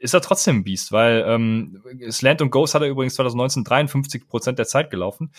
ist 0.02 0.14
er 0.14 0.22
trotzdem 0.22 0.58
ein 0.58 0.64
Biest, 0.64 0.92
weil 0.92 1.24
ähm, 1.28 1.82
Slant 2.10 2.42
und 2.42 2.50
Goes 2.50 2.74
hat 2.74 2.82
er 2.82 2.88
übrigens 2.88 3.16
2019 3.16 3.64
53 3.64 4.28
Prozent 4.28 4.60
der 4.60 4.66
Zeit 4.66 4.90
gelaufen. 4.90 5.32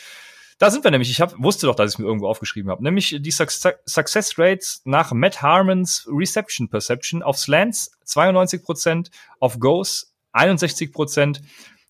Da 0.58 0.70
sind 0.70 0.84
wir 0.84 0.92
nämlich. 0.92 1.10
Ich 1.10 1.20
hab, 1.20 1.34
wusste 1.42 1.66
doch, 1.66 1.74
dass 1.74 1.90
ich 1.90 1.94
es 1.94 1.98
mir 1.98 2.06
irgendwo 2.06 2.28
aufgeschrieben 2.28 2.70
habe. 2.70 2.84
Nämlich 2.84 3.16
die 3.18 3.30
Success, 3.32 3.74
Success 3.84 4.38
Rates 4.38 4.82
nach 4.84 5.12
Matt 5.12 5.42
Harmons 5.42 6.06
Reception 6.08 6.68
Perception 6.68 7.22
auf 7.22 7.36
Slants 7.36 7.90
92%, 8.06 9.10
auf 9.40 9.58
Goes 9.58 10.14
61%, 10.32 11.40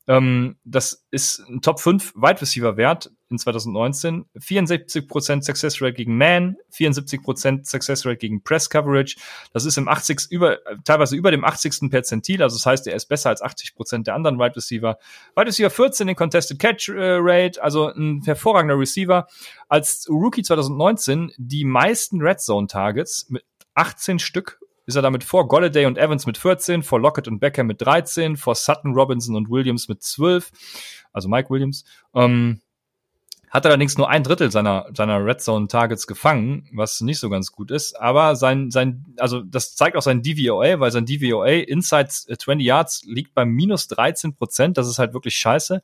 ähm, 0.09 0.57
das 0.64 1.07
ist 1.11 1.40
ein 1.48 1.61
Top 1.61 1.78
5 1.80 2.14
Wide 2.16 2.40
Receiver 2.40 2.76
Wert 2.76 3.11
in 3.30 3.38
2019. 3.38 4.26
74% 4.36 5.42
Success 5.42 5.80
Rate 5.80 5.94
gegen 5.94 6.16
Man, 6.16 6.57
74% 6.72 7.64
Success 7.64 8.05
Rate 8.05 8.16
gegen 8.16 8.42
Press 8.42 8.68
Coverage. 8.68 9.16
Das 9.53 9.64
ist 9.64 9.78
im 9.78 9.88
80. 9.88 10.26
über, 10.30 10.59
teilweise 10.84 11.16
über 11.16 11.30
dem 11.30 11.44
80. 11.44 11.90
Perzentil. 11.90 12.42
Also 12.42 12.57
das 12.57 12.66
heißt, 12.66 12.86
er 12.88 12.96
ist 12.96 13.07
besser 13.07 13.30
als 13.30 13.42
80% 13.42 14.05
der 14.05 14.14
anderen 14.14 14.38
Wide 14.38 14.57
Receiver. 14.57 14.98
Wide 15.36 15.46
Receiver 15.46 15.70
14 15.70 16.09
in 16.09 16.16
Contested 16.16 16.59
Catch 16.59 16.88
äh, 16.88 17.18
Rate, 17.20 17.62
also 17.62 17.88
ein 17.88 18.22
hervorragender 18.24 18.78
Receiver. 18.78 19.26
Als 19.68 20.07
Rookie 20.09 20.42
2019 20.42 21.32
die 21.38 21.64
meisten 21.64 22.20
Red 22.20 22.40
Zone 22.40 22.66
Targets 22.66 23.30
mit 23.30 23.44
18 23.74 24.18
Stück 24.18 24.59
ist 24.86 24.96
er 24.96 25.02
damit 25.02 25.24
vor 25.24 25.48
Golladay 25.48 25.86
und 25.86 25.98
Evans 25.98 26.26
mit 26.26 26.38
14, 26.38 26.82
vor 26.82 27.00
Lockett 27.00 27.28
und 27.28 27.38
Becker 27.38 27.64
mit 27.64 27.80
13, 27.80 28.36
vor 28.36 28.54
Sutton, 28.54 28.94
Robinson 28.94 29.36
und 29.36 29.50
Williams 29.50 29.88
mit 29.88 30.02
12, 30.02 30.50
also 31.12 31.28
Mike 31.28 31.50
Williams. 31.50 31.84
Ähm, 32.14 32.60
hat 33.52 33.66
allerdings 33.66 33.98
nur 33.98 34.08
ein 34.08 34.22
Drittel 34.22 34.50
seiner, 34.50 34.86
seiner 34.96 35.22
Red 35.22 35.42
Zone 35.42 35.68
Targets 35.68 36.06
gefangen, 36.06 36.66
was 36.72 37.02
nicht 37.02 37.18
so 37.18 37.28
ganz 37.28 37.52
gut 37.52 37.70
ist. 37.70 38.00
Aber 38.00 38.34
sein, 38.34 38.70
sein, 38.70 39.04
also 39.18 39.42
das 39.42 39.76
zeigt 39.76 39.94
auch 39.94 40.02
sein 40.02 40.22
DVOA, 40.22 40.80
weil 40.80 40.90
sein 40.90 41.04
DVOA 41.04 41.48
inside 41.48 42.08
20 42.08 42.60
Yards 42.62 43.04
liegt 43.04 43.34
bei 43.34 43.44
minus 43.44 43.88
13 43.88 44.34
Prozent. 44.34 44.78
Das 44.78 44.88
ist 44.88 44.98
halt 44.98 45.12
wirklich 45.12 45.36
scheiße. 45.36 45.82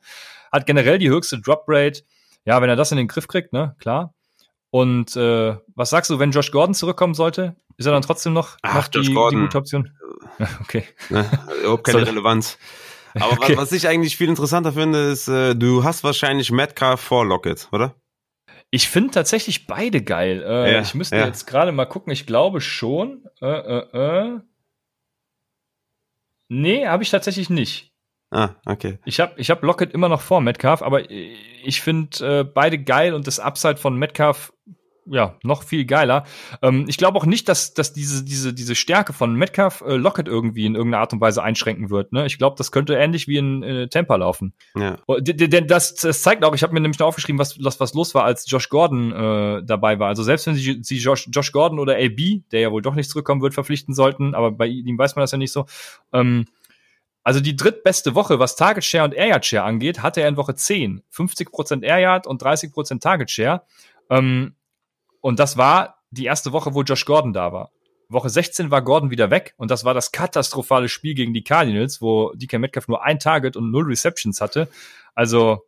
Hat 0.51 0.65
generell 0.65 0.97
die 0.97 1.11
höchste 1.11 1.39
Drop 1.39 1.65
Rate. 1.67 2.01
Ja, 2.43 2.59
wenn 2.59 2.69
er 2.69 2.75
das 2.75 2.91
in 2.91 2.97
den 2.97 3.07
Griff 3.07 3.27
kriegt, 3.27 3.53
ne, 3.53 3.75
klar. 3.77 4.15
Und 4.71 5.15
äh, 5.15 5.55
was 5.75 5.91
sagst 5.91 6.09
du, 6.09 6.17
wenn 6.17 6.31
Josh 6.31 6.51
Gordon 6.51 6.73
zurückkommen 6.73 7.13
sollte? 7.13 7.55
Ist 7.79 7.85
er 7.85 7.93
dann 7.93 8.01
trotzdem 8.01 8.33
noch, 8.33 8.57
Ach, 8.61 8.75
noch 8.75 8.87
die, 8.89 9.13
Gordon. 9.13 9.39
die 9.39 9.45
gute 9.45 9.57
Option? 9.57 9.91
okay. 10.61 10.83
Ne? 11.09 11.25
Überhaupt 11.61 11.85
keine 11.85 11.99
Soll- 11.99 12.09
Relevanz. 12.09 12.57
Aber 13.15 13.31
Okay. 13.31 13.53
was, 13.57 13.63
was 13.63 13.71
ich 13.71 13.87
eigentlich 13.87 14.17
viel 14.17 14.27
interessanter 14.29 14.73
finde, 14.73 14.99
ist, 15.09 15.27
äh, 15.29 15.55
du 15.55 15.83
hast 15.83 16.03
wahrscheinlich 16.03 16.51
Metcalf 16.51 16.99
vor 17.01 17.25
Lockett, 17.25 17.69
oder? 17.71 17.95
Ich 18.69 18.87
finde 18.89 19.11
tatsächlich 19.11 19.65
beide 19.65 20.03
geil. 20.03 20.43
Äh, 20.45 20.73
Ja, 20.73 20.81
ich 20.81 20.93
müsste 20.93 21.15
ja. 21.15 21.25
jetzt 21.25 21.47
gerade 21.47 21.71
mal 21.71 21.85
gucken. 21.85 22.11
Ich 22.13 22.27
glaube 22.27 22.61
schon. 22.61 23.23
Äh, 23.41 23.47
äh, 23.47 24.27
äh. 24.35 24.39
Nee, 26.49 26.85
habe 26.87 27.03
ich 27.03 27.09
tatsächlich 27.09 27.49
nicht. 27.49 27.91
Ah, 28.31 28.49
okay. 28.65 28.99
Ich 29.05 29.19
habe 29.19 29.33
ich 29.37 29.49
hab 29.49 29.63
Lockett 29.63 29.91
immer 29.93 30.07
noch 30.09 30.21
vor 30.21 30.41
Metcalf, 30.41 30.81
aber 30.83 31.09
ich 31.09 31.81
finde 31.81 32.39
äh, 32.39 32.43
beide 32.43 32.77
geil 32.77 33.13
und 33.15 33.25
das 33.25 33.39
Upside 33.39 33.77
von 33.77 33.95
Metcalf 33.97 34.53
ja 35.05 35.35
noch 35.43 35.63
viel 35.63 35.85
geiler. 35.85 36.25
Ähm, 36.61 36.85
ich 36.87 36.97
glaube 36.97 37.17
auch 37.17 37.25
nicht, 37.25 37.47
dass, 37.49 37.73
dass 37.73 37.93
diese, 37.93 38.23
diese, 38.23 38.53
diese 38.53 38.75
Stärke 38.75 39.13
von 39.13 39.35
Metcalf 39.35 39.81
äh, 39.81 39.95
Lockett 39.95 40.27
irgendwie 40.27 40.65
in 40.65 40.75
irgendeiner 40.75 41.01
Art 41.01 41.13
und 41.13 41.21
Weise 41.21 41.43
einschränken 41.43 41.89
wird. 41.89 42.13
Ne? 42.13 42.25
Ich 42.25 42.37
glaube, 42.37 42.55
das 42.57 42.71
könnte 42.71 42.95
ähnlich 42.95 43.27
wie 43.27 43.37
in 43.37 43.63
äh, 43.63 43.87
Tampa 43.87 44.15
laufen. 44.15 44.53
Ja. 44.75 44.97
Oh, 45.07 45.17
Denn 45.19 45.67
das, 45.67 45.95
das 45.95 46.21
zeigt 46.21 46.43
auch, 46.43 46.53
ich 46.53 46.63
habe 46.63 46.73
mir 46.73 46.81
nämlich 46.81 46.99
noch 46.99 47.07
aufgeschrieben, 47.07 47.39
was, 47.39 47.63
was, 47.63 47.79
was 47.79 47.93
los 47.93 48.13
war, 48.15 48.23
als 48.23 48.49
Josh 48.49 48.69
Gordon 48.69 49.11
äh, 49.11 49.63
dabei 49.63 49.99
war. 49.99 50.07
Also 50.07 50.23
selbst 50.23 50.47
wenn 50.47 50.55
sie, 50.55 50.79
sie 50.81 50.97
Josh, 50.97 51.27
Josh 51.31 51.51
Gordon 51.51 51.79
oder 51.79 51.95
AB, 51.95 52.43
der 52.51 52.61
ja 52.61 52.71
wohl 52.71 52.81
doch 52.81 52.95
nicht 52.95 53.09
zurückkommen 53.09 53.41
wird, 53.41 53.53
verpflichten 53.53 53.93
sollten, 53.93 54.35
aber 54.35 54.51
bei 54.51 54.67
ihm 54.67 54.97
weiß 54.97 55.15
man 55.15 55.23
das 55.23 55.31
ja 55.31 55.37
nicht 55.37 55.51
so. 55.51 55.65
Ähm, 56.13 56.45
also 57.23 57.41
die 57.41 57.55
drittbeste 57.55 58.15
Woche, 58.15 58.39
was 58.39 58.55
Target 58.55 58.83
Share 58.83 59.03
und 59.03 59.13
Air 59.13 59.27
Yard 59.27 59.45
Share 59.45 59.63
angeht, 59.63 60.01
hatte 60.01 60.21
er 60.21 60.29
in 60.29 60.37
Woche 60.37 60.55
10. 60.55 61.03
50% 61.13 61.83
Air 61.83 61.99
Yard 61.99 62.27
und 62.27 62.41
30% 62.41 63.01
Target 63.01 63.29
Share. 63.29 63.63
Ähm, 64.09 64.55
und 65.21 65.39
das 65.39 65.57
war 65.57 65.97
die 66.11 66.25
erste 66.25 66.51
Woche, 66.51 66.73
wo 66.73 66.83
Josh 66.83 67.05
Gordon 67.05 67.33
da 67.33 67.53
war. 67.53 67.71
Woche 68.09 68.29
16 68.29 68.71
war 68.71 68.81
Gordon 68.81 69.11
wieder 69.11 69.29
weg 69.29 69.53
und 69.57 69.69
das 69.69 69.85
war 69.85 69.93
das 69.93 70.11
katastrophale 70.11 70.89
Spiel 70.89 71.13
gegen 71.13 71.33
die 71.33 71.43
Cardinals, 71.43 72.01
wo 72.01 72.33
DK 72.33 72.57
Metcalf 72.59 72.87
nur 72.87 73.03
ein 73.03 73.19
Target 73.19 73.55
und 73.55 73.69
null 73.69 73.85
Receptions 73.85 74.41
hatte. 74.41 74.67
Also, 75.13 75.65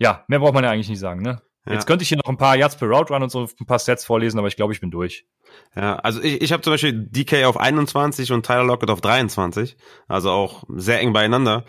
ja, 0.00 0.24
mehr 0.26 0.40
braucht 0.40 0.54
man 0.54 0.64
ja 0.64 0.70
eigentlich 0.70 0.88
nicht 0.88 0.98
sagen, 0.98 1.22
ne? 1.22 1.40
Ja. 1.66 1.72
Jetzt 1.72 1.86
könnte 1.86 2.02
ich 2.04 2.08
hier 2.08 2.18
noch 2.18 2.30
ein 2.30 2.36
paar 2.36 2.56
Yards 2.56 2.76
per 2.76 2.88
Route 2.88 3.12
Run 3.12 3.22
und 3.24 3.30
so 3.30 3.48
ein 3.60 3.66
paar 3.66 3.78
Sets 3.78 4.04
vorlesen, 4.04 4.38
aber 4.38 4.48
ich 4.48 4.56
glaube, 4.56 4.72
ich 4.72 4.80
bin 4.80 4.90
durch. 4.90 5.26
Ja, 5.74 5.96
also 5.96 6.22
ich, 6.22 6.40
ich 6.42 6.52
habe 6.52 6.62
zum 6.62 6.72
Beispiel 6.72 6.92
DK 6.92 7.44
auf 7.44 7.56
21 7.56 8.30
und 8.32 8.46
Tyler 8.46 8.64
Lockett 8.64 8.90
auf 8.90 9.00
23, 9.00 9.76
also 10.06 10.30
auch 10.30 10.64
sehr 10.68 11.00
eng 11.00 11.12
beieinander. 11.12 11.64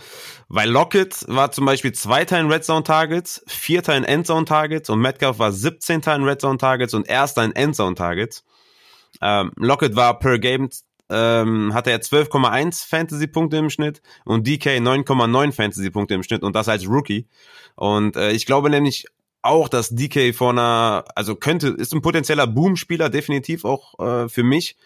Weil 0.49 0.69
Lockett 0.69 1.25
war 1.27 1.51
zum 1.51 1.65
Beispiel 1.65 1.93
Zweiter 1.93 2.39
in 2.39 2.51
Red 2.51 2.63
Zone 2.63 2.83
Targets, 2.83 3.43
Vierter 3.47 3.97
in 3.97 4.03
Endzone 4.03 4.45
Targets 4.45 4.89
und 4.89 4.99
Metcalf 4.99 5.39
war 5.39 5.51
17. 5.51 6.01
in 6.01 6.23
Red 6.23 6.41
Zone 6.41 6.57
Targets 6.57 6.93
und 6.93 7.07
Erster 7.09 7.43
in 7.43 7.55
Endzone 7.55 7.95
Targets. 7.95 8.43
Ähm, 9.21 9.51
Lockett 9.55 9.95
war 9.95 10.19
per 10.19 10.37
Game 10.37 10.69
ähm, 11.09 11.73
hatte 11.73 11.91
er 11.91 12.01
12,1 12.01 12.85
Fantasy-Punkte 12.85 13.57
im 13.57 13.69
Schnitt 13.69 14.01
und 14.25 14.45
DK 14.45 14.79
9,9 14.79 15.53
Fantasy-Punkte 15.53 16.13
im 16.13 16.23
Schnitt 16.23 16.43
und 16.43 16.55
das 16.55 16.67
als 16.67 16.87
Rookie. 16.87 17.27
Und 17.75 18.15
äh, 18.15 18.31
ich 18.31 18.45
glaube 18.45 18.69
nämlich 18.69 19.05
auch, 19.47 19.69
dass 19.69 19.89
DK 19.89 20.33
vor 20.33 20.51
einer, 20.51 21.05
also 21.15 21.35
könnte, 21.35 21.69
ist 21.69 21.93
ein 21.93 22.01
potenzieller 22.01 22.47
Boom-Spieler, 22.47 23.09
definitiv 23.09 23.65
auch 23.65 23.99
äh, 23.99 24.29
für 24.29 24.43
mich. 24.43 24.77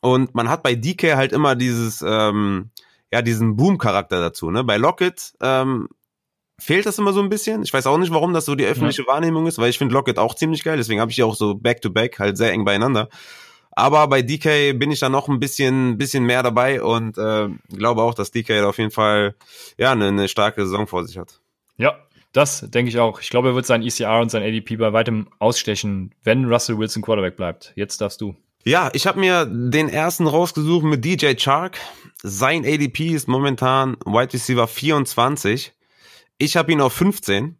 Und 0.00 0.34
man 0.34 0.48
hat 0.48 0.62
bei 0.62 0.74
DK 0.74 1.16
halt 1.16 1.32
immer 1.32 1.54
dieses, 1.54 2.02
ähm, 2.06 2.70
ja, 3.12 3.22
diesen 3.22 3.56
Boom-Charakter 3.56 4.20
dazu. 4.20 4.50
Ne? 4.50 4.64
Bei 4.64 4.76
Lockett 4.76 5.32
ähm, 5.40 5.88
fehlt 6.58 6.86
das 6.86 6.98
immer 6.98 7.12
so 7.12 7.20
ein 7.20 7.28
bisschen. 7.28 7.62
Ich 7.62 7.72
weiß 7.72 7.86
auch 7.86 7.98
nicht, 7.98 8.12
warum 8.12 8.32
das 8.32 8.44
so 8.44 8.54
die 8.54 8.64
öffentliche 8.64 9.02
ja. 9.02 9.08
Wahrnehmung 9.08 9.46
ist, 9.46 9.58
weil 9.58 9.70
ich 9.70 9.78
finde 9.78 9.94
Lockett 9.94 10.18
auch 10.18 10.34
ziemlich 10.34 10.64
geil, 10.64 10.76
deswegen 10.76 11.00
habe 11.00 11.10
ich 11.10 11.16
die 11.16 11.22
auch 11.22 11.34
so 11.34 11.54
back-to-back 11.54 12.14
-back 12.14 12.18
halt 12.18 12.36
sehr 12.36 12.52
eng 12.52 12.64
beieinander. 12.64 13.08
Aber 13.74 14.06
bei 14.06 14.22
DK 14.22 14.78
bin 14.78 14.90
ich 14.90 15.00
da 15.00 15.08
noch 15.08 15.28
ein 15.28 15.40
bisschen, 15.40 15.96
bisschen 15.96 16.24
mehr 16.24 16.42
dabei 16.42 16.82
und 16.82 17.16
äh, 17.16 17.48
glaube 17.70 18.02
auch, 18.02 18.14
dass 18.14 18.30
DK 18.30 18.64
auf 18.64 18.78
jeden 18.78 18.90
Fall 18.90 19.34
ja 19.78 19.92
eine, 19.92 20.08
eine 20.08 20.28
starke 20.28 20.64
Saison 20.64 20.86
vor 20.86 21.04
sich 21.04 21.16
hat. 21.16 21.40
Ja, 21.78 21.96
das 22.32 22.60
denke 22.70 22.88
ich 22.88 22.98
auch. 22.98 23.20
Ich 23.20 23.30
glaube, 23.30 23.50
er 23.50 23.54
wird 23.54 23.66
sein 23.66 23.82
ECR 23.82 24.20
und 24.20 24.30
sein 24.30 24.42
ADP 24.42 24.76
bei 24.76 24.92
weitem 24.92 25.28
ausstechen, 25.38 26.14
wenn 26.24 26.46
Russell 26.46 26.78
Wilson 26.78 27.02
Quarterback 27.02 27.36
bleibt. 27.36 27.72
Jetzt 27.76 28.00
darfst 28.00 28.20
du. 28.20 28.36
Ja, 28.64 28.90
ich 28.92 29.06
habe 29.06 29.18
mir 29.18 29.44
den 29.44 29.88
ersten 29.88 30.26
rausgesucht 30.26 30.84
mit 30.84 31.04
DJ 31.04 31.34
Chark. 31.34 31.78
Sein 32.22 32.64
ADP 32.64 33.08
ist 33.08 33.28
momentan 33.28 33.96
Wide 34.06 34.32
Receiver 34.32 34.68
24. 34.68 35.72
Ich 36.38 36.56
habe 36.56 36.72
ihn 36.72 36.80
auf 36.80 36.92
15. 36.92 37.58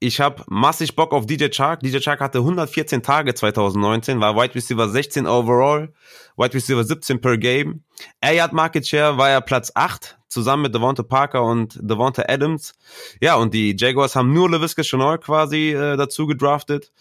Ich 0.00 0.20
habe 0.20 0.44
massig 0.48 0.94
Bock 0.94 1.12
auf 1.12 1.26
DJ 1.26 1.48
Chark. 1.48 1.80
DJ 1.80 1.98
Chark 1.98 2.20
hatte 2.20 2.38
114 2.38 3.02
Tage 3.02 3.34
2019, 3.34 4.20
war 4.20 4.36
Wide 4.36 4.54
Receiver 4.54 4.88
16 4.88 5.26
overall, 5.26 5.92
Wide 6.36 6.54
Receiver 6.54 6.84
17 6.84 7.20
per 7.20 7.36
Game. 7.36 7.82
Air 8.20 8.34
Yard 8.34 8.52
Market 8.52 8.86
Share 8.86 9.18
war 9.18 9.30
er 9.30 9.40
Platz 9.40 9.72
8, 9.74 10.17
zusammen 10.28 10.64
mit 10.64 10.74
Devonta 10.74 11.02
Parker 11.02 11.42
und 11.44 11.78
Devonta 11.80 12.24
Adams. 12.28 12.74
Ja, 13.20 13.36
und 13.36 13.54
die 13.54 13.74
Jaguars 13.76 14.14
haben 14.14 14.32
nur 14.32 14.50
LaVisca 14.50 14.82
Chenault 14.82 15.22
quasi 15.22 15.70
äh, 15.72 15.96
dazu 15.96 16.26
gedraftet. 16.26 16.92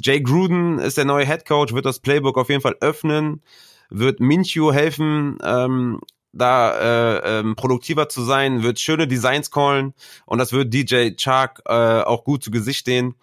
Jay 0.00 0.20
Gruden 0.20 0.78
ist 0.78 0.98
der 0.98 1.04
neue 1.04 1.26
Head 1.26 1.46
Coach, 1.46 1.72
wird 1.72 1.86
das 1.86 2.00
Playbook 2.00 2.36
auf 2.38 2.48
jeden 2.48 2.60
Fall 2.60 2.76
öffnen, 2.80 3.42
wird 3.90 4.20
Minshew 4.20 4.72
helfen, 4.72 5.38
ähm, 5.42 6.00
da 6.32 6.70
äh, 6.78 7.40
ähm, 7.40 7.56
produktiver 7.56 8.08
zu 8.08 8.22
sein, 8.22 8.62
wird 8.62 8.78
schöne 8.78 9.08
Designs 9.08 9.50
callen 9.50 9.94
und 10.26 10.38
das 10.38 10.52
wird 10.52 10.72
DJ 10.72 11.10
Chark 11.16 11.62
äh, 11.66 12.02
auch 12.02 12.24
gut 12.24 12.44
zu 12.44 12.50
Gesicht 12.50 12.80
stehen. 12.80 13.14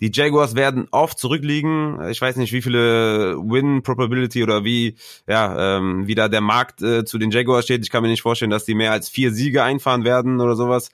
Die 0.00 0.10
Jaguars 0.12 0.54
werden 0.54 0.88
oft 0.90 1.18
zurückliegen. 1.18 2.08
Ich 2.08 2.20
weiß 2.20 2.36
nicht, 2.36 2.52
wie 2.52 2.62
viele 2.62 3.36
Win 3.38 3.82
Probability 3.82 4.42
oder 4.42 4.64
wie 4.64 4.96
ja 5.26 5.76
ähm, 5.76 6.06
wie 6.06 6.14
da 6.14 6.28
der 6.28 6.40
Markt 6.40 6.82
äh, 6.82 7.04
zu 7.04 7.18
den 7.18 7.30
Jaguars 7.30 7.64
steht. 7.64 7.82
Ich 7.82 7.90
kann 7.90 8.02
mir 8.02 8.08
nicht 8.08 8.22
vorstellen, 8.22 8.50
dass 8.50 8.64
die 8.64 8.74
mehr 8.74 8.92
als 8.92 9.08
vier 9.08 9.32
Siege 9.32 9.62
einfahren 9.62 10.04
werden 10.04 10.40
oder 10.40 10.56
sowas. 10.56 10.90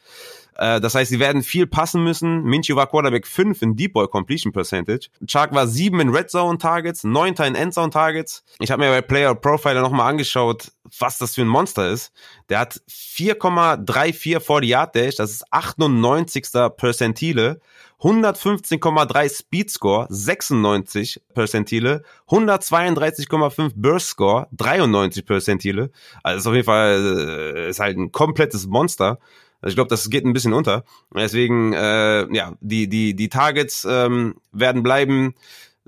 Äh, 0.59 0.81
das 0.81 0.95
heißt, 0.95 1.11
sie 1.11 1.21
werden 1.21 1.43
viel 1.43 1.67
passen 1.67 2.03
müssen. 2.03 2.43
Minshew 2.43 2.77
war 2.77 2.87
Quarterback 2.87 3.27
5 3.27 3.63
in 3.63 3.77
Deep 3.77 3.93
Ball 3.93 4.09
Completion 4.09 4.53
Percentage. 4.53 5.09
Chark 5.27 5.55
war 5.55 5.67
7 5.67 6.01
in 6.01 6.09
Red 6.09 6.31
Zone 6.31 6.59
Targets, 6.59 7.05
9 7.05 7.35
in 7.47 7.55
Endzone 7.55 7.91
Targets. 7.91 8.43
Ich 8.59 8.71
habe 8.71 8.85
mir 8.85 8.91
bei 8.91 9.03
Player 9.03 9.35
Profiler 9.35 9.83
nochmal 9.83 10.11
angeschaut, 10.11 10.73
was 10.99 11.19
das 11.19 11.35
für 11.35 11.43
ein 11.43 11.49
Monster 11.49 11.91
ist. 11.91 12.13
Der 12.49 12.61
hat 12.61 12.81
4,34 12.89 14.41
vor 14.41 14.61
die 14.61 14.69
Yard 14.69 14.95
Dash, 14.95 15.17
das 15.17 15.31
ist 15.31 15.53
98. 15.53 16.47
Percentile. 16.77 17.61
115,3 18.01 19.39
Speed 19.39 19.71
Score, 19.71 20.07
96 20.11 21.23
Percentile, 21.35 22.03
132,5 22.29 23.73
Burst 23.75 24.09
Score, 24.09 24.49
93 24.53 25.25
Percentile. 25.25 25.91
Also 26.23 26.39
ist 26.39 26.47
auf 26.47 26.55
jeden 26.55 26.67
Fall 26.67 27.55
äh, 27.57 27.71
ist 27.71 27.81
halt 27.81 27.97
ein 27.97 28.13
komplettes 28.13 28.67
Monster. 28.67 29.19
Also 29.63 29.73
ich 29.73 29.77
glaube, 29.77 29.89
das 29.89 30.11
geht 30.11 30.25
ein 30.25 30.35
bisschen 30.35 30.53
unter. 30.53 30.85
Deswegen, 31.15 31.73
äh, 31.73 32.33
ja, 32.35 32.53
die, 32.61 32.89
die, 32.89 33.15
die 33.15 33.29
Targets 33.29 33.87
ähm, 33.89 34.35
werden 34.53 34.83
bleiben. 34.83 35.35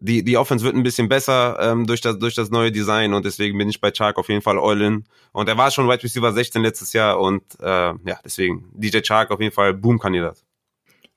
Die, 0.00 0.22
die 0.22 0.36
Offense 0.36 0.64
wird 0.64 0.76
ein 0.76 0.84
bisschen 0.84 1.08
besser 1.08 1.58
ähm, 1.60 1.86
durch, 1.86 2.00
das, 2.00 2.18
durch 2.18 2.34
das 2.34 2.50
neue 2.50 2.70
Design 2.70 3.14
und 3.14 3.24
deswegen 3.24 3.58
bin 3.58 3.68
ich 3.68 3.80
bei 3.80 3.90
Chark 3.90 4.16
auf 4.16 4.28
jeden 4.28 4.42
Fall 4.42 4.58
all 4.58 4.80
in. 4.80 5.04
Und 5.32 5.48
er 5.48 5.58
war 5.58 5.72
schon 5.72 5.88
Wide 5.88 6.04
Receiver 6.04 6.32
16 6.32 6.62
letztes 6.62 6.92
Jahr 6.92 7.20
und 7.20 7.42
äh, 7.60 7.66
ja, 7.66 8.18
deswegen 8.24 8.70
DJ 8.74 9.00
Chark 9.00 9.32
auf 9.32 9.40
jeden 9.40 9.52
Fall 9.52 9.74
Boom-Kandidat. 9.74 10.44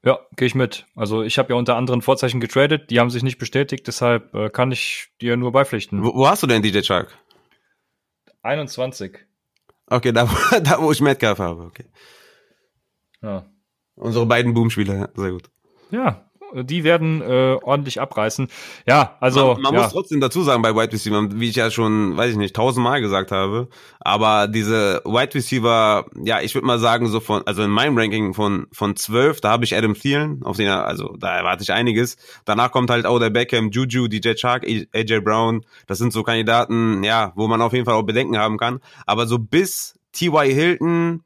Ja, 0.03 0.19
gehe 0.35 0.47
ich 0.47 0.55
mit. 0.55 0.85
Also 0.95 1.21
ich 1.21 1.37
habe 1.37 1.53
ja 1.53 1.59
unter 1.59 1.75
anderen 1.75 2.01
Vorzeichen 2.01 2.41
getradet, 2.41 2.89
die 2.89 2.99
haben 2.99 3.11
sich 3.11 3.21
nicht 3.21 3.37
bestätigt, 3.37 3.85
deshalb 3.85 4.33
äh, 4.33 4.49
kann 4.49 4.71
ich 4.71 5.09
dir 5.21 5.37
nur 5.37 5.51
beipflichten. 5.51 6.03
Wo, 6.03 6.15
wo 6.15 6.27
hast 6.27 6.41
du 6.41 6.47
denn 6.47 6.63
DJ 6.63 6.81
Chark? 6.81 7.15
21. 8.41 9.19
Okay, 9.87 10.11
da, 10.13 10.27
da 10.63 10.81
wo 10.81 10.91
ich 10.91 11.01
Metcalf 11.01 11.39
habe, 11.39 11.63
okay. 11.63 11.85
Ja. 13.21 13.45
Unsere 13.95 14.25
beiden 14.25 14.53
Boom-Spieler, 14.53 15.09
sehr 15.13 15.31
gut. 15.31 15.51
Ja, 15.91 16.30
die 16.53 16.83
werden 16.83 17.21
äh, 17.21 17.57
ordentlich 17.61 18.01
abreißen. 18.01 18.47
Ja, 18.87 19.17
also. 19.19 19.53
Man, 19.53 19.61
man 19.61 19.73
ja. 19.73 19.81
muss 19.81 19.91
trotzdem 19.91 20.21
dazu 20.21 20.43
sagen 20.43 20.61
bei 20.61 20.75
Wide 20.75 20.93
Receiver, 20.93 21.27
wie 21.33 21.49
ich 21.49 21.55
ja 21.55 21.71
schon, 21.71 22.17
weiß 22.17 22.31
ich 22.31 22.37
nicht, 22.37 22.55
tausendmal 22.55 23.01
gesagt 23.01 23.31
habe, 23.31 23.67
aber 23.99 24.47
diese 24.47 25.01
Wide 25.05 25.33
Receiver, 25.35 26.05
ja, 26.23 26.41
ich 26.41 26.55
würde 26.55 26.67
mal 26.67 26.79
sagen, 26.79 27.07
so 27.07 27.19
von, 27.19 27.45
also 27.45 27.63
in 27.63 27.69
meinem 27.69 27.97
Ranking 27.97 28.33
von 28.33 28.67
von 28.71 28.95
zwölf, 28.95 29.41
da 29.41 29.49
habe 29.49 29.63
ich 29.63 29.75
Adam 29.75 29.93
Thielen, 29.93 30.43
auf 30.43 30.57
den, 30.57 30.69
also 30.69 31.15
da 31.19 31.37
erwarte 31.37 31.63
ich 31.63 31.71
einiges. 31.71 32.17
Danach 32.45 32.71
kommt 32.71 32.89
halt 32.89 33.05
Oder 33.05 33.29
Beckham, 33.29 33.69
Juju, 33.69 34.07
DJ 34.07 34.33
Chark, 34.35 34.65
AJ 34.65 35.19
Brown. 35.21 35.65
Das 35.87 35.97
sind 35.97 36.13
so 36.13 36.23
Kandidaten, 36.23 37.03
ja, 37.03 37.33
wo 37.35 37.47
man 37.47 37.61
auf 37.61 37.73
jeden 37.73 37.85
Fall 37.85 37.95
auch 37.95 38.03
Bedenken 38.03 38.37
haben 38.37 38.57
kann. 38.57 38.79
Aber 39.05 39.27
so 39.27 39.37
bis 39.39 39.95
T.Y. 40.13 40.51
Hilton, 40.51 41.23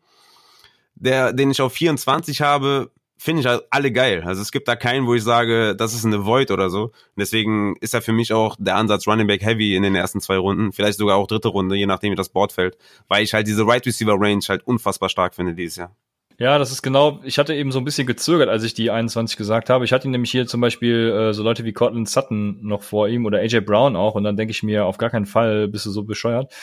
der, 0.95 1.33
den 1.33 1.51
ich 1.51 1.61
auf 1.61 1.73
24 1.73 2.41
habe, 2.41 2.91
finde 3.25 3.41
ich 3.41 3.47
halt 3.47 3.63
alle 3.71 3.91
geil. 3.91 4.21
Also 4.23 4.41
es 4.41 4.51
gibt 4.51 4.67
da 4.67 4.75
keinen, 4.75 5.07
wo 5.07 5.15
ich 5.15 5.23
sage, 5.23 5.75
das 5.75 5.93
ist 5.93 6.05
eine 6.05 6.25
Void 6.25 6.51
oder 6.51 6.69
so. 6.69 6.83
Und 6.83 6.93
deswegen 7.17 7.75
ist 7.81 7.93
er 7.93 8.01
für 8.01 8.13
mich 8.13 8.31
auch 8.31 8.55
der 8.59 8.75
Ansatz 8.75 9.07
Running 9.07 9.27
Back 9.27 9.41
Heavy 9.41 9.75
in 9.75 9.83
den 9.83 9.95
ersten 9.95 10.21
zwei 10.21 10.37
Runden, 10.37 10.71
vielleicht 10.71 10.99
sogar 10.99 11.17
auch 11.17 11.27
dritte 11.27 11.47
Runde, 11.47 11.75
je 11.75 11.87
nachdem 11.87 12.11
wie 12.11 12.15
das 12.15 12.29
Board 12.29 12.51
fällt, 12.51 12.77
weil 13.07 13.23
ich 13.23 13.33
halt 13.33 13.47
diese 13.47 13.65
Right 13.67 13.85
Receiver 13.85 14.15
Range 14.17 14.43
halt 14.47 14.65
unfassbar 14.67 15.09
stark 15.09 15.33
finde 15.33 15.55
dieses 15.55 15.77
Jahr. 15.77 15.95
Ja, 16.37 16.59
das 16.59 16.71
ist 16.71 16.81
genau, 16.81 17.21
ich 17.23 17.39
hatte 17.39 17.55
eben 17.55 17.71
so 17.71 17.79
ein 17.79 17.85
bisschen 17.85 18.05
gezögert, 18.05 18.49
als 18.49 18.63
ich 18.63 18.73
die 18.73 18.91
21 18.91 19.37
gesagt 19.37 19.69
habe. 19.69 19.85
Ich 19.85 19.93
hatte 19.93 20.09
nämlich 20.09 20.31
hier 20.31 20.45
zum 20.45 20.61
Beispiel 20.61 21.09
äh, 21.09 21.33
so 21.33 21.43
Leute 21.43 21.63
wie 21.63 21.73
Cortland 21.73 22.09
Sutton 22.09 22.59
noch 22.61 22.83
vor 22.83 23.07
ihm 23.07 23.25
oder 23.25 23.39
AJ 23.39 23.61
Brown 23.61 23.95
auch 23.95 24.15
und 24.15 24.23
dann 24.23 24.37
denke 24.37 24.51
ich 24.51 24.61
mir, 24.61 24.85
auf 24.85 24.97
gar 24.97 25.09
keinen 25.09 25.25
Fall 25.25 25.67
bist 25.67 25.85
du 25.85 25.91
so 25.91 26.03
bescheuert. 26.03 26.53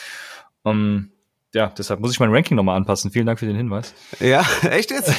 Um, 0.61 0.71
ähm, 0.71 1.12
ja, 1.53 1.67
deshalb 1.77 1.99
muss 1.99 2.11
ich 2.11 2.19
mein 2.19 2.31
Ranking 2.31 2.55
nochmal 2.55 2.77
anpassen. 2.77 3.11
Vielen 3.11 3.25
Dank 3.25 3.39
für 3.39 3.45
den 3.45 3.55
Hinweis. 3.55 3.93
Ja, 4.19 4.45
echt 4.69 4.91
jetzt? 4.91 5.13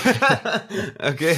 okay. 0.98 1.36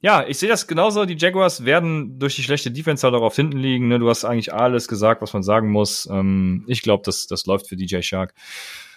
Ja, 0.00 0.24
ich 0.26 0.38
sehe 0.38 0.48
das 0.48 0.66
genauso. 0.66 1.04
Die 1.04 1.16
Jaguars 1.18 1.64
werden 1.64 2.18
durch 2.18 2.36
die 2.36 2.42
schlechte 2.42 2.70
Defense 2.70 3.06
halt 3.06 3.14
auch 3.14 3.22
auf 3.22 3.36
hinten 3.36 3.58
liegen. 3.58 3.88
Ne? 3.88 3.98
Du 3.98 4.08
hast 4.08 4.24
eigentlich 4.24 4.54
alles 4.54 4.88
gesagt, 4.88 5.20
was 5.20 5.32
man 5.34 5.42
sagen 5.42 5.70
muss. 5.70 6.08
Ähm, 6.10 6.64
ich 6.68 6.82
glaube, 6.82 7.02
das, 7.04 7.26
das 7.26 7.44
läuft 7.46 7.68
für 7.68 7.76
DJ 7.76 8.00
Shark. 8.00 8.34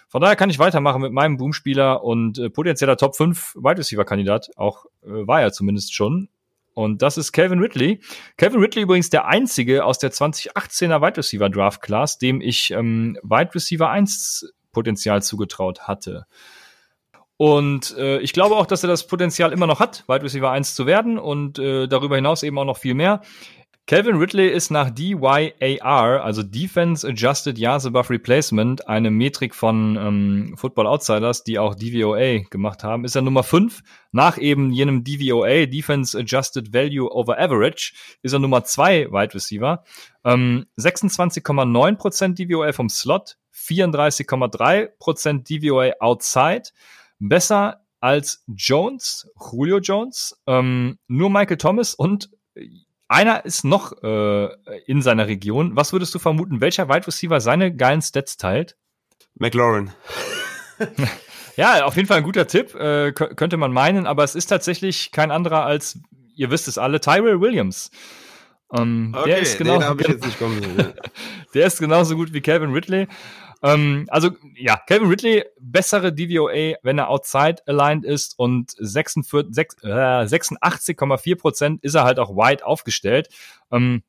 Von 0.08 0.22
daher 0.22 0.36
kann 0.36 0.49
ich 0.51 0.60
weitermachen 0.60 1.01
mit 1.01 1.12
meinem 1.12 1.38
Boomspieler 1.38 2.04
und 2.04 2.38
äh, 2.38 2.49
potenzieller 2.49 2.95
Top 2.95 3.16
5 3.16 3.56
Wide 3.56 3.80
Receiver 3.80 4.06
Kandidat. 4.06 4.51
Auch 4.56 4.86
äh, 5.01 5.28
war 5.28 5.41
er 5.41 5.51
zumindest 5.51 5.93
schon. 5.93 6.30
Und 6.74 7.01
das 7.01 7.17
ist 7.17 7.32
Calvin 7.32 7.59
Ridley. 7.59 8.01
Calvin 8.38 8.59
Ridley 8.59 8.84
übrigens 8.84 9.09
der 9.09 9.26
einzige 9.26 9.86
aus 9.86 9.99
der 9.99 10.11
2018er 10.11 11.01
Wide 11.01 11.17
Receiver 11.17 11.49
Draft 11.49 11.82
Class, 11.82 12.17
dem 12.17 12.41
ich 12.41 12.71
ähm, 12.71 13.17
Wide 13.24 13.53
Receiver 13.53 13.89
1 13.89 14.53
Potenzial 14.71 15.21
zugetraut 15.21 15.82
hatte. 15.88 16.26
Und 17.38 17.95
äh, 17.97 18.19
ich 18.19 18.34
glaube 18.34 18.55
auch, 18.55 18.65
dass 18.65 18.84
er 18.84 18.88
das 18.88 19.07
Potenzial 19.07 19.51
immer 19.51 19.67
noch 19.67 19.80
hat, 19.80 20.03
Wide 20.07 20.24
Receiver 20.24 20.51
1 20.51 20.76
zu 20.76 20.86
werden 20.86 21.17
und 21.17 21.59
äh, 21.59 21.88
darüber 21.88 22.15
hinaus 22.15 22.43
eben 22.43 22.57
auch 22.57 22.65
noch 22.65 22.78
viel 22.78 22.93
mehr. 22.93 23.21
Calvin 23.86 24.15
Ridley 24.15 24.47
ist 24.47 24.71
nach 24.71 24.89
DYAR, 24.91 26.23
also 26.23 26.41
Defense 26.41 27.05
Adjusted 27.05 27.57
Yards 27.57 27.86
Above 27.86 28.11
Replacement, 28.11 28.88
eine 28.88 29.11
Metrik 29.11 29.53
von 29.53 29.97
ähm, 29.97 30.53
Football 30.55 30.88
Outsiders, 30.88 31.43
die 31.43 31.59
auch 31.59 31.75
DVOA 31.75 32.47
gemacht 32.49 32.86
haben, 32.86 33.03
ist 33.03 33.15
er 33.17 33.23
Nummer 33.23 33.43
5. 33.43 33.84
Nach 34.13 34.38
eben 34.38 34.71
jenem 34.71 35.03
DVOA, 35.03 35.65
Defense 35.65 36.17
Adjusted 36.17 36.73
Value 36.73 37.13
Over 37.13 37.38
Average, 37.38 37.93
ist 38.21 38.31
er 38.31 38.39
Nummer 38.39 38.63
2 38.63 39.11
Wide 39.11 39.34
Receiver. 39.34 39.84
Ähm, 40.23 40.65
26,9% 40.77 42.36
DVOA 42.36 42.71
vom 42.71 42.88
Slot, 42.88 43.36
34,3% 43.53 45.43
DVOA 45.43 45.91
outside. 45.99 46.69
Besser 47.19 47.81
als 47.99 48.45
Jones, 48.47 49.29
Julio 49.51 49.79
Jones, 49.79 50.41
ähm, 50.47 50.99
nur 51.07 51.29
Michael 51.29 51.57
Thomas 51.57 51.95
und 51.95 52.29
einer 53.08 53.45
ist 53.45 53.64
noch 53.64 54.04
äh, 54.04 54.49
in 54.86 55.01
seiner 55.01 55.28
Region. 55.28 55.76
Was 55.76 55.93
würdest 55.93 56.14
du 56.16 56.20
vermuten, 56.20 56.62
welcher 56.62 56.89
Wide 56.89 57.08
Receiver 57.08 57.39
seine 57.41 57.76
geilen 57.76 58.01
Stats 58.01 58.38
teilt? 58.38 58.78
McLaurin. 59.36 59.91
ja, 61.58 61.86
auf 61.86 61.95
jeden 61.95 62.08
Fall 62.08 62.18
ein 62.18 62.24
guter 62.24 62.47
Tipp, 62.47 62.76
äh, 62.76 63.12
könnte 63.12 63.58
man 63.58 63.72
meinen, 63.72 64.08
aber 64.08 64.24
es 64.24 64.36
ist 64.36 64.47
tatsächlich 64.47 65.12
kein 65.12 65.32
anderer 65.32 65.66
als, 65.66 65.99
ihr 66.36 66.51
wisst 66.51 66.68
es 66.68 66.78
alle, 66.78 66.99
Tyrell 66.99 67.41
Williams. 67.41 67.91
Ähm, 68.76 69.14
okay, 69.16 69.30
der 69.30 69.39
ist 69.39 69.58
genau, 69.58 69.80
den 69.80 69.99
ich 69.99 70.08
jetzt 70.08 70.26
nicht 70.26 70.39
kommen 70.39 70.62
sehen. 70.62 70.93
der 71.54 71.68
ist 71.68 71.80
genauso 71.80 72.16
gut 72.16 72.34
wie 72.34 72.41
Calvin 72.41 72.74
Ridley. 72.74 73.08
Ähm, 73.64 74.05
also 74.09 74.32
ja, 74.55 74.78
Calvin 74.88 75.07
Ridley, 75.07 75.45
bessere 75.59 76.14
DVOA, 76.14 76.76
wenn 76.84 76.97
er 76.97 77.09
outside 77.09 77.55
aligned 77.66 78.03
ist 78.03 78.38
und 78.38 78.72
86,4 78.72 81.32
äh, 81.32 81.36
Prozent 81.36 81.82
ist 81.82 81.95
er 81.95 82.03
halt 82.03 82.20
auch 82.20 82.32
wide 82.32 82.66
aufgestellt. 82.66 83.30
Ähm, 83.72 84.03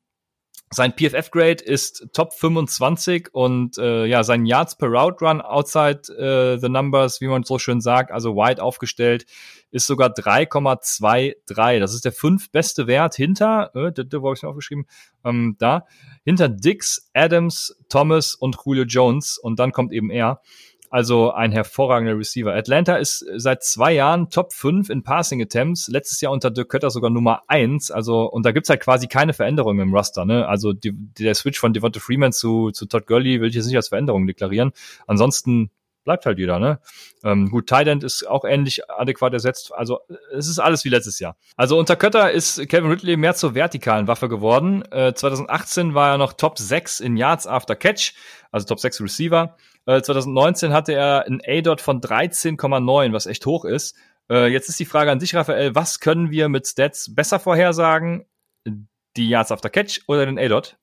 Sein 0.75 0.91
PFF-Grade 0.91 1.63
ist 1.63 2.09
Top 2.11 2.33
25 2.33 3.33
und 3.33 3.77
äh, 3.77 4.05
ja, 4.07 4.25
sein 4.25 4.45
Yards 4.45 4.77
per 4.77 4.89
Route 4.89 5.23
Run 5.23 5.39
outside 5.39 6.01
äh, 6.17 6.59
the 6.59 6.67
numbers, 6.67 7.21
wie 7.21 7.27
man 7.27 7.43
so 7.43 7.57
schön 7.59 7.79
sagt, 7.79 8.11
also 8.11 8.35
wide 8.35 8.61
aufgestellt, 8.61 9.25
ist 9.71 9.87
sogar 9.87 10.09
3,23. 10.09 11.79
Das 11.79 11.93
ist 11.93 12.03
der 12.03 12.11
fünf 12.11 12.51
beste 12.51 12.87
Wert 12.87 13.15
hinter, 13.15 13.71
äh, 13.73 13.91
wo 14.19 14.25
habe 14.25 14.35
ich 14.35 14.43
mir 14.43 14.49
aufgeschrieben, 14.49 14.85
ähm, 15.23 15.55
da, 15.59 15.85
hinter 16.25 16.49
Dix, 16.49 17.09
Adams, 17.13 17.77
Thomas 17.87 18.35
und 18.35 18.57
Julio 18.65 18.83
Jones 18.83 19.37
und 19.37 19.59
dann 19.59 19.71
kommt 19.71 19.93
eben 19.93 20.09
er. 20.09 20.41
Also 20.89 21.31
ein 21.31 21.51
hervorragender 21.51 22.17
Receiver. 22.17 22.53
Atlanta 22.53 22.95
ist 22.95 23.25
seit 23.35 23.63
zwei 23.63 23.93
Jahren 23.93 24.29
Top 24.29 24.53
5 24.53 24.89
in 24.89 25.03
Passing 25.03 25.41
Attempts. 25.41 25.87
Letztes 25.87 26.21
Jahr 26.21 26.31
unter 26.31 26.51
Dirk 26.51 26.69
Kötter 26.69 26.89
sogar 26.89 27.09
Nummer 27.09 27.41
1. 27.47 27.91
Also, 27.91 28.23
und 28.29 28.45
da 28.45 28.51
gibt's 28.51 28.69
halt 28.69 28.81
quasi 28.81 29.07
keine 29.07 29.33
Veränderung 29.33 29.79
im 29.79 29.93
Roster. 29.93 30.25
Ne? 30.25 30.47
Also 30.47 30.73
die, 30.73 30.91
der 30.93 31.35
Switch 31.35 31.59
von 31.59 31.73
Devonta 31.73 31.99
Freeman 31.99 32.31
zu, 32.31 32.71
zu 32.71 32.85
Todd 32.85 33.07
Gurley 33.07 33.41
will 33.41 33.49
ich 33.49 33.55
jetzt 33.55 33.67
nicht 33.67 33.75
als 33.75 33.89
Veränderung 33.89 34.27
deklarieren. 34.27 34.71
Ansonsten 35.07 35.69
bleibt 36.05 36.25
halt 36.25 36.39
jeder, 36.39 36.59
ne? 36.59 36.79
Ähm, 37.23 37.49
gut, 37.49 37.67
Tident 37.67 38.03
ist 38.03 38.25
auch 38.25 38.45
ähnlich 38.45 38.89
adäquat 38.89 39.33
ersetzt. 39.33 39.73
Also 39.73 39.99
es 40.31 40.47
ist 40.47 40.59
alles 40.59 40.85
wie 40.85 40.89
letztes 40.89 41.19
Jahr. 41.19 41.35
Also 41.57 41.77
unter 41.77 41.97
Kötter 41.97 42.31
ist 42.31 42.69
Kevin 42.69 42.89
Ridley 42.89 43.17
mehr 43.17 43.35
zur 43.35 43.53
vertikalen 43.53 44.07
Waffe 44.07 44.29
geworden. 44.29 44.83
Äh, 44.91 45.13
2018 45.13 45.93
war 45.93 46.11
er 46.11 46.17
noch 46.17 46.33
Top 46.33 46.57
6 46.57 47.01
in 47.01 47.17
Yards 47.17 47.45
after 47.47 47.75
Catch, 47.75 48.13
also 48.51 48.65
Top 48.65 48.79
6 48.79 49.01
Receiver. 49.01 49.57
2019 49.85 50.71
äh, 50.71 50.73
hatte 50.73 50.93
er 50.93 51.25
ein 51.27 51.41
A-Dot 51.45 51.81
von 51.81 52.01
13,9, 52.01 53.13
was 53.13 53.25
echt 53.25 53.45
hoch 53.45 53.65
ist. 53.65 53.95
Äh, 54.29 54.47
jetzt 54.47 54.69
ist 54.69 54.79
die 54.79 54.85
Frage 54.85 55.11
an 55.11 55.19
dich, 55.19 55.35
Raphael, 55.35 55.75
was 55.75 55.99
können 55.99 56.31
wir 56.31 56.49
mit 56.49 56.67
Stats 56.67 57.13
besser 57.13 57.39
vorhersagen? 57.39 58.25
Die 58.65 59.29
Yards 59.29 59.51
after 59.51 59.69
Catch 59.69 60.01
oder 60.07 60.25
den 60.25 60.39
A-Dot? 60.39 60.77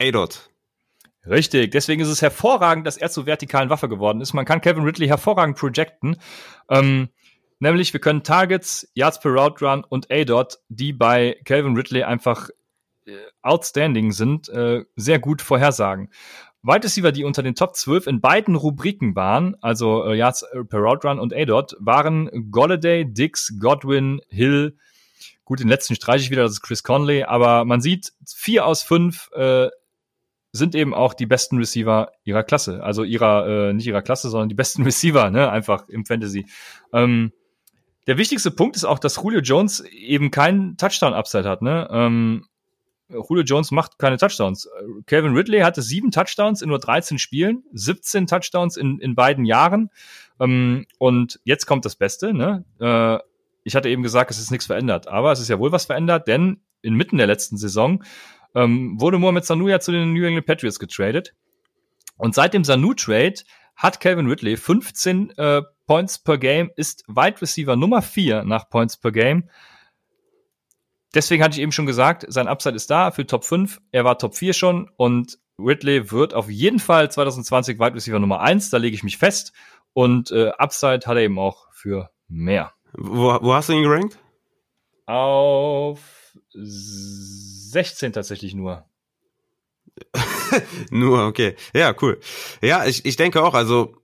A-Dot. 0.00 0.50
Richtig, 1.26 1.70
deswegen 1.70 2.02
ist 2.02 2.08
es 2.08 2.20
hervorragend, 2.20 2.86
dass 2.86 2.98
er 2.98 3.10
zur 3.10 3.26
vertikalen 3.26 3.70
Waffe 3.70 3.88
geworden 3.88 4.20
ist. 4.20 4.34
Man 4.34 4.44
kann 4.44 4.60
Kevin 4.60 4.84
Ridley 4.84 5.06
hervorragend 5.06 5.56
projecten. 5.56 6.16
Ähm, 6.68 7.08
nämlich, 7.60 7.92
wir 7.92 8.00
können 8.00 8.22
Targets, 8.22 8.90
Yards 8.94 9.20
per 9.20 9.32
Route 9.32 9.64
Run 9.64 9.84
und 9.88 10.10
A-Dot, 10.10 10.58
die 10.68 10.92
bei 10.92 11.40
Kevin 11.44 11.76
Ridley 11.76 12.02
einfach 12.02 12.50
äh, 13.06 13.12
outstanding 13.40 14.12
sind, 14.12 14.50
äh, 14.50 14.84
sehr 14.96 15.18
gut 15.18 15.40
vorhersagen. 15.40 16.10
Wide 16.62 16.84
Receiver, 16.84 17.12
die 17.12 17.24
unter 17.24 17.42
den 17.42 17.54
Top 17.54 17.76
12 17.76 18.06
in 18.06 18.20
beiden 18.20 18.54
Rubriken 18.54 19.14
waren, 19.16 19.56
also 19.60 20.04
äh, 20.06 20.16
Yards 20.16 20.46
per 20.68 20.80
Route 20.80 21.08
Run 21.08 21.18
und 21.18 21.34
A-Dot, 21.34 21.76
waren 21.78 22.50
Golladay, 22.50 23.04
Dix, 23.06 23.54
Godwin, 23.60 24.20
Hill. 24.28 24.76
Gut, 25.44 25.60
den 25.60 25.68
letzten 25.68 25.94
streiche 25.94 26.24
ich 26.24 26.30
wieder, 26.30 26.42
das 26.42 26.52
ist 26.52 26.62
Chris 26.62 26.82
Conley, 26.82 27.24
aber 27.24 27.66
man 27.66 27.82
sieht, 27.82 28.12
vier 28.26 28.66
aus 28.66 28.82
fünf 28.82 29.30
äh, 29.34 29.68
sind 30.54 30.76
eben 30.76 30.94
auch 30.94 31.14
die 31.14 31.26
besten 31.26 31.58
Receiver 31.58 32.12
ihrer 32.22 32.44
Klasse. 32.44 32.82
Also 32.82 33.02
ihrer, 33.02 33.70
äh, 33.70 33.72
nicht 33.72 33.88
ihrer 33.88 34.02
Klasse, 34.02 34.30
sondern 34.30 34.48
die 34.48 34.54
besten 34.54 34.82
Receiver, 34.84 35.30
ne, 35.30 35.50
einfach 35.50 35.88
im 35.88 36.06
Fantasy. 36.06 36.46
Ähm, 36.92 37.32
der 38.06 38.18
wichtigste 38.18 38.52
Punkt 38.52 38.76
ist 38.76 38.84
auch, 38.84 39.00
dass 39.00 39.16
Julio 39.16 39.40
Jones 39.40 39.80
eben 39.80 40.30
keinen 40.30 40.76
Touchdown-Upside 40.76 41.48
hat, 41.48 41.62
ne? 41.62 41.88
Ähm, 41.90 42.46
Julio 43.08 43.42
Jones 43.42 43.70
macht 43.70 43.98
keine 43.98 44.16
Touchdowns. 44.16 44.68
Calvin 45.06 45.34
Ridley 45.34 45.60
hatte 45.60 45.82
sieben 45.82 46.10
Touchdowns 46.10 46.62
in 46.62 46.68
nur 46.68 46.78
13 46.78 47.18
Spielen, 47.18 47.64
17 47.72 48.26
Touchdowns 48.26 48.76
in, 48.76 48.98
in 48.98 49.14
beiden 49.14 49.44
Jahren. 49.44 49.90
Ähm, 50.40 50.86
und 50.98 51.40
jetzt 51.44 51.66
kommt 51.66 51.84
das 51.84 51.96
Beste. 51.96 52.32
Ne? 52.32 52.64
Äh, 52.80 53.18
ich 53.64 53.74
hatte 53.74 53.88
eben 53.88 54.02
gesagt, 54.02 54.30
es 54.30 54.38
ist 54.38 54.50
nichts 54.50 54.66
verändert, 54.66 55.08
aber 55.08 55.32
es 55.32 55.40
ist 55.40 55.48
ja 55.48 55.58
wohl 55.58 55.72
was 55.72 55.86
verändert, 55.86 56.28
denn 56.28 56.60
inmitten 56.82 57.18
der 57.18 57.26
letzten 57.26 57.56
Saison 57.56 58.04
ähm, 58.54 59.00
wurde 59.00 59.18
Mohamed 59.18 59.44
Sanu 59.44 59.68
ja 59.68 59.80
zu 59.80 59.92
den 59.92 60.12
New 60.12 60.24
England 60.24 60.46
Patriots 60.46 60.78
getradet. 60.78 61.34
Und 62.16 62.34
seit 62.34 62.54
dem 62.54 62.64
Sanu-Trade 62.64 63.34
hat 63.76 64.00
Calvin 64.00 64.28
Ridley 64.28 64.56
15 64.56 65.30
äh, 65.36 65.62
Points 65.86 66.18
per 66.18 66.38
Game, 66.38 66.70
ist 66.76 67.04
Wide 67.08 67.42
Receiver 67.42 67.76
Nummer 67.76 68.02
4 68.02 68.44
nach 68.44 68.68
Points 68.68 68.96
per 68.96 69.12
Game 69.12 69.48
deswegen 71.14 71.42
hatte 71.42 71.56
ich 71.56 71.62
eben 71.62 71.72
schon 71.72 71.86
gesagt, 71.86 72.24
sein 72.28 72.48
Upside 72.48 72.74
ist 72.74 72.90
da 72.90 73.10
für 73.10 73.26
Top 73.26 73.44
5. 73.44 73.80
Er 73.92 74.04
war 74.04 74.18
Top 74.18 74.34
4 74.34 74.52
schon 74.52 74.90
und 74.96 75.38
Ridley 75.58 76.10
wird 76.10 76.34
auf 76.34 76.50
jeden 76.50 76.80
Fall 76.80 77.10
2020 77.10 77.78
Wide 77.78 77.94
Receiver 77.94 78.18
Nummer 78.18 78.40
1, 78.40 78.70
da 78.70 78.78
lege 78.78 78.94
ich 78.94 79.04
mich 79.04 79.18
fest. 79.18 79.52
Und 79.92 80.32
äh, 80.32 80.50
Upside 80.58 81.06
hat 81.06 81.16
er 81.16 81.22
eben 81.22 81.38
auch 81.38 81.68
für 81.72 82.10
mehr. 82.28 82.72
Wo, 82.92 83.38
wo 83.40 83.54
hast 83.54 83.68
du 83.68 83.74
ihn 83.74 83.84
gerankt? 83.84 84.18
Auf 85.06 86.23
16 86.54 88.12
tatsächlich 88.12 88.54
nur. 88.54 88.88
nur, 90.90 91.26
okay. 91.26 91.56
Ja, 91.74 91.94
cool. 92.02 92.18
Ja, 92.62 92.84
ich, 92.86 93.04
ich 93.04 93.16
denke 93.16 93.42
auch, 93.42 93.54
also 93.54 93.94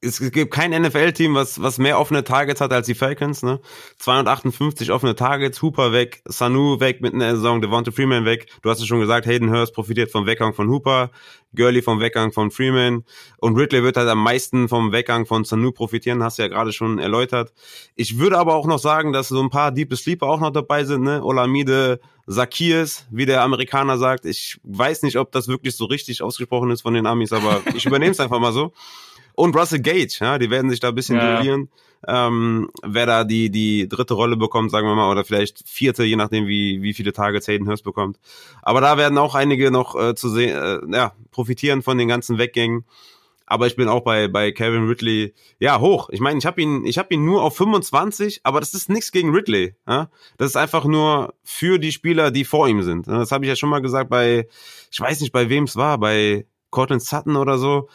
es 0.00 0.18
gibt 0.32 0.52
kein 0.52 0.72
NFL-Team, 0.72 1.34
was, 1.34 1.62
was 1.62 1.78
mehr 1.78 1.98
offene 1.98 2.24
Targets 2.24 2.60
hat 2.60 2.72
als 2.72 2.86
die 2.86 2.94
Falcons, 2.94 3.42
ne? 3.42 3.60
258 3.98 4.90
offene 4.90 5.14
Targets, 5.14 5.62
Hooper 5.62 5.92
weg, 5.92 6.22
Sanu 6.26 6.80
weg 6.80 7.00
mitten 7.00 7.16
in 7.16 7.20
der 7.20 7.36
Saison, 7.36 7.60
Devonta 7.60 7.92
Freeman 7.92 8.24
weg. 8.24 8.48
Du 8.62 8.70
hast 8.70 8.80
es 8.80 8.86
schon 8.86 9.00
gesagt, 9.00 9.26
Hayden 9.26 9.50
Hurst 9.50 9.72
profitiert 9.72 10.10
vom 10.10 10.26
Weggang 10.26 10.54
von 10.54 10.68
Hooper, 10.68 11.10
Gurley 11.54 11.82
vom 11.82 12.00
Weggang 12.00 12.32
von 12.32 12.50
Freeman 12.50 13.04
und 13.38 13.56
Ridley 13.56 13.82
wird 13.82 13.96
halt 13.96 14.08
am 14.08 14.22
meisten 14.22 14.68
vom 14.68 14.92
Weggang 14.92 15.24
von 15.26 15.44
Sanu 15.44 15.72
profitieren, 15.72 16.22
hast 16.22 16.38
du 16.38 16.42
ja 16.42 16.48
gerade 16.48 16.72
schon 16.72 16.98
erläutert. 16.98 17.52
Ich 17.94 18.18
würde 18.18 18.38
aber 18.38 18.56
auch 18.56 18.66
noch 18.66 18.78
sagen, 18.78 19.12
dass 19.12 19.28
so 19.28 19.40
ein 19.40 19.50
paar 19.50 19.72
Deep 19.72 19.94
Sleeper 19.96 20.26
auch 20.26 20.40
noch 20.40 20.50
dabei 20.50 20.84
sind, 20.84 21.02
ne? 21.02 21.24
Olamide, 21.24 22.00
Sakirs, 22.32 23.06
wie 23.10 23.26
der 23.26 23.42
Amerikaner 23.42 23.98
sagt. 23.98 24.24
Ich 24.24 24.60
weiß 24.62 25.02
nicht, 25.02 25.16
ob 25.16 25.32
das 25.32 25.48
wirklich 25.48 25.76
so 25.76 25.86
richtig 25.86 26.22
ausgesprochen 26.22 26.70
ist 26.70 26.82
von 26.82 26.94
den 26.94 27.06
Amis, 27.06 27.32
aber 27.32 27.60
ich 27.74 27.86
übernehme 27.86 28.12
es 28.12 28.20
einfach 28.20 28.38
mal 28.38 28.52
so 28.52 28.72
und 29.34 29.56
Russell 29.56 29.80
Gage, 29.80 30.18
ja, 30.20 30.38
die 30.38 30.50
werden 30.50 30.70
sich 30.70 30.80
da 30.80 30.88
ein 30.88 30.94
bisschen 30.94 31.16
ja. 31.16 31.36
duellieren. 31.36 31.68
Ähm, 32.06 32.70
wer 32.82 33.06
da 33.06 33.24
die, 33.24 33.50
die 33.50 33.88
dritte 33.88 34.14
Rolle 34.14 34.36
bekommt, 34.36 34.70
sagen 34.70 34.86
wir 34.86 34.94
mal, 34.94 35.10
oder 35.10 35.24
vielleicht 35.24 35.62
vierte, 35.66 36.04
je 36.04 36.16
nachdem, 36.16 36.46
wie, 36.46 36.82
wie 36.82 36.94
viele 36.94 37.12
Tage 37.12 37.40
Hayden 37.40 37.68
Hurst 37.68 37.84
bekommt. 37.84 38.18
Aber 38.62 38.80
da 38.80 38.96
werden 38.96 39.18
auch 39.18 39.34
einige 39.34 39.70
noch 39.70 40.00
äh, 40.00 40.14
zu 40.14 40.28
sehen, 40.28 40.56
äh, 40.56 40.96
ja, 40.96 41.12
profitieren 41.30 41.82
von 41.82 41.98
den 41.98 42.08
ganzen 42.08 42.38
Weggängen. 42.38 42.84
Aber 43.50 43.66
ich 43.66 43.74
bin 43.74 43.88
auch 43.88 44.02
bei, 44.02 44.28
bei 44.28 44.52
Kevin 44.52 44.86
Ridley, 44.86 45.34
ja, 45.58 45.80
hoch. 45.80 46.08
Ich 46.10 46.20
meine, 46.20 46.38
ich 46.38 46.46
habe 46.46 46.62
ihn, 46.62 46.84
ich 46.84 46.98
habe 46.98 47.12
ihn 47.12 47.24
nur 47.24 47.42
auf 47.42 47.56
25, 47.56 48.42
aber 48.44 48.60
das 48.60 48.74
ist 48.74 48.88
nichts 48.88 49.10
gegen 49.10 49.34
Ridley. 49.34 49.74
Ja? 49.88 50.08
Das 50.38 50.50
ist 50.50 50.56
einfach 50.56 50.84
nur 50.84 51.34
für 51.42 51.80
die 51.80 51.90
Spieler, 51.90 52.30
die 52.30 52.44
vor 52.44 52.68
ihm 52.68 52.82
sind. 52.82 53.08
Das 53.08 53.32
habe 53.32 53.44
ich 53.44 53.48
ja 53.48 53.56
schon 53.56 53.68
mal 53.68 53.82
gesagt 53.82 54.08
bei, 54.08 54.46
ich 54.92 55.00
weiß 55.00 55.20
nicht, 55.20 55.32
bei 55.32 55.48
wem 55.48 55.64
es 55.64 55.74
war, 55.74 55.98
bei 55.98 56.46
Cortland 56.70 57.02
Sutton 57.02 57.34
oder 57.34 57.58
so 57.58 57.88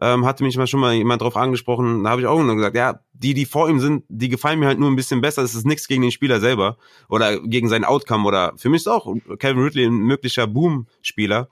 ähm, 0.00 0.26
hatte 0.26 0.44
mich 0.44 0.56
mal 0.56 0.66
schon 0.66 0.80
mal 0.80 0.92
jemand 0.92 1.22
drauf 1.22 1.36
angesprochen, 1.36 2.04
da 2.04 2.10
habe 2.10 2.20
ich 2.20 2.26
auch 2.26 2.42
nur 2.42 2.56
gesagt, 2.56 2.76
ja, 2.76 3.00
die, 3.12 3.32
die 3.32 3.46
vor 3.46 3.68
ihm 3.68 3.80
sind, 3.80 4.04
die 4.08 4.28
gefallen 4.28 4.58
mir 4.58 4.66
halt 4.66 4.78
nur 4.78 4.90
ein 4.90 4.96
bisschen 4.96 5.20
besser. 5.20 5.42
Es 5.42 5.54
ist 5.54 5.66
nichts 5.66 5.88
gegen 5.88 6.02
den 6.02 6.10
Spieler 6.10 6.40
selber 6.40 6.76
oder 7.08 7.40
gegen 7.40 7.68
sein 7.68 7.84
Outcome 7.84 8.26
oder 8.26 8.52
für 8.56 8.68
mich 8.68 8.82
ist 8.82 8.88
auch 8.88 9.14
Kevin 9.38 9.62
Ridley 9.62 9.86
ein 9.86 9.98
möglicher 9.98 10.46
Boom-Spieler. 10.46 11.48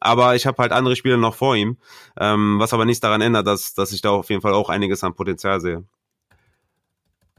Aber 0.00 0.34
ich 0.36 0.46
habe 0.46 0.60
halt 0.62 0.72
andere 0.72 0.96
Spieler 0.96 1.16
noch 1.16 1.34
vor 1.34 1.56
ihm, 1.56 1.76
ähm, 2.18 2.58
was 2.58 2.72
aber 2.72 2.84
nichts 2.84 3.00
daran 3.00 3.20
ändert, 3.20 3.46
dass, 3.46 3.74
dass 3.74 3.92
ich 3.92 4.00
da 4.00 4.10
auf 4.10 4.30
jeden 4.30 4.42
Fall 4.42 4.54
auch 4.54 4.70
einiges 4.70 5.04
an 5.04 5.14
Potenzial 5.14 5.60
sehe. 5.60 5.84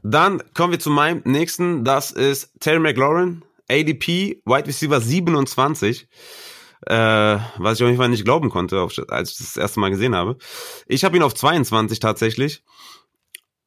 Dann 0.02 0.42
kommen 0.54 0.72
wir 0.72 0.80
zu 0.80 0.90
meinem 0.90 1.22
nächsten, 1.24 1.84
das 1.84 2.10
ist 2.10 2.58
Terry 2.60 2.78
McLaurin, 2.78 3.42
ADP, 3.68 4.42
Wide 4.44 4.66
Receiver 4.66 5.00
27 5.00 6.08
äh, 6.86 7.38
was 7.58 7.78
ich 7.78 7.82
auf 7.82 7.88
jeden 7.88 7.98
Fall 7.98 8.08
nicht 8.08 8.24
glauben 8.24 8.50
konnte, 8.50 8.80
als 9.08 9.32
ich 9.32 9.38
das 9.38 9.56
erste 9.56 9.80
Mal 9.80 9.90
gesehen 9.90 10.14
habe. 10.14 10.36
Ich 10.86 11.04
habe 11.04 11.16
ihn 11.16 11.22
auf 11.22 11.34
22 11.34 12.00
tatsächlich. 12.00 12.62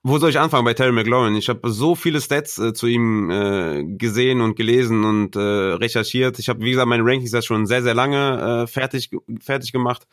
Wo 0.05 0.17
soll 0.17 0.31
ich 0.31 0.39
anfangen 0.39 0.65
bei 0.65 0.73
Terry 0.73 0.91
McLaurin? 0.91 1.35
Ich 1.35 1.47
habe 1.47 1.71
so 1.71 1.95
viele 1.95 2.19
Stats 2.19 2.57
äh, 2.57 2.73
zu 2.73 2.87
ihm 2.87 3.29
äh, 3.29 3.85
gesehen 3.85 4.41
und 4.41 4.57
gelesen 4.57 5.05
und 5.05 5.37
äh, 5.37 5.39
recherchiert. 5.39 6.39
Ich 6.39 6.49
habe, 6.49 6.59
wie 6.59 6.71
gesagt, 6.71 6.89
meine 6.89 7.05
Rankings 7.05 7.31
jetzt 7.31 7.45
schon 7.45 7.65
sehr, 7.65 7.83
sehr 7.83 7.93
lange 7.93 8.63
äh, 8.63 8.67
fertig, 8.67 9.11
fertig 9.39 9.71
gemacht. 9.71 10.05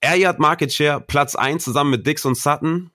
Air 0.00 0.16
Yard 0.16 0.38
Market 0.38 0.72
Share 0.72 1.02
Platz 1.02 1.36
1 1.36 1.62
zusammen 1.62 1.90
mit 1.90 2.06
Dix 2.06 2.24
und 2.24 2.38
Sutton. 2.38 2.90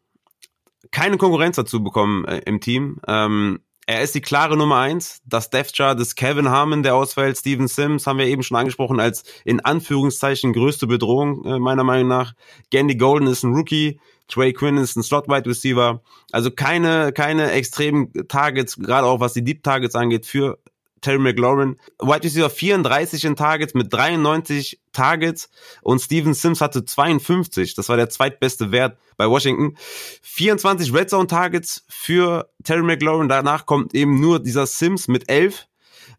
Keine 0.89 1.17
Konkurrenz 1.17 1.57
dazu 1.57 1.83
bekommen 1.83 2.25
äh, 2.25 2.41
im 2.47 2.61
Team. 2.61 2.99
Ähm, 3.07 3.59
er 3.85 4.01
ist 4.01 4.15
die 4.15 4.21
klare 4.21 4.57
Nummer 4.57 4.77
eins. 4.77 5.21
Das 5.25 5.49
Death 5.49 5.73
Chart 5.73 5.99
ist 5.99 6.15
Kevin 6.15 6.49
Harmon, 6.49 6.81
der 6.81 6.95
ausfällt. 6.95 7.37
Steven 7.37 7.67
Sims 7.67 8.07
haben 8.07 8.19
wir 8.19 8.25
eben 8.25 8.41
schon 8.41 8.57
angesprochen 8.57 8.99
als 8.99 9.23
in 9.43 9.59
Anführungszeichen 9.59 10.53
größte 10.53 10.87
Bedrohung, 10.87 11.45
äh, 11.45 11.59
meiner 11.59 11.83
Meinung 11.83 12.07
nach. 12.07 12.33
Gandy 12.71 12.95
Golden 12.95 13.27
ist 13.27 13.43
ein 13.43 13.53
Rookie. 13.53 13.99
Trey 14.31 14.53
Quinn 14.53 14.77
ist 14.77 14.95
ein 14.95 15.03
Slot 15.03 15.27
Wide 15.27 15.49
Receiver. 15.49 16.01
Also 16.31 16.51
keine, 16.51 17.11
keine 17.11 17.51
extremen 17.51 18.11
Targets, 18.27 18.77
gerade 18.77 19.05
auch 19.05 19.19
was 19.19 19.33
die 19.33 19.43
Deep 19.43 19.63
Targets 19.63 19.95
angeht 19.95 20.25
für 20.25 20.57
Terry 21.01 21.19
McLaurin. 21.19 21.77
Wide 21.99 22.23
Receiver 22.23 22.49
34 22.49 23.25
in 23.25 23.35
Targets 23.35 23.73
mit 23.73 23.91
93 23.91 24.79
Targets 24.93 25.49
und 25.81 25.99
Steven 25.99 26.33
Sims 26.33 26.61
hatte 26.61 26.85
52. 26.85 27.75
Das 27.75 27.89
war 27.89 27.97
der 27.97 28.09
zweitbeste 28.09 28.71
Wert 28.71 28.97
bei 29.17 29.27
Washington. 29.27 29.75
24 30.21 30.93
Red 30.93 31.09
Zone 31.09 31.27
Targets 31.27 31.83
für 31.89 32.49
Terry 32.63 32.83
McLaurin. 32.83 33.29
Danach 33.29 33.65
kommt 33.65 33.93
eben 33.93 34.19
nur 34.19 34.39
dieser 34.39 34.65
Sims 34.65 35.07
mit 35.07 35.29
11. 35.29 35.67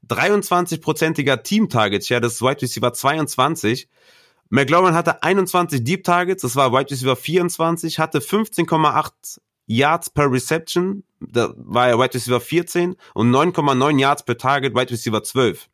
23-prozentiger 0.08 1.42
Team-Targets, 1.42 2.08
ja, 2.08 2.18
das 2.18 2.34
ist 2.34 2.42
Wide 2.42 2.60
Receiver 2.60 2.92
22. 2.92 3.88
McLaurin 4.54 4.94
hatte 4.94 5.22
21 5.22 5.82
Deep 5.82 6.04
Targets, 6.04 6.42
das 6.42 6.56
war 6.56 6.74
Wide 6.74 6.90
Receiver 6.90 7.16
24, 7.16 7.98
hatte 7.98 8.18
15,8 8.18 9.38
Yards 9.66 10.10
per 10.10 10.30
Reception, 10.30 11.04
da 11.20 11.54
war 11.56 11.88
er 11.88 11.98
Wide 11.98 12.12
Receiver 12.12 12.38
14 12.38 12.96
und 13.14 13.30
9,9 13.30 13.98
Yards 13.98 14.24
per 14.26 14.36
Target, 14.36 14.74
Wide 14.74 14.90
Receiver 14.90 15.22
12. 15.22 15.70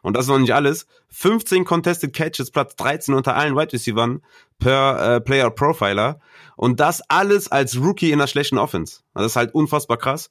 Und 0.00 0.16
das 0.16 0.24
ist 0.24 0.28
noch 0.30 0.38
nicht 0.38 0.54
alles. 0.54 0.86
15 1.10 1.66
Contested 1.66 2.14
Catches, 2.14 2.50
Platz 2.50 2.74
13 2.76 3.14
unter 3.14 3.36
allen 3.36 3.54
Wide 3.54 3.74
Receivers 3.74 4.20
per 4.58 5.16
äh, 5.16 5.20
Player 5.20 5.50
Profiler. 5.50 6.18
Und 6.56 6.80
das 6.80 7.02
alles 7.10 7.52
als 7.52 7.76
Rookie 7.76 8.12
in 8.12 8.20
einer 8.20 8.28
schlechten 8.28 8.56
Offense. 8.56 9.00
Das 9.12 9.26
ist 9.26 9.36
halt 9.36 9.52
unfassbar 9.52 9.98
krass. 9.98 10.30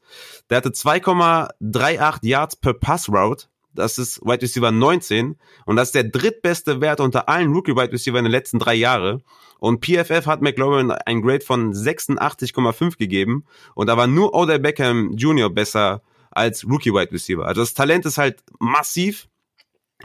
Der 0.49 0.57
hatte 0.57 0.69
2,38 0.69 2.19
Yards 2.23 2.55
per 2.55 2.73
Pass 2.73 3.09
Route. 3.09 3.45
Das 3.75 3.97
ist 3.97 4.21
Wide 4.21 4.41
Receiver 4.41 4.71
19. 4.71 5.35
Und 5.65 5.75
das 5.75 5.89
ist 5.89 5.95
der 5.95 6.05
drittbeste 6.05 6.81
Wert 6.81 6.99
unter 6.99 7.29
allen 7.29 7.53
Rookie 7.53 7.75
Wide 7.75 7.91
Receiver 7.91 8.17
in 8.17 8.25
den 8.25 8.31
letzten 8.31 8.59
drei 8.59 8.75
Jahren. 8.75 9.23
Und 9.59 9.85
PFF 9.85 10.25
hat 10.25 10.41
McLaurin 10.41 10.91
ein 10.91 11.21
Grade 11.21 11.43
von 11.43 11.73
86,5 11.73 12.97
gegeben. 12.97 13.45
Und 13.73 13.87
da 13.87 13.97
war 13.97 14.07
nur 14.07 14.33
Odell 14.33 14.59
Beckham 14.59 15.13
Jr. 15.15 15.49
besser 15.49 16.01
als 16.31 16.65
Rookie 16.65 16.93
Wide 16.93 17.11
Receiver. 17.11 17.45
Also 17.45 17.61
das 17.61 17.73
Talent 17.73 18.05
ist 18.05 18.17
halt 18.17 18.43
massiv. 18.59 19.27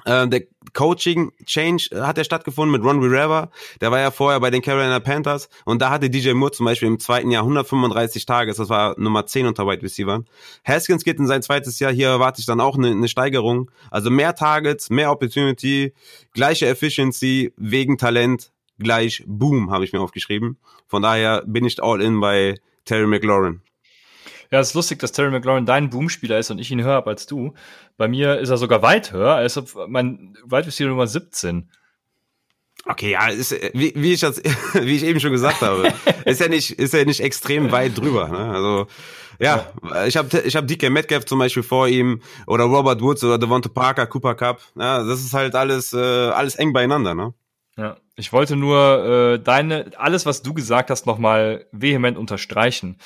Äh, 0.04 0.28
der 0.28 0.42
Coaching 0.72 1.32
Change 1.44 1.90
hat 1.94 2.16
ja 2.16 2.24
stattgefunden 2.24 2.70
mit 2.72 2.82
Ron 2.82 3.02
Rivera. 3.02 3.50
Der 3.80 3.90
war 3.90 4.00
ja 4.00 4.10
vorher 4.10 4.40
bei 4.40 4.50
den 4.50 4.62
Carolina 4.62 5.00
Panthers 5.00 5.48
und 5.64 5.82
da 5.82 5.90
hatte 5.90 6.10
DJ 6.10 6.32
Moore 6.32 6.52
zum 6.52 6.66
Beispiel 6.66 6.88
im 6.88 6.98
zweiten 6.98 7.30
Jahr 7.30 7.42
135 7.42 8.24
Tage. 8.24 8.52
Das 8.52 8.68
war 8.68 8.94
Nummer 8.98 9.26
10 9.26 9.46
unter 9.46 9.66
Wide 9.66 9.82
Receiver. 9.82 10.22
Haskins 10.64 11.04
geht 11.04 11.18
in 11.18 11.26
sein 11.26 11.42
zweites 11.42 11.78
Jahr. 11.80 11.92
Hier 11.92 12.08
erwarte 12.08 12.40
ich 12.40 12.46
dann 12.46 12.60
auch 12.60 12.76
eine, 12.76 12.90
eine 12.90 13.08
Steigerung. 13.08 13.70
Also 13.90 14.10
mehr 14.10 14.34
Targets, 14.34 14.90
mehr 14.90 15.10
Opportunity, 15.10 15.92
gleiche 16.32 16.66
Efficiency 16.66 17.52
wegen 17.56 17.98
Talent 17.98 18.52
gleich 18.78 19.22
Boom 19.26 19.70
habe 19.70 19.84
ich 19.84 19.92
mir 19.92 20.00
aufgeschrieben. 20.00 20.58
Von 20.88 21.02
daher 21.02 21.42
bin 21.46 21.64
ich 21.64 21.82
all 21.82 22.00
in 22.00 22.20
bei 22.20 22.56
Terry 22.84 23.06
McLaurin. 23.06 23.60
Ja, 24.52 24.58
es 24.58 24.68
ist 24.68 24.74
lustig, 24.74 24.98
dass 24.98 25.12
Terry 25.12 25.30
McLaurin 25.30 25.64
dein 25.64 25.90
Boom-Spieler 25.90 26.38
ist 26.38 26.50
und 26.50 26.58
ich 26.58 26.70
ihn 26.70 26.82
höher 26.82 26.94
habe 26.94 27.10
als 27.10 27.26
du. 27.26 27.54
Bei 27.96 28.08
mir 28.08 28.38
ist 28.38 28.50
er 28.50 28.56
sogar 28.56 28.82
weit 28.82 29.12
höher. 29.12 29.36
Er 29.36 29.44
ist 29.44 29.62
mein 29.86 30.36
Wide 30.44 30.66
Receiver 30.66 30.88
Nummer 30.88 31.06
17. 31.06 31.70
Okay, 32.86 33.12
ja, 33.12 33.28
ist, 33.28 33.52
wie, 33.74 33.92
wie, 33.94 34.12
ich 34.12 34.20
das, 34.20 34.42
wie 34.74 34.96
ich 34.96 35.04
eben 35.04 35.20
schon 35.20 35.30
gesagt 35.30 35.60
habe, 35.60 35.92
ist 36.24 36.40
ja 36.40 36.48
nicht, 36.48 36.72
ist 36.72 36.94
ja 36.94 37.04
nicht 37.04 37.20
extrem 37.20 37.70
weit 37.70 37.96
drüber. 37.96 38.28
Ne? 38.28 38.38
Also 38.38 38.86
ja, 39.38 39.66
ja. 39.82 40.06
ich 40.06 40.16
habe 40.16 40.40
ich 40.40 40.56
hab 40.56 40.66
DK 40.66 40.90
Metcalf 40.90 41.26
zum 41.26 41.38
Beispiel 41.38 41.62
vor 41.62 41.86
ihm 41.88 42.20
oder 42.46 42.64
Robert 42.64 43.00
Woods 43.00 43.22
oder 43.22 43.38
Devonta 43.38 43.68
Parker, 43.68 44.06
Cooper 44.06 44.34
Cup. 44.34 44.60
Ja, 44.76 45.04
das 45.04 45.20
ist 45.20 45.32
halt 45.32 45.54
alles, 45.54 45.92
äh, 45.92 45.98
alles 45.98 46.56
eng 46.56 46.72
beieinander. 46.72 47.14
Ne? 47.14 47.34
Ja, 47.76 47.96
ich 48.16 48.32
wollte 48.32 48.56
nur 48.56 49.04
äh, 49.04 49.38
deine 49.38 49.92
alles, 49.96 50.26
was 50.26 50.42
du 50.42 50.54
gesagt 50.54 50.90
hast, 50.90 51.06
nochmal 51.06 51.66
vehement 51.72 52.18
unterstreichen. 52.18 52.98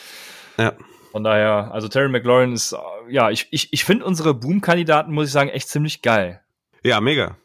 Ja. 0.57 0.73
Von 1.15 1.23
daher, 1.23 1.71
also 1.73 1.87
Terry 1.87 2.09
McLaurin 2.09 2.55
ist, 2.55 2.75
ja, 3.09 3.31
ich, 3.31 3.47
ich, 3.53 3.73
ich 3.73 3.85
finde 3.85 4.05
unsere 4.05 4.35
Boom-Kandidaten, 4.35 5.13
muss 5.13 5.27
ich 5.27 5.33
sagen, 5.33 5.49
echt 5.49 5.69
ziemlich 5.69 6.03
geil. 6.03 6.41
Ja, 6.83 7.01
mega. 7.01 7.37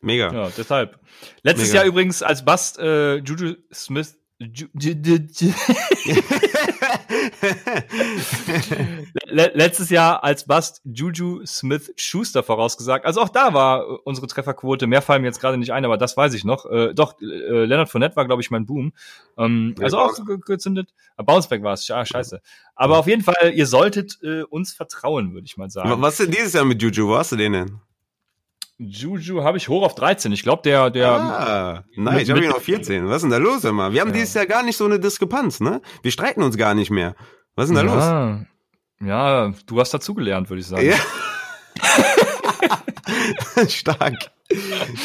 Mega. 0.00 0.32
Ja, 0.32 0.50
deshalb. 0.58 0.98
Letztes 1.44 1.68
mega. 1.68 1.82
Jahr 1.82 1.86
übrigens 1.86 2.24
als 2.24 2.44
Bast 2.44 2.80
äh, 2.80 3.18
Juju 3.18 3.54
Smith 3.72 4.18
Letztes 9.24 9.90
Jahr 9.90 10.24
als 10.24 10.46
Bust 10.46 10.80
Juju 10.84 11.44
Smith 11.46 11.92
Schuster 11.96 12.42
vorausgesagt. 12.42 13.04
Also 13.04 13.20
auch 13.20 13.28
da 13.28 13.54
war 13.54 14.06
unsere 14.06 14.26
Trefferquote, 14.26 14.86
mehr 14.86 15.02
fallen 15.02 15.22
mir 15.22 15.28
jetzt 15.28 15.40
gerade 15.40 15.56
nicht 15.56 15.72
ein, 15.72 15.84
aber 15.84 15.96
das 15.96 16.16
weiß 16.16 16.34
ich 16.34 16.44
noch. 16.44 16.66
Äh, 16.66 16.94
doch, 16.94 17.20
äh, 17.20 17.64
Leonard 17.64 17.88
Fournette 17.88 18.16
war, 18.16 18.26
glaube 18.26 18.42
ich, 18.42 18.50
mein 18.50 18.66
Boom. 18.66 18.92
Ähm, 19.38 19.74
also 19.80 19.98
auch 19.98 20.14
ge 20.24 20.38
gezündet. 20.44 20.92
Ah, 21.16 21.22
Bounceback 21.22 21.62
war 21.62 21.74
es. 21.74 21.88
Ah, 21.90 22.04
scheiße. 22.04 22.40
Aber 22.74 22.98
auf 22.98 23.06
jeden 23.06 23.22
Fall, 23.22 23.52
ihr 23.54 23.66
solltet 23.66 24.18
äh, 24.22 24.42
uns 24.42 24.72
vertrauen, 24.72 25.34
würde 25.34 25.46
ich 25.46 25.56
mal 25.56 25.70
sagen. 25.70 26.02
Was 26.02 26.16
denn 26.16 26.30
dieses 26.30 26.52
Jahr 26.52 26.64
mit 26.64 26.82
Juju? 26.82 27.08
Wo 27.08 27.16
hast 27.16 27.32
du 27.32 27.36
den 27.36 27.52
denn? 27.52 27.80
Juju 28.88 29.44
habe 29.44 29.58
ich 29.58 29.68
hoch 29.68 29.84
auf 29.84 29.94
13. 29.94 30.32
Ich 30.32 30.42
glaube, 30.42 30.62
der, 30.62 30.90
der. 30.90 31.10
Ah, 31.10 31.84
nein, 31.96 32.20
ich 32.20 32.30
habe 32.30 32.44
ihn 32.44 32.52
auf 32.52 32.62
14. 32.62 33.08
Was 33.08 33.16
ist 33.16 33.22
denn 33.22 33.30
da 33.30 33.38
los 33.38 33.64
immer? 33.64 33.92
Wir 33.92 34.00
haben 34.00 34.08
ja. 34.08 34.14
dieses 34.14 34.34
Jahr 34.34 34.46
gar 34.46 34.62
nicht 34.62 34.76
so 34.76 34.84
eine 34.84 34.98
Diskrepanz, 34.98 35.60
ne? 35.60 35.80
Wir 36.02 36.10
streiten 36.10 36.42
uns 36.42 36.56
gar 36.56 36.74
nicht 36.74 36.90
mehr. 36.90 37.14
Was 37.54 37.70
ist 37.70 37.76
denn 37.76 37.86
da 37.86 37.94
ja. 37.94 38.30
los? 38.30 38.40
Ja, 39.04 39.52
du 39.66 39.80
hast 39.80 39.92
dazugelernt, 39.92 40.48
würde 40.48 40.60
ich 40.60 40.66
sagen. 40.66 40.86
Ja. 40.86 40.96
Stark. 43.68 44.30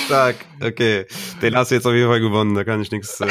Stark. 0.06 0.36
Okay. 0.62 1.06
Den 1.42 1.56
hast 1.56 1.72
du 1.72 1.76
jetzt 1.76 1.86
auf 1.86 1.94
jeden 1.94 2.08
Fall 2.08 2.20
gewonnen. 2.20 2.56
Da 2.56 2.64
kann 2.64 2.82
ich 2.82 2.92
nichts 2.92 3.20
äh, 3.22 3.26
äh, 3.26 3.30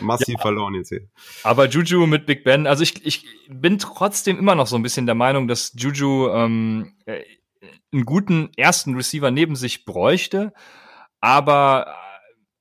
massiv 0.00 0.36
ja. 0.36 0.40
verloren 0.40 0.74
jetzt 0.74 0.88
hier. 0.88 1.02
Aber 1.42 1.68
Juju 1.68 2.06
mit 2.06 2.26
Big 2.26 2.44
Ben, 2.44 2.66
also 2.66 2.82
ich, 2.82 3.04
ich 3.04 3.26
bin 3.48 3.78
trotzdem 3.78 4.38
immer 4.38 4.54
noch 4.54 4.66
so 4.66 4.76
ein 4.76 4.82
bisschen 4.82 5.06
der 5.06 5.14
Meinung, 5.14 5.48
dass 5.48 5.72
Juju 5.76 6.30
ähm, 6.30 6.94
einen 7.94 8.04
guten 8.04 8.50
ersten 8.56 8.94
Receiver 8.94 9.30
neben 9.30 9.56
sich 9.56 9.84
bräuchte. 9.84 10.52
Aber 11.20 11.96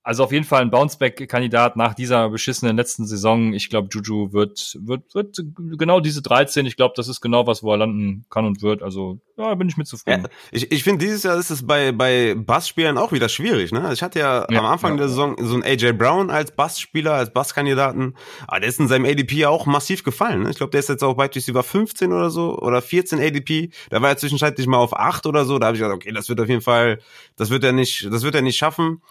also 0.03 0.25
auf 0.25 0.33
jeden 0.33 0.43
Fall 0.43 0.61
ein 0.61 0.69
Bounceback-Kandidat 0.69 1.77
nach 1.77 1.93
dieser 1.93 2.29
beschissenen 2.29 2.75
letzten 2.75 3.05
Saison. 3.05 3.53
Ich 3.53 3.69
glaube, 3.69 3.87
Juju 3.89 4.33
wird, 4.33 4.77
wird, 4.81 5.15
wird 5.15 5.41
genau 5.55 6.01
diese 6.01 6.21
13. 6.21 6.65
Ich 6.65 6.75
glaube, 6.75 6.93
das 6.97 7.07
ist 7.07 7.21
genau 7.21 7.47
was, 7.47 7.63
wo 7.63 7.71
er 7.71 7.77
landen 7.77 8.25
kann 8.29 8.45
und 8.45 8.61
wird. 8.61 8.83
Also, 8.83 9.19
ja, 9.37 9.55
bin 9.55 9.69
ich 9.69 9.77
mit 9.77 9.87
zufrieden. 9.87 10.23
Ja, 10.23 10.29
ich 10.51 10.71
ich 10.73 10.83
finde, 10.83 11.05
dieses 11.05 11.23
Jahr 11.23 11.37
ist 11.37 11.51
es 11.51 11.65
bei, 11.65 11.93
bei 11.93 12.35
Bassspielern 12.35 12.97
auch 12.97 13.13
wieder 13.13 13.29
schwierig. 13.29 13.71
Ne? 13.71 13.91
Ich 13.93 14.03
hatte 14.03 14.19
ja, 14.19 14.45
ja 14.49 14.59
am 14.59 14.65
Anfang 14.65 14.91
ja. 14.91 14.97
der 14.97 15.07
Saison 15.07 15.37
so 15.39 15.53
einen 15.53 15.63
AJ 15.63 15.93
Brown 15.93 16.29
als 16.29 16.51
Bassspieler, 16.51 17.13
als 17.13 17.31
Basskandidaten. 17.31 18.17
Aber 18.45 18.59
der 18.59 18.67
ist 18.67 18.81
in 18.81 18.89
seinem 18.89 19.05
ADP 19.05 19.35
ja 19.35 19.49
auch 19.49 19.65
massiv 19.65 20.03
gefallen. 20.03 20.43
Ne? 20.43 20.49
Ich 20.49 20.57
glaube, 20.57 20.71
der 20.71 20.81
ist 20.81 20.89
jetzt 20.89 21.03
auch 21.03 21.13
bei 21.13 21.29
über 21.47 21.63
15 21.63 22.11
oder 22.11 22.29
so 22.29 22.57
oder 22.57 22.81
14 22.81 23.21
ADP. 23.21 23.69
Da 23.89 24.01
war 24.01 24.09
er 24.09 24.17
zwischenzeitlich 24.17 24.67
mal 24.67 24.77
auf 24.77 24.97
8 24.97 25.25
oder 25.27 25.45
so. 25.45 25.59
Da 25.59 25.67
habe 25.67 25.77
ich 25.77 25.81
gedacht, 25.81 25.95
okay, 25.95 26.11
das 26.11 26.27
wird 26.27 26.41
auf 26.41 26.49
jeden 26.49 26.61
Fall, 26.61 26.99
das 27.37 27.49
wird 27.49 27.63
er 27.63 27.71
nicht, 27.71 28.09
das 28.11 28.23
wird 28.23 28.35
er 28.35 28.41
nicht 28.41 28.57
schaffen. 28.57 29.01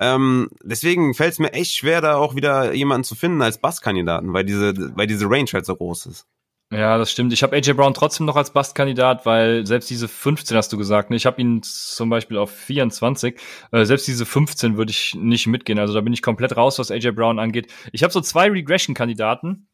Ähm, 0.00 0.48
deswegen 0.62 1.14
fällt 1.14 1.32
es 1.32 1.38
mir 1.38 1.52
echt 1.52 1.74
schwer, 1.74 2.00
da 2.00 2.16
auch 2.16 2.34
wieder 2.34 2.72
jemanden 2.72 3.04
zu 3.04 3.14
finden 3.14 3.42
als 3.42 3.58
Basskandidaten, 3.58 4.32
weil 4.32 4.44
diese, 4.44 4.74
weil 4.96 5.06
diese 5.06 5.26
Range 5.28 5.48
halt 5.52 5.66
so 5.66 5.76
groß 5.76 6.06
ist. 6.06 6.26
Ja, 6.72 6.96
das 6.96 7.12
stimmt. 7.12 7.34
Ich 7.34 7.42
habe 7.42 7.54
AJ 7.54 7.74
Brown 7.74 7.92
trotzdem 7.92 8.24
noch 8.24 8.36
als 8.36 8.50
Bastkandidat, 8.50 9.26
weil 9.26 9.66
selbst 9.66 9.90
diese 9.90 10.08
15 10.08 10.56
hast 10.56 10.72
du 10.72 10.78
gesagt, 10.78 11.10
ne? 11.10 11.16
ich 11.16 11.26
habe 11.26 11.38
ihn 11.38 11.62
zum 11.62 12.08
Beispiel 12.08 12.38
auf 12.38 12.50
24, 12.50 13.38
äh, 13.72 13.84
selbst 13.84 14.08
diese 14.08 14.24
15 14.24 14.78
würde 14.78 14.90
ich 14.90 15.14
nicht 15.14 15.46
mitgehen. 15.46 15.78
Also 15.78 15.92
da 15.92 16.00
bin 16.00 16.14
ich 16.14 16.22
komplett 16.22 16.56
raus, 16.56 16.78
was 16.78 16.90
AJ 16.90 17.10
Brown 17.10 17.38
angeht. 17.38 17.70
Ich 17.92 18.02
habe 18.02 18.12
so 18.12 18.22
zwei 18.22 18.48
Regression-Kandidaten. 18.48 19.68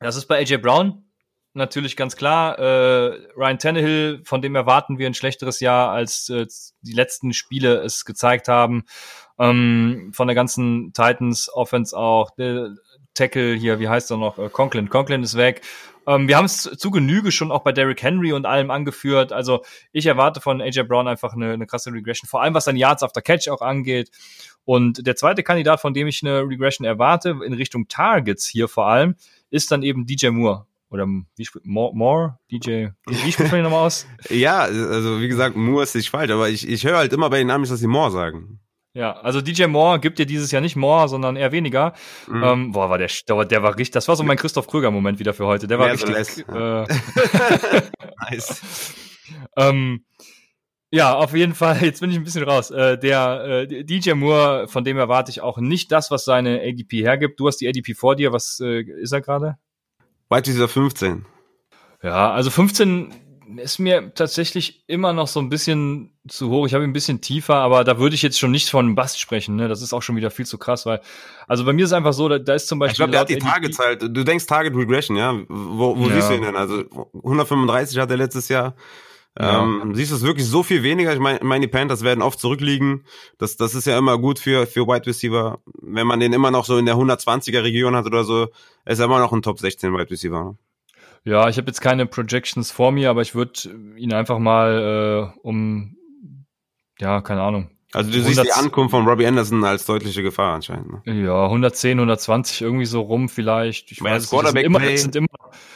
Das 0.00 0.16
ist 0.16 0.24
bei 0.24 0.38
AJ 0.38 0.58
Brown 0.58 1.04
natürlich 1.52 1.94
ganz 1.94 2.16
klar. 2.16 2.58
Äh, 2.58 3.18
Ryan 3.36 3.58
Tannehill, 3.58 4.22
von 4.24 4.40
dem 4.40 4.54
erwarten 4.54 4.98
wir 4.98 5.06
ein 5.06 5.14
schlechteres 5.14 5.60
Jahr, 5.60 5.90
als 5.90 6.30
äh, 6.30 6.46
die 6.80 6.94
letzten 6.94 7.34
Spiele 7.34 7.82
es 7.82 8.06
gezeigt 8.06 8.48
haben. 8.48 8.84
Ähm, 9.38 10.10
von 10.12 10.28
der 10.28 10.34
ganzen 10.34 10.92
Titans 10.92 11.52
Offense 11.52 11.96
auch. 11.96 12.30
Der 12.32 12.74
Tackle 13.14 13.54
hier, 13.54 13.78
wie 13.78 13.88
heißt 13.88 14.10
er 14.10 14.16
noch? 14.16 14.38
Äh, 14.38 14.48
Conklin. 14.48 14.88
Conklin 14.88 15.22
ist 15.22 15.36
weg. 15.36 15.62
Ähm, 16.06 16.28
wir 16.28 16.36
haben 16.36 16.44
es 16.44 16.62
zu 16.62 16.90
Genüge 16.90 17.32
schon 17.32 17.50
auch 17.50 17.62
bei 17.62 17.72
Derrick 17.72 18.02
Henry 18.02 18.32
und 18.32 18.46
allem 18.46 18.70
angeführt. 18.70 19.32
Also 19.32 19.64
ich 19.92 20.06
erwarte 20.06 20.40
von 20.40 20.60
AJ 20.60 20.82
Brown 20.82 21.08
einfach 21.08 21.32
eine, 21.32 21.52
eine 21.52 21.66
krasse 21.66 21.92
Regression, 21.92 22.28
vor 22.28 22.42
allem 22.42 22.54
was 22.54 22.66
dann 22.66 22.76
Yards 22.76 23.02
after 23.02 23.22
Catch 23.22 23.48
auch 23.48 23.62
angeht. 23.62 24.10
Und 24.64 25.06
der 25.06 25.16
zweite 25.16 25.42
Kandidat, 25.42 25.80
von 25.80 25.94
dem 25.94 26.06
ich 26.06 26.22
eine 26.22 26.42
Regression 26.42 26.86
erwarte, 26.86 27.36
in 27.44 27.52
Richtung 27.52 27.88
Targets 27.88 28.46
hier 28.46 28.68
vor 28.68 28.86
allem, 28.86 29.14
ist 29.50 29.70
dann 29.70 29.82
eben 29.82 30.06
DJ 30.06 30.28
Moore. 30.28 30.66
Oder 30.90 31.06
wie 31.06 31.48
More, 31.64 31.94
More 31.94 32.38
DJ? 32.50 32.88
Wie 33.06 33.32
spricht 33.32 33.50
man 33.50 33.60
ihn 33.60 33.64
nochmal 33.64 33.86
aus? 33.86 34.06
ja, 34.30 34.60
also 34.60 35.20
wie 35.20 35.28
gesagt, 35.28 35.56
Moore 35.56 35.82
ist 35.82 35.94
nicht 35.94 36.10
falsch, 36.10 36.30
aber 36.30 36.48
ich, 36.48 36.68
ich 36.68 36.84
höre 36.84 36.98
halt 36.98 37.12
immer 37.12 37.30
bei 37.30 37.38
den 37.38 37.50
Amis, 37.50 37.70
dass 37.70 37.80
sie 37.80 37.86
More 37.86 38.10
sagen. 38.10 38.60
Ja, 38.94 39.12
also 39.12 39.40
DJ 39.40 39.66
Moore 39.66 39.98
gibt 39.98 40.20
dir 40.20 40.26
dieses 40.26 40.52
Jahr 40.52 40.62
nicht 40.62 40.76
More, 40.76 41.08
sondern 41.08 41.34
eher 41.34 41.50
weniger. 41.50 41.94
Mhm. 42.28 42.42
Ähm, 42.44 42.72
boah, 42.72 42.90
war 42.90 42.98
der, 42.98 43.10
der, 43.46 43.62
war 43.62 43.72
richtig, 43.72 43.90
das 43.90 44.06
war 44.06 44.14
so 44.14 44.22
mein 44.22 44.36
Christoph 44.36 44.68
Kröger-Moment 44.68 45.18
wieder 45.18 45.34
für 45.34 45.46
heute. 45.46 45.66
Der 45.66 45.80
war 45.80 45.86
Mehr 45.86 45.94
richtig. 45.94 46.46
So 46.46 46.56
äh, 46.56 46.86
nice. 48.30 48.94
ähm, 49.56 50.04
ja, 50.92 51.12
auf 51.12 51.34
jeden 51.34 51.54
Fall, 51.54 51.82
jetzt 51.82 52.00
bin 52.02 52.10
ich 52.10 52.16
ein 52.16 52.22
bisschen 52.22 52.44
raus. 52.44 52.70
Äh, 52.70 52.96
der 52.96 53.66
äh, 53.68 53.84
DJ 53.84 54.12
Moore, 54.12 54.68
von 54.68 54.84
dem 54.84 54.96
erwarte 54.96 55.32
ich 55.32 55.40
auch 55.40 55.58
nicht 55.58 55.90
das, 55.90 56.12
was 56.12 56.24
seine 56.24 56.60
ADP 56.60 57.02
hergibt. 57.02 57.40
Du 57.40 57.48
hast 57.48 57.56
die 57.56 57.68
ADP 57.68 57.94
vor 57.94 58.14
dir, 58.14 58.32
was 58.32 58.60
äh, 58.60 58.82
ist 58.82 59.10
er 59.10 59.20
gerade? 59.20 59.56
Weit 60.28 60.46
ist 60.46 60.60
er 60.60 60.68
15. 60.68 61.26
Ja, 62.00 62.30
also 62.30 62.48
15 62.48 63.12
ist 63.58 63.78
mir 63.78 64.14
tatsächlich 64.14 64.84
immer 64.86 65.12
noch 65.12 65.28
so 65.28 65.40
ein 65.40 65.48
bisschen 65.48 66.12
zu 66.28 66.50
hoch. 66.50 66.66
Ich 66.66 66.74
habe 66.74 66.84
ihn 66.84 66.90
ein 66.90 66.94
bisschen 66.94 67.20
tiefer, 67.20 67.56
aber 67.56 67.84
da 67.84 67.98
würde 67.98 68.14
ich 68.14 68.22
jetzt 68.22 68.38
schon 68.38 68.50
nicht 68.50 68.70
von 68.70 68.86
einem 68.86 68.94
Bast 68.94 69.20
sprechen. 69.20 69.56
Ne? 69.56 69.68
Das 69.68 69.82
ist 69.82 69.92
auch 69.92 70.02
schon 70.02 70.16
wieder 70.16 70.30
viel 70.30 70.46
zu 70.46 70.58
krass, 70.58 70.86
weil 70.86 71.00
also 71.46 71.64
bei 71.64 71.72
mir 71.72 71.84
ist 71.84 71.92
einfach 71.92 72.12
so, 72.12 72.28
da, 72.28 72.38
da 72.38 72.54
ist 72.54 72.68
zum 72.68 72.78
Beispiel. 72.78 72.92
Ich 72.92 72.96
glaube, 72.96 73.12
der 73.12 73.20
hat 73.20 73.28
die 73.28 73.38
Targets 73.38 73.78
halt. 73.78 74.02
Du 74.02 74.24
denkst 74.24 74.46
Target 74.46 74.74
Regression, 74.74 75.16
ja? 75.16 75.34
Wo, 75.48 75.98
wo 75.98 76.08
ja. 76.08 76.14
siehst 76.14 76.30
du 76.30 76.34
ihn 76.34 76.42
denn? 76.42 76.56
Also 76.56 76.84
135 77.14 77.98
hat 77.98 78.10
er 78.10 78.16
letztes 78.16 78.48
Jahr. 78.48 78.74
Ja. 79.38 79.64
Ähm, 79.64 79.94
siehst 79.94 80.12
du 80.12 80.16
es 80.16 80.22
wirklich 80.22 80.46
so 80.46 80.62
viel 80.62 80.82
weniger? 80.82 81.12
Ich 81.12 81.18
meine, 81.18 81.40
mein, 81.42 81.60
die 81.60 81.66
Panthers 81.66 82.04
werden 82.04 82.22
oft 82.22 82.38
zurückliegen. 82.38 83.04
Das, 83.38 83.56
das 83.56 83.74
ist 83.74 83.86
ja 83.86 83.98
immer 83.98 84.16
gut 84.18 84.38
für, 84.38 84.66
für 84.66 84.86
Wide 84.86 85.06
Receiver. 85.06 85.58
Wenn 85.82 86.06
man 86.06 86.20
den 86.20 86.32
immer 86.32 86.52
noch 86.52 86.64
so 86.64 86.78
in 86.78 86.86
der 86.86 86.94
120er 86.94 87.64
Region 87.64 87.96
hat 87.96 88.06
oder 88.06 88.22
so, 88.22 88.48
ist 88.84 89.00
er 89.00 89.06
immer 89.06 89.18
noch 89.18 89.32
ein 89.32 89.42
Top 89.42 89.58
16 89.58 89.92
Wide 89.92 90.10
Receiver. 90.10 90.44
Ne? 90.44 90.58
Ja, 91.24 91.48
ich 91.48 91.56
habe 91.56 91.68
jetzt 91.68 91.80
keine 91.80 92.06
Projections 92.06 92.70
vor 92.70 92.92
mir, 92.92 93.10
aber 93.10 93.22
ich 93.22 93.34
würde 93.34 93.70
ihn 93.96 94.12
einfach 94.12 94.38
mal 94.38 95.32
äh, 95.34 95.40
um, 95.40 95.96
ja, 96.98 97.22
keine 97.22 97.42
Ahnung. 97.42 97.70
Also 97.94 98.10
du 98.10 98.20
siehst 98.20 98.42
die 98.44 98.52
Ankunft 98.52 98.90
von 98.90 99.06
Robbie 99.06 99.26
Anderson 99.26 99.64
als 99.64 99.86
deutliche 99.86 100.22
Gefahr 100.22 100.54
anscheinend. 100.54 101.06
Ne? 101.06 101.24
Ja, 101.24 101.44
110, 101.44 101.98
120 101.98 102.62
irgendwie 102.62 102.86
so 102.86 103.00
rum 103.00 103.28
vielleicht. 103.28 103.92
Ich 103.92 104.02
weiß, 104.02 104.28
das, 104.28 104.50
sind 104.50 104.58
immer, 104.58 104.80
das, 104.80 105.02
sind 105.02 105.16
immer, 105.16 105.28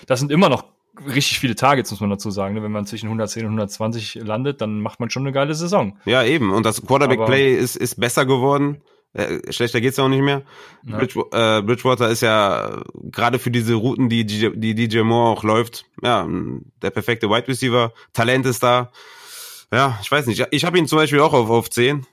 das 0.07 0.21
sind 0.21 0.33
immer 0.33 0.49
noch 0.49 0.65
richtig 1.07 1.39
viele 1.39 1.55
Targets, 1.55 1.93
muss 1.93 2.01
man 2.01 2.11
dazu 2.11 2.31
sagen. 2.31 2.55
Ne? 2.55 2.63
Wenn 2.63 2.73
man 2.73 2.87
zwischen 2.87 3.07
110 3.07 3.45
und 3.45 3.53
120 3.53 4.17
landet, 4.17 4.61
dann 4.61 4.81
macht 4.81 4.99
man 4.99 5.11
schon 5.11 5.23
eine 5.23 5.33
geile 5.33 5.55
Saison. 5.55 5.97
Ja, 6.05 6.25
eben. 6.25 6.53
Und 6.53 6.67
das 6.67 6.85
Quarterback-Play 6.85 7.55
ist, 7.55 7.77
ist 7.77 8.01
besser 8.01 8.27
geworden. 8.27 8.83
Äh, 9.15 9.53
schlechter 9.53 9.81
geht's 9.81 9.99
auch 9.99 10.09
nicht 10.09 10.23
mehr. 10.23 10.43
Ja. 10.87 10.99
Bridge, 10.99 11.21
äh, 11.33 11.63
Bridgewater 11.63 12.09
ist 12.09 12.21
ja 12.21 12.83
gerade 12.95 13.39
für 13.39 13.51
diese 13.51 13.75
Routen, 13.75 14.09
die, 14.09 14.25
die 14.25 14.75
DJ 14.75 15.01
Moore 15.01 15.31
auch 15.31 15.43
läuft, 15.45 15.87
ja, 16.03 16.29
der 16.83 16.91
perfekte 16.91 17.29
Wide 17.29 17.49
Receiver. 17.49 17.93
Talent 18.13 18.47
ist 18.47 18.63
da. 18.63 18.93
Ja, 19.73 19.99
ich 20.03 20.11
weiß 20.11 20.27
nicht. 20.27 20.47
Ich 20.51 20.65
habe 20.65 20.79
ihn 20.79 20.87
zum 20.87 20.99
Beispiel 20.99 21.21
auch 21.21 21.33
auf, 21.33 21.51
auf 21.51 21.71
10. 21.71 22.07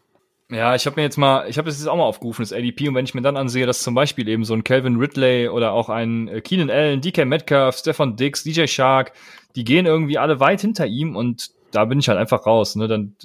Ja, 0.52 0.76
ich 0.76 0.86
habe 0.86 0.98
mir 0.98 1.04
jetzt 1.04 1.18
mal, 1.18 1.50
ich 1.50 1.58
habe 1.58 1.70
es 1.70 1.80
jetzt 1.80 1.88
auch 1.88 1.96
mal 1.96 2.04
aufgerufen, 2.04 2.44
das 2.44 2.54
ADP, 2.54 2.88
und 2.88 2.96
wenn 2.96 3.06
ich 3.06 3.16
mir 3.16 3.24
dann 3.24 3.36
ansehe, 3.36 3.66
dass 3.66 3.82
zum 3.82 3.96
Beispiel 3.96 4.28
eben 4.28 4.46
so 4.46 4.54
ein 4.54 4.64
Calvin 4.64 4.98
Ridley 4.98 5.50
oder 5.50 5.72
auch 5.72 5.90
ein 5.90 6.28
äh, 6.28 6.42
Keenan 6.42 6.70
Allen, 6.70 7.02
DK 7.02 7.26
Metcalf, 7.26 7.78
Stefan 7.78 8.16
Dix, 8.16 8.44
DJ 8.44 8.68
Shark, 8.68 9.14
die 9.56 9.64
gehen 9.64 9.88
irgendwie 9.88 10.20
alle 10.20 10.40
weit 10.40 10.62
hinter 10.62 10.86
ihm 10.86 11.16
und 11.16 11.50
da 11.72 11.86
bin 11.86 11.98
ich 11.98 12.10
halt 12.10 12.20
einfach 12.20 12.46
raus, 12.46 12.76
ne, 12.76 12.88
dann, 12.88 13.16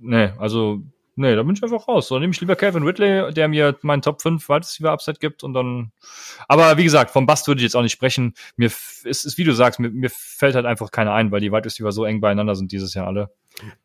ne, 0.00 0.34
also, 0.38 0.82
ne, 1.16 1.36
da 1.36 1.42
bin 1.42 1.54
ich 1.54 1.62
einfach 1.62 1.88
raus. 1.88 2.08
So 2.08 2.18
nehme 2.18 2.32
ich 2.32 2.40
lieber 2.40 2.56
Calvin 2.56 2.82
Ridley, 2.82 3.32
der 3.32 3.48
mir 3.48 3.76
meinen 3.82 4.02
Top 4.02 4.22
5 4.22 4.48
Wide 4.48 4.90
Upside 4.90 5.18
gibt 5.18 5.42
und 5.42 5.54
dann, 5.54 5.92
aber 6.48 6.76
wie 6.76 6.84
gesagt, 6.84 7.10
vom 7.10 7.26
Bast 7.26 7.46
würde 7.48 7.60
ich 7.60 7.64
jetzt 7.64 7.76
auch 7.76 7.82
nicht 7.82 7.92
sprechen. 7.92 8.34
Mir 8.56 8.66
ist, 8.66 9.04
ist 9.04 9.38
wie 9.38 9.44
du 9.44 9.52
sagst, 9.52 9.80
mir, 9.80 9.90
mir 9.90 10.10
fällt 10.10 10.54
halt 10.54 10.66
einfach 10.66 10.90
keiner 10.90 11.12
ein, 11.12 11.30
weil 11.30 11.40
die 11.40 11.52
Wide 11.52 11.64
Receiver 11.64 11.92
so 11.92 12.04
eng 12.04 12.20
beieinander 12.20 12.54
sind 12.54 12.72
dieses 12.72 12.94
Jahr 12.94 13.06
alle. 13.06 13.30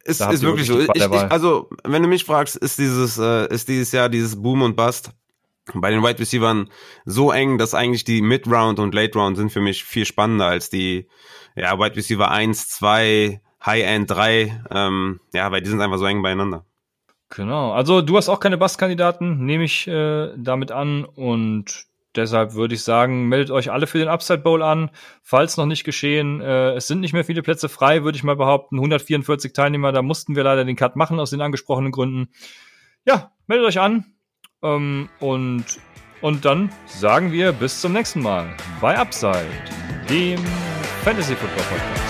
Ist, 0.03 0.21
ist 0.21 0.43
wirklich 0.43 0.67
so. 0.67 0.79
Ich, 0.79 0.89
ich, 0.95 1.03
also, 1.03 1.69
wenn 1.83 2.01
du 2.01 2.07
mich 2.07 2.23
fragst, 2.23 2.55
ist 2.55 2.77
dieses, 2.77 3.17
äh, 3.17 3.53
ist 3.53 3.67
dieses 3.67 3.91
Jahr 3.91 4.09
dieses 4.09 4.41
Boom 4.41 4.61
und 4.61 4.75
Bust 4.75 5.11
bei 5.73 5.91
den 5.91 6.01
Wide 6.01 6.19
Receivers 6.19 6.67
so 7.05 7.31
eng, 7.31 7.57
dass 7.57 7.73
eigentlich 7.73 8.03
die 8.03 8.21
Mid-Round 8.21 8.79
und 8.79 8.93
Late-Round 8.93 9.37
sind 9.37 9.51
für 9.51 9.61
mich 9.61 9.83
viel 9.83 10.05
spannender 10.05 10.45
als 10.45 10.69
die 10.69 11.07
ja, 11.55 11.77
Wide 11.79 11.95
Receiver 11.95 12.29
1, 12.29 12.69
2, 12.69 13.41
High-End 13.65 14.09
3. 14.09 14.63
Ähm, 14.71 15.19
ja, 15.33 15.51
weil 15.51 15.61
die 15.61 15.69
sind 15.69 15.81
einfach 15.81 15.97
so 15.97 16.05
eng 16.05 16.21
beieinander. 16.21 16.65
Genau. 17.29 17.73
Also 17.73 18.01
du 18.01 18.15
hast 18.17 18.29
auch 18.29 18.39
keine 18.39 18.57
Bust-Kandidaten, 18.57 19.45
nehme 19.45 19.65
ich 19.65 19.87
äh, 19.87 20.31
damit 20.37 20.71
an. 20.71 21.03
Und 21.03 21.87
Deshalb 22.17 22.55
würde 22.55 22.73
ich 22.73 22.83
sagen, 22.83 23.27
meldet 23.27 23.51
euch 23.51 23.71
alle 23.71 23.85
für 23.85 23.99
den 23.99 24.07
Upside 24.07 24.39
Bowl 24.39 24.63
an. 24.63 24.89
Falls 25.21 25.55
noch 25.55 25.67
nicht 25.67 25.83
geschehen, 25.83 26.41
äh, 26.41 26.71
es 26.71 26.87
sind 26.87 26.99
nicht 26.99 27.13
mehr 27.13 27.23
viele 27.23 27.43
Plätze 27.43 27.69
frei, 27.69 28.03
würde 28.03 28.17
ich 28.17 28.23
mal 28.23 28.35
behaupten. 28.35 28.77
144 28.77 29.53
Teilnehmer, 29.53 29.91
da 29.91 30.01
mussten 30.01 30.35
wir 30.35 30.43
leider 30.43 30.65
den 30.65 30.75
Cut 30.75 30.95
machen 30.95 31.19
aus 31.19 31.29
den 31.29 31.41
angesprochenen 31.41 31.91
Gründen. 31.91 32.29
Ja, 33.05 33.31
meldet 33.45 33.67
euch 33.67 33.79
an. 33.79 34.05
Ähm, 34.63 35.09
und, 35.19 35.65
und 36.21 36.43
dann 36.43 36.71
sagen 36.87 37.31
wir 37.31 37.51
bis 37.51 37.81
zum 37.81 37.93
nächsten 37.93 38.21
Mal 38.21 38.57
bei 38.81 38.97
Upside, 38.97 39.45
dem 40.09 40.39
Fantasy 41.03 41.35
Football 41.35 41.65
Podcast. 41.65 42.06